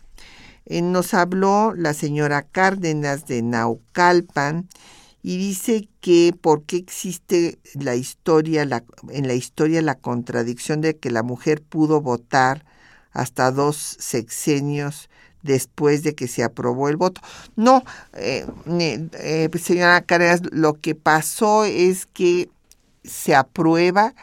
Eh, 0.64 0.80
nos 0.80 1.12
habló 1.12 1.74
la 1.76 1.92
señora 1.92 2.44
Cárdenas 2.44 3.26
de 3.26 3.42
Naucalpan 3.42 4.70
y 5.22 5.36
dice 5.36 5.88
que 6.00 6.34
por 6.38 6.62
qué 6.64 6.76
existe 6.76 7.58
la 7.74 7.94
historia, 7.94 8.64
la, 8.64 8.84
en 9.10 9.28
la 9.28 9.34
historia 9.34 9.82
la 9.82 9.96
contradicción 9.96 10.80
de 10.80 10.96
que 10.96 11.10
la 11.10 11.22
mujer 11.22 11.62
pudo 11.62 12.00
votar 12.00 12.64
hasta 13.12 13.50
dos 13.50 13.76
sexenios 13.98 15.10
después 15.42 16.02
de 16.02 16.14
que 16.14 16.28
se 16.28 16.42
aprobó 16.42 16.88
el 16.88 16.96
voto. 16.96 17.20
No, 17.56 17.82
eh, 18.14 18.46
eh, 18.68 19.48
señora 19.60 20.02
Cárdenas, 20.02 20.42
lo 20.52 20.74
que 20.74 20.94
pasó 20.94 21.64
es 21.64 22.06
que 22.06 22.48
se 23.04 23.34
aprueba 23.34 24.14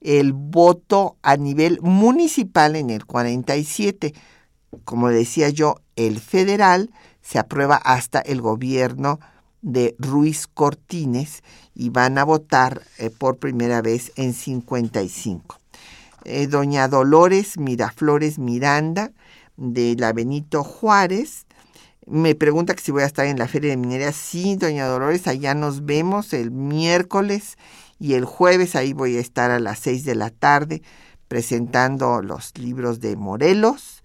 el 0.00 0.32
voto 0.32 1.16
a 1.22 1.36
nivel 1.36 1.80
municipal 1.80 2.76
en 2.76 2.90
el 2.90 3.06
47. 3.06 4.14
Como 4.84 5.08
decía 5.08 5.48
yo, 5.48 5.76
el 5.96 6.20
federal 6.20 6.90
se 7.22 7.38
aprueba 7.38 7.76
hasta 7.76 8.20
el 8.20 8.40
gobierno 8.40 9.18
de 9.64 9.96
Ruiz 9.98 10.46
Cortines 10.46 11.42
y 11.74 11.88
van 11.88 12.18
a 12.18 12.24
votar 12.24 12.82
eh, 12.98 13.10
por 13.10 13.38
primera 13.38 13.80
vez 13.80 14.12
en 14.16 14.34
55. 14.34 15.58
Eh, 16.26 16.46
doña 16.46 16.86
Dolores 16.86 17.58
Miraflores 17.58 18.38
Miranda 18.38 19.12
de 19.56 19.96
la 19.98 20.12
Benito 20.12 20.62
Juárez 20.62 21.46
me 22.06 22.34
pregunta 22.34 22.74
que 22.74 22.82
si 22.82 22.92
voy 22.92 23.02
a 23.02 23.06
estar 23.06 23.24
en 23.24 23.38
la 23.38 23.48
Feria 23.48 23.70
de 23.70 23.78
Minería. 23.78 24.12
Sí, 24.12 24.56
doña 24.56 24.86
Dolores, 24.86 25.26
allá 25.26 25.54
nos 25.54 25.86
vemos 25.86 26.34
el 26.34 26.50
miércoles 26.50 27.56
y 27.98 28.12
el 28.12 28.26
jueves 28.26 28.76
ahí 28.76 28.92
voy 28.92 29.16
a 29.16 29.20
estar 29.20 29.50
a 29.50 29.58
las 29.58 29.78
6 29.78 30.04
de 30.04 30.14
la 30.14 30.28
tarde 30.28 30.82
presentando 31.28 32.20
los 32.20 32.52
libros 32.58 33.00
de 33.00 33.16
Morelos 33.16 34.02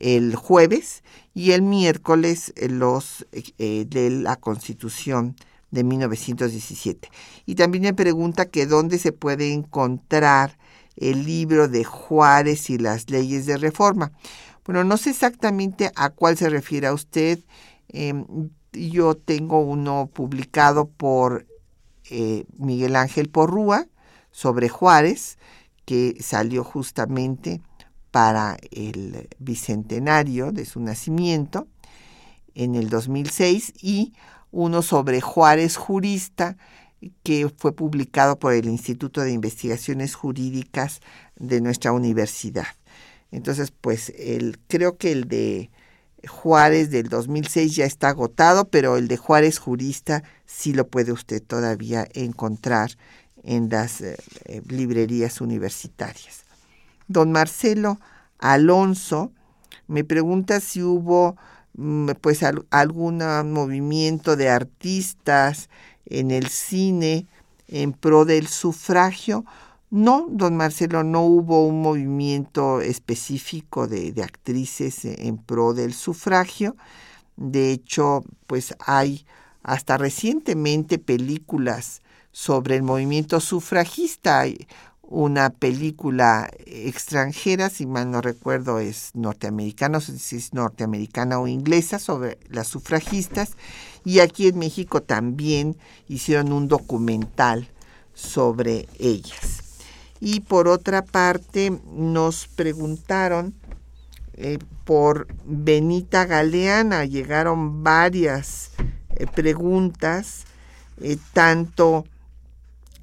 el 0.00 0.34
jueves 0.34 1.02
y 1.34 1.50
el 1.50 1.62
miércoles 1.62 2.52
eh, 2.56 2.68
los 2.68 3.26
eh, 3.32 3.84
de 3.88 4.10
la 4.10 4.36
Constitución 4.36 5.36
de 5.70 5.82
1917. 5.82 7.10
Y 7.44 7.56
también 7.56 7.82
me 7.82 7.94
pregunta 7.94 8.46
que 8.46 8.66
dónde 8.66 8.98
se 8.98 9.12
puede 9.12 9.52
encontrar 9.52 10.56
el 10.96 11.24
libro 11.24 11.66
de 11.68 11.82
Juárez 11.82 12.70
y 12.70 12.78
las 12.78 13.10
leyes 13.10 13.46
de 13.46 13.56
reforma. 13.56 14.12
Bueno, 14.64 14.84
no 14.84 14.96
sé 14.96 15.10
exactamente 15.10 15.90
a 15.96 16.10
cuál 16.10 16.38
se 16.38 16.48
refiere 16.48 16.86
a 16.86 16.94
usted. 16.94 17.40
Em, 17.88 18.50
yo 18.72 19.16
tengo 19.16 19.60
uno 19.60 20.08
publicado 20.12 20.88
por 20.88 21.46
eh, 22.10 22.44
Miguel 22.56 22.96
Ángel 22.96 23.28
Porrúa 23.28 23.86
sobre 24.30 24.68
Juárez, 24.68 25.38
que 25.84 26.16
salió 26.20 26.64
justamente 26.64 27.60
para 28.14 28.58
el 28.70 29.28
bicentenario 29.40 30.52
de 30.52 30.66
su 30.66 30.78
nacimiento 30.78 31.66
en 32.54 32.76
el 32.76 32.88
2006 32.88 33.72
y 33.82 34.12
uno 34.52 34.82
sobre 34.82 35.20
Juárez 35.20 35.76
jurista 35.76 36.56
que 37.24 37.50
fue 37.56 37.74
publicado 37.74 38.38
por 38.38 38.52
el 38.52 38.66
Instituto 38.66 39.22
de 39.22 39.32
Investigaciones 39.32 40.14
Jurídicas 40.14 41.00
de 41.34 41.60
nuestra 41.60 41.90
universidad. 41.90 42.68
Entonces, 43.32 43.72
pues 43.72 44.12
el, 44.16 44.60
creo 44.68 44.96
que 44.96 45.10
el 45.10 45.26
de 45.26 45.72
Juárez 46.28 46.92
del 46.92 47.08
2006 47.08 47.74
ya 47.74 47.84
está 47.84 48.10
agotado, 48.10 48.68
pero 48.68 48.96
el 48.96 49.08
de 49.08 49.16
Juárez 49.16 49.58
jurista 49.58 50.22
sí 50.46 50.72
lo 50.72 50.86
puede 50.86 51.10
usted 51.10 51.42
todavía 51.42 52.06
encontrar 52.14 52.92
en 53.42 53.70
las 53.70 54.00
eh, 54.02 54.16
eh, 54.44 54.62
librerías 54.68 55.40
universitarias. 55.40 56.43
Don 57.08 57.32
Marcelo 57.32 57.98
Alonso 58.38 59.32
me 59.86 60.04
pregunta 60.04 60.60
si 60.60 60.82
hubo 60.82 61.36
mm, 61.74 62.10
pues 62.20 62.42
algún 62.70 63.18
movimiento 63.52 64.36
de 64.36 64.48
artistas 64.48 65.68
en 66.06 66.30
el 66.30 66.48
cine 66.48 67.26
en 67.68 67.92
pro 67.92 68.24
del 68.24 68.46
sufragio. 68.48 69.44
No, 69.90 70.26
don 70.28 70.56
Marcelo, 70.56 71.04
no 71.04 71.22
hubo 71.22 71.66
un 71.66 71.80
movimiento 71.80 72.80
específico 72.80 73.86
de, 73.86 74.12
actrices 74.22 75.04
en 75.04 75.38
pro 75.38 75.72
del 75.72 75.94
sufragio. 75.94 76.76
De 77.36 77.72
hecho, 77.72 78.24
pues 78.46 78.74
hay 78.80 79.26
hasta 79.62 79.96
recientemente 79.96 80.98
películas 80.98 82.02
sobre 82.32 82.76
el 82.76 82.82
movimiento 82.82 83.38
sufragista. 83.40 84.44
Una 85.14 85.50
película 85.50 86.50
extranjera, 86.66 87.70
si 87.70 87.86
mal 87.86 88.10
no 88.10 88.20
recuerdo 88.20 88.80
es 88.80 89.12
norteamericana, 89.14 90.00
si 90.00 90.36
es 90.36 90.52
norteamericana 90.52 91.38
o 91.38 91.46
inglesa, 91.46 92.00
sobre 92.00 92.38
las 92.50 92.66
sufragistas. 92.66 93.52
Y 94.04 94.18
aquí 94.18 94.48
en 94.48 94.58
México 94.58 95.02
también 95.02 95.76
hicieron 96.08 96.52
un 96.52 96.66
documental 96.66 97.68
sobre 98.12 98.88
ellas. 98.98 99.62
Y 100.20 100.40
por 100.40 100.66
otra 100.66 101.04
parte, 101.04 101.80
nos 101.92 102.48
preguntaron 102.48 103.54
eh, 104.32 104.58
por 104.84 105.28
Benita 105.44 106.24
Galeana. 106.26 107.04
Llegaron 107.04 107.84
varias 107.84 108.72
eh, 109.14 109.26
preguntas, 109.32 110.44
eh, 111.00 111.18
tanto 111.32 112.04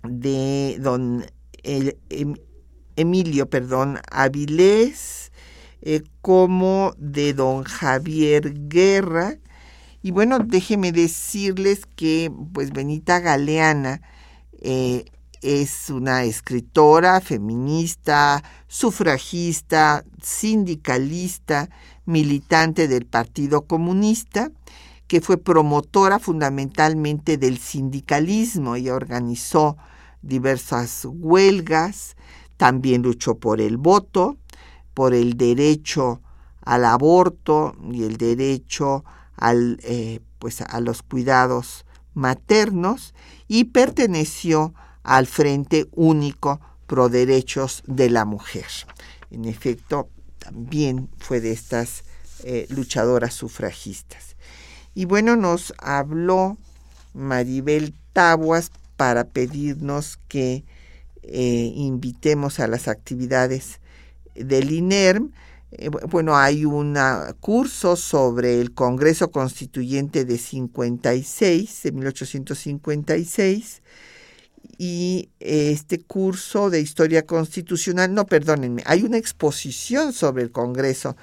de 0.03 0.77
don 0.81 1.25
em, 1.63 2.35
Emilio, 2.95 3.49
perdón, 3.49 3.99
Avilés, 4.11 5.31
como 6.21 6.93
de 6.97 7.33
don 7.33 7.63
Javier 7.63 8.53
Guerra. 8.67 9.37
Y 10.03 10.11
bueno, 10.11 10.39
déjeme 10.39 10.91
decirles 10.91 11.81
que 11.95 12.31
pues 12.53 12.71
Benita 12.71 13.19
Galeana 13.19 14.01
es 15.41 15.89
una 15.89 16.23
escritora 16.23 17.19
feminista, 17.19 18.43
sufragista, 18.67 20.05
sindicalista, 20.21 21.69
militante 22.05 22.87
del 22.87 23.05
Partido 23.05 23.63
Comunista, 23.63 24.51
que 25.07 25.19
fue 25.19 25.37
promotora 25.37 26.19
fundamentalmente 26.19 27.37
del 27.37 27.57
sindicalismo 27.57 28.77
y 28.77 28.89
organizó 28.89 29.77
diversas 30.21 31.05
huelgas, 31.05 32.15
también 32.57 33.01
luchó 33.01 33.35
por 33.35 33.61
el 33.61 33.77
voto, 33.77 34.37
por 34.93 35.13
el 35.13 35.37
derecho 35.37 36.21
al 36.61 36.85
aborto 36.85 37.75
y 37.91 38.03
el 38.03 38.17
derecho 38.17 39.03
al, 39.35 39.79
eh, 39.83 40.19
pues 40.37 40.61
a 40.61 40.79
los 40.79 41.01
cuidados 41.01 41.85
maternos 42.13 43.13
y 43.47 43.65
perteneció 43.65 44.73
al 45.03 45.25
Frente 45.25 45.87
Único 45.91 46.59
Pro 46.85 47.09
Derechos 47.09 47.83
de 47.87 48.09
la 48.09 48.25
Mujer. 48.25 48.67
En 49.31 49.45
efecto, 49.45 50.09
también 50.37 51.09
fue 51.17 51.39
de 51.39 51.51
estas 51.51 52.03
eh, 52.43 52.67
luchadoras 52.69 53.33
sufragistas. 53.33 54.35
Y 54.93 55.05
bueno, 55.05 55.37
nos 55.37 55.73
habló 55.79 56.57
Maribel 57.13 57.93
Tabuas 58.13 58.71
para 59.01 59.23
pedirnos 59.23 60.19
que 60.27 60.63
eh, 61.23 61.73
invitemos 61.75 62.59
a 62.59 62.67
las 62.67 62.87
actividades 62.87 63.79
del 64.35 64.71
INERM. 64.71 65.31
Eh, 65.71 65.89
bueno, 65.89 66.37
hay 66.37 66.65
un 66.65 66.95
curso 67.39 67.95
sobre 67.95 68.61
el 68.61 68.75
Congreso 68.75 69.31
Constituyente 69.31 70.23
de 70.23 70.37
56, 70.37 71.81
de 71.81 71.91
1856, 71.91 73.81
y 74.77 75.29
este 75.39 76.01
curso 76.01 76.69
de 76.69 76.81
historia 76.81 77.25
constitucional, 77.25 78.13
no, 78.13 78.27
perdónenme, 78.27 78.83
hay 78.85 79.01
una 79.01 79.17
exposición 79.17 80.13
sobre 80.13 80.43
el 80.43 80.51
Congreso 80.51 81.17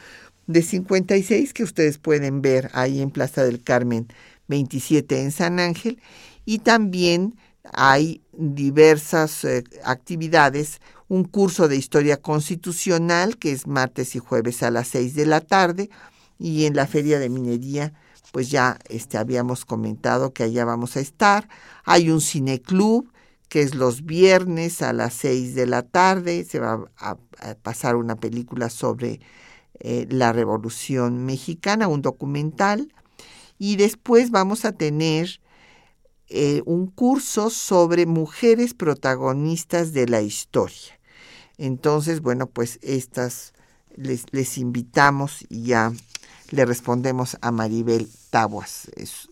de 0.48 0.62
56 0.62 1.54
que 1.54 1.62
ustedes 1.62 1.98
pueden 1.98 2.42
ver 2.42 2.70
ahí 2.72 3.00
en 3.00 3.12
Plaza 3.12 3.44
del 3.44 3.62
Carmen 3.62 4.08
27 4.48 5.22
en 5.22 5.30
San 5.30 5.60
Ángel 5.60 6.00
y 6.44 6.58
también 6.58 7.36
hay 7.72 8.22
diversas 8.32 9.44
eh, 9.44 9.64
actividades, 9.84 10.80
un 11.08 11.24
curso 11.24 11.68
de 11.68 11.76
historia 11.76 12.16
constitucional 12.18 13.38
que 13.38 13.52
es 13.52 13.66
martes 13.66 14.14
y 14.16 14.18
jueves 14.18 14.62
a 14.62 14.70
las 14.70 14.88
6 14.88 15.14
de 15.14 15.26
la 15.26 15.40
tarde 15.40 15.90
y 16.38 16.66
en 16.66 16.76
la 16.76 16.86
feria 16.86 17.18
de 17.18 17.28
minería 17.28 17.92
pues 18.32 18.50
ya 18.50 18.78
este, 18.88 19.18
habíamos 19.18 19.64
comentado 19.64 20.32
que 20.32 20.44
allá 20.44 20.64
vamos 20.64 20.96
a 20.96 21.00
estar. 21.00 21.48
Hay 21.84 22.10
un 22.10 22.20
cineclub 22.20 23.10
que 23.48 23.62
es 23.62 23.74
los 23.74 24.04
viernes 24.04 24.82
a 24.82 24.92
las 24.92 25.14
seis 25.14 25.54
de 25.54 25.66
la 25.66 25.82
tarde. 25.82 26.44
Se 26.44 26.60
va 26.60 26.84
a, 26.98 27.16
pasar 27.62 27.96
una 27.96 28.16
película 28.16 28.68
sobre 28.68 29.20
eh, 29.80 30.06
la 30.10 30.32
Revolución 30.32 31.24
Mexicana, 31.24 31.88
un 31.88 32.02
documental. 32.02 32.92
Y 33.58 33.76
después 33.76 34.30
vamos 34.30 34.64
a 34.64 34.72
tener 34.72 35.40
eh, 36.28 36.62
un 36.66 36.86
curso 36.86 37.50
sobre 37.50 38.06
mujeres 38.06 38.74
protagonistas 38.74 39.92
de 39.92 40.06
la 40.06 40.20
historia. 40.20 40.98
Entonces, 41.56 42.20
bueno, 42.20 42.46
pues 42.46 42.78
estas 42.82 43.52
les, 43.96 44.24
les 44.32 44.58
invitamos 44.58 45.44
y 45.48 45.64
ya 45.64 45.92
le 46.50 46.64
respondemos 46.64 47.36
a 47.40 47.50
Maribel 47.50 48.08
Tabuas 48.30 48.90
es 48.96 49.28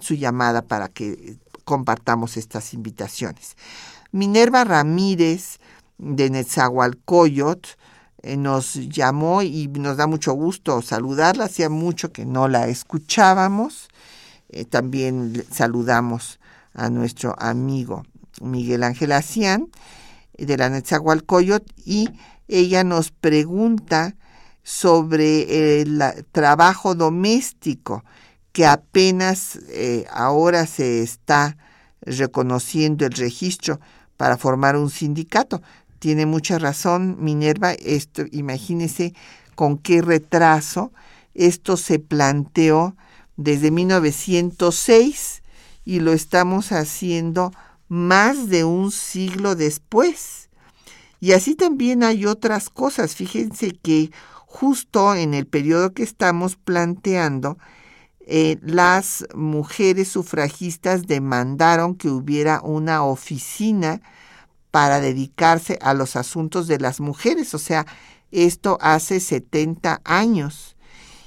su 0.00 0.14
llamada 0.14 0.62
para 0.62 0.88
que 0.88 1.36
compartamos 1.64 2.36
estas 2.36 2.74
invitaciones. 2.74 3.56
Minerva 4.12 4.64
Ramírez 4.64 5.58
de 5.98 6.30
Netzahualcoyot 6.30 7.78
eh, 8.22 8.36
nos 8.36 8.74
llamó 8.74 9.42
y 9.42 9.68
nos 9.68 9.96
da 9.96 10.06
mucho 10.06 10.32
gusto 10.32 10.82
saludarla. 10.82 11.44
Hacía 11.44 11.68
mucho 11.68 12.12
que 12.12 12.24
no 12.24 12.48
la 12.48 12.68
escuchábamos. 12.68 13.88
Eh, 14.52 14.64
también 14.64 15.44
saludamos 15.50 16.38
a 16.74 16.90
nuestro 16.90 17.34
amigo 17.38 18.04
Miguel 18.40 18.82
Ángel 18.82 19.12
Acián 19.12 19.68
de 20.36 20.56
la 20.56 20.68
Netzahualcoyot 20.68 21.64
y 21.84 22.08
ella 22.48 22.84
nos 22.84 23.10
pregunta 23.10 24.14
sobre 24.62 25.80
el 25.80 26.02
trabajo 26.32 26.94
doméstico 26.94 28.04
que 28.52 28.66
apenas 28.66 29.58
eh, 29.70 30.04
ahora 30.12 30.66
se 30.66 31.02
está 31.02 31.56
reconociendo 32.02 33.06
el 33.06 33.12
registro 33.12 33.80
para 34.16 34.36
formar 34.36 34.76
un 34.76 34.90
sindicato. 34.90 35.62
Tiene 35.98 36.26
mucha 36.26 36.58
razón 36.58 37.16
Minerva, 37.20 37.72
esto 37.72 38.24
imagínese 38.30 39.14
con 39.54 39.78
qué 39.78 40.02
retraso 40.02 40.92
esto 41.34 41.76
se 41.76 41.98
planteó 41.98 42.96
desde 43.36 43.70
1906 43.70 45.42
y 45.84 46.00
lo 46.00 46.12
estamos 46.12 46.72
haciendo 46.72 47.52
más 47.88 48.48
de 48.48 48.64
un 48.64 48.90
siglo 48.90 49.54
después. 49.54 50.48
Y 51.20 51.32
así 51.32 51.54
también 51.54 52.02
hay 52.02 52.26
otras 52.26 52.68
cosas. 52.68 53.14
Fíjense 53.14 53.72
que 53.72 54.10
justo 54.46 55.14
en 55.14 55.34
el 55.34 55.46
periodo 55.46 55.92
que 55.92 56.02
estamos 56.02 56.56
planteando, 56.56 57.58
eh, 58.26 58.58
las 58.62 59.26
mujeres 59.34 60.08
sufragistas 60.08 61.06
demandaron 61.06 61.96
que 61.96 62.08
hubiera 62.08 62.60
una 62.62 63.04
oficina 63.04 64.00
para 64.70 65.00
dedicarse 65.00 65.78
a 65.82 65.92
los 65.92 66.16
asuntos 66.16 66.66
de 66.66 66.78
las 66.78 67.00
mujeres, 67.00 67.52
o 67.54 67.58
sea, 67.58 67.86
esto 68.30 68.78
hace 68.80 69.20
70 69.20 70.00
años. 70.04 70.76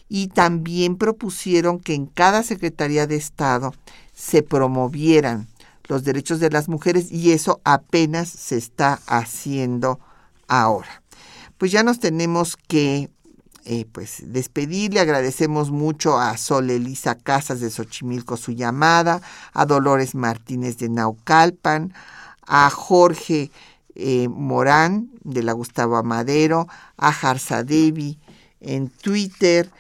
Y 0.07 0.27
también 0.27 0.97
propusieron 0.97 1.79
que 1.79 1.95
en 1.95 2.05
cada 2.05 2.43
Secretaría 2.43 3.07
de 3.07 3.15
Estado 3.15 3.73
se 4.13 4.43
promovieran 4.43 5.47
los 5.87 6.03
derechos 6.03 6.39
de 6.39 6.49
las 6.49 6.67
mujeres 6.67 7.11
y 7.11 7.31
eso 7.31 7.61
apenas 7.63 8.29
se 8.29 8.57
está 8.57 8.99
haciendo 9.07 9.99
ahora. 10.47 11.01
Pues 11.57 11.71
ya 11.71 11.83
nos 11.83 11.99
tenemos 11.99 12.57
que 12.57 13.09
eh, 13.67 13.85
pues 13.91 14.21
despedir. 14.27 14.93
Le 14.93 14.99
agradecemos 14.99 15.71
mucho 15.71 16.19
a 16.19 16.37
Sol 16.37 16.69
Elisa 16.69 17.15
Casas 17.15 17.59
de 17.61 17.71
Xochimilco 17.71 18.37
su 18.37 18.51
llamada, 18.51 19.21
a 19.53 19.65
Dolores 19.65 20.13
Martínez 20.13 20.77
de 20.77 20.89
Naucalpan, 20.89 21.91
a 22.45 22.69
Jorge 22.69 23.51
eh, 23.95 24.27
Morán 24.29 25.09
de 25.23 25.41
la 25.41 25.53
Gustavo 25.53 25.97
Amadero, 25.97 26.67
a 26.97 27.11
Jarza 27.11 27.63
Devi 27.63 28.19
en 28.61 28.89
Twitter. 28.89 29.71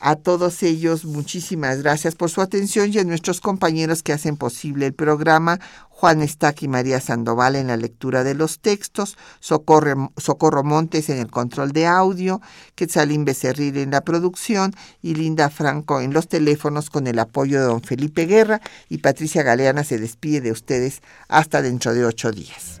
A 0.00 0.14
todos 0.14 0.62
ellos, 0.62 1.04
muchísimas 1.04 1.82
gracias 1.82 2.14
por 2.14 2.30
su 2.30 2.40
atención 2.40 2.90
y 2.92 2.98
a 2.98 3.04
nuestros 3.04 3.40
compañeros 3.40 4.02
que 4.04 4.12
hacen 4.12 4.36
posible 4.36 4.86
el 4.86 4.94
programa, 4.94 5.58
Juan 5.88 6.22
Estac 6.22 6.62
y 6.62 6.68
María 6.68 7.00
Sandoval 7.00 7.56
en 7.56 7.66
la 7.66 7.76
lectura 7.76 8.22
de 8.22 8.34
los 8.34 8.60
textos, 8.60 9.16
Socorro, 9.40 10.12
Socorro 10.16 10.62
Montes 10.62 11.08
en 11.08 11.18
el 11.18 11.30
control 11.30 11.72
de 11.72 11.86
audio, 11.86 12.40
Quetzalín 12.76 13.24
Becerril 13.24 13.76
en 13.78 13.90
la 13.90 14.02
producción 14.02 14.72
y 15.02 15.14
Linda 15.14 15.50
Franco 15.50 16.00
en 16.00 16.12
los 16.12 16.28
teléfonos 16.28 16.90
con 16.90 17.08
el 17.08 17.18
apoyo 17.18 17.58
de 17.58 17.66
don 17.66 17.82
Felipe 17.82 18.26
Guerra 18.26 18.60
y 18.88 18.98
Patricia 18.98 19.42
Galeana 19.42 19.82
se 19.82 19.98
despide 19.98 20.40
de 20.40 20.52
ustedes 20.52 21.02
hasta 21.26 21.60
dentro 21.60 21.92
de 21.92 22.04
ocho 22.04 22.30
días. 22.30 22.80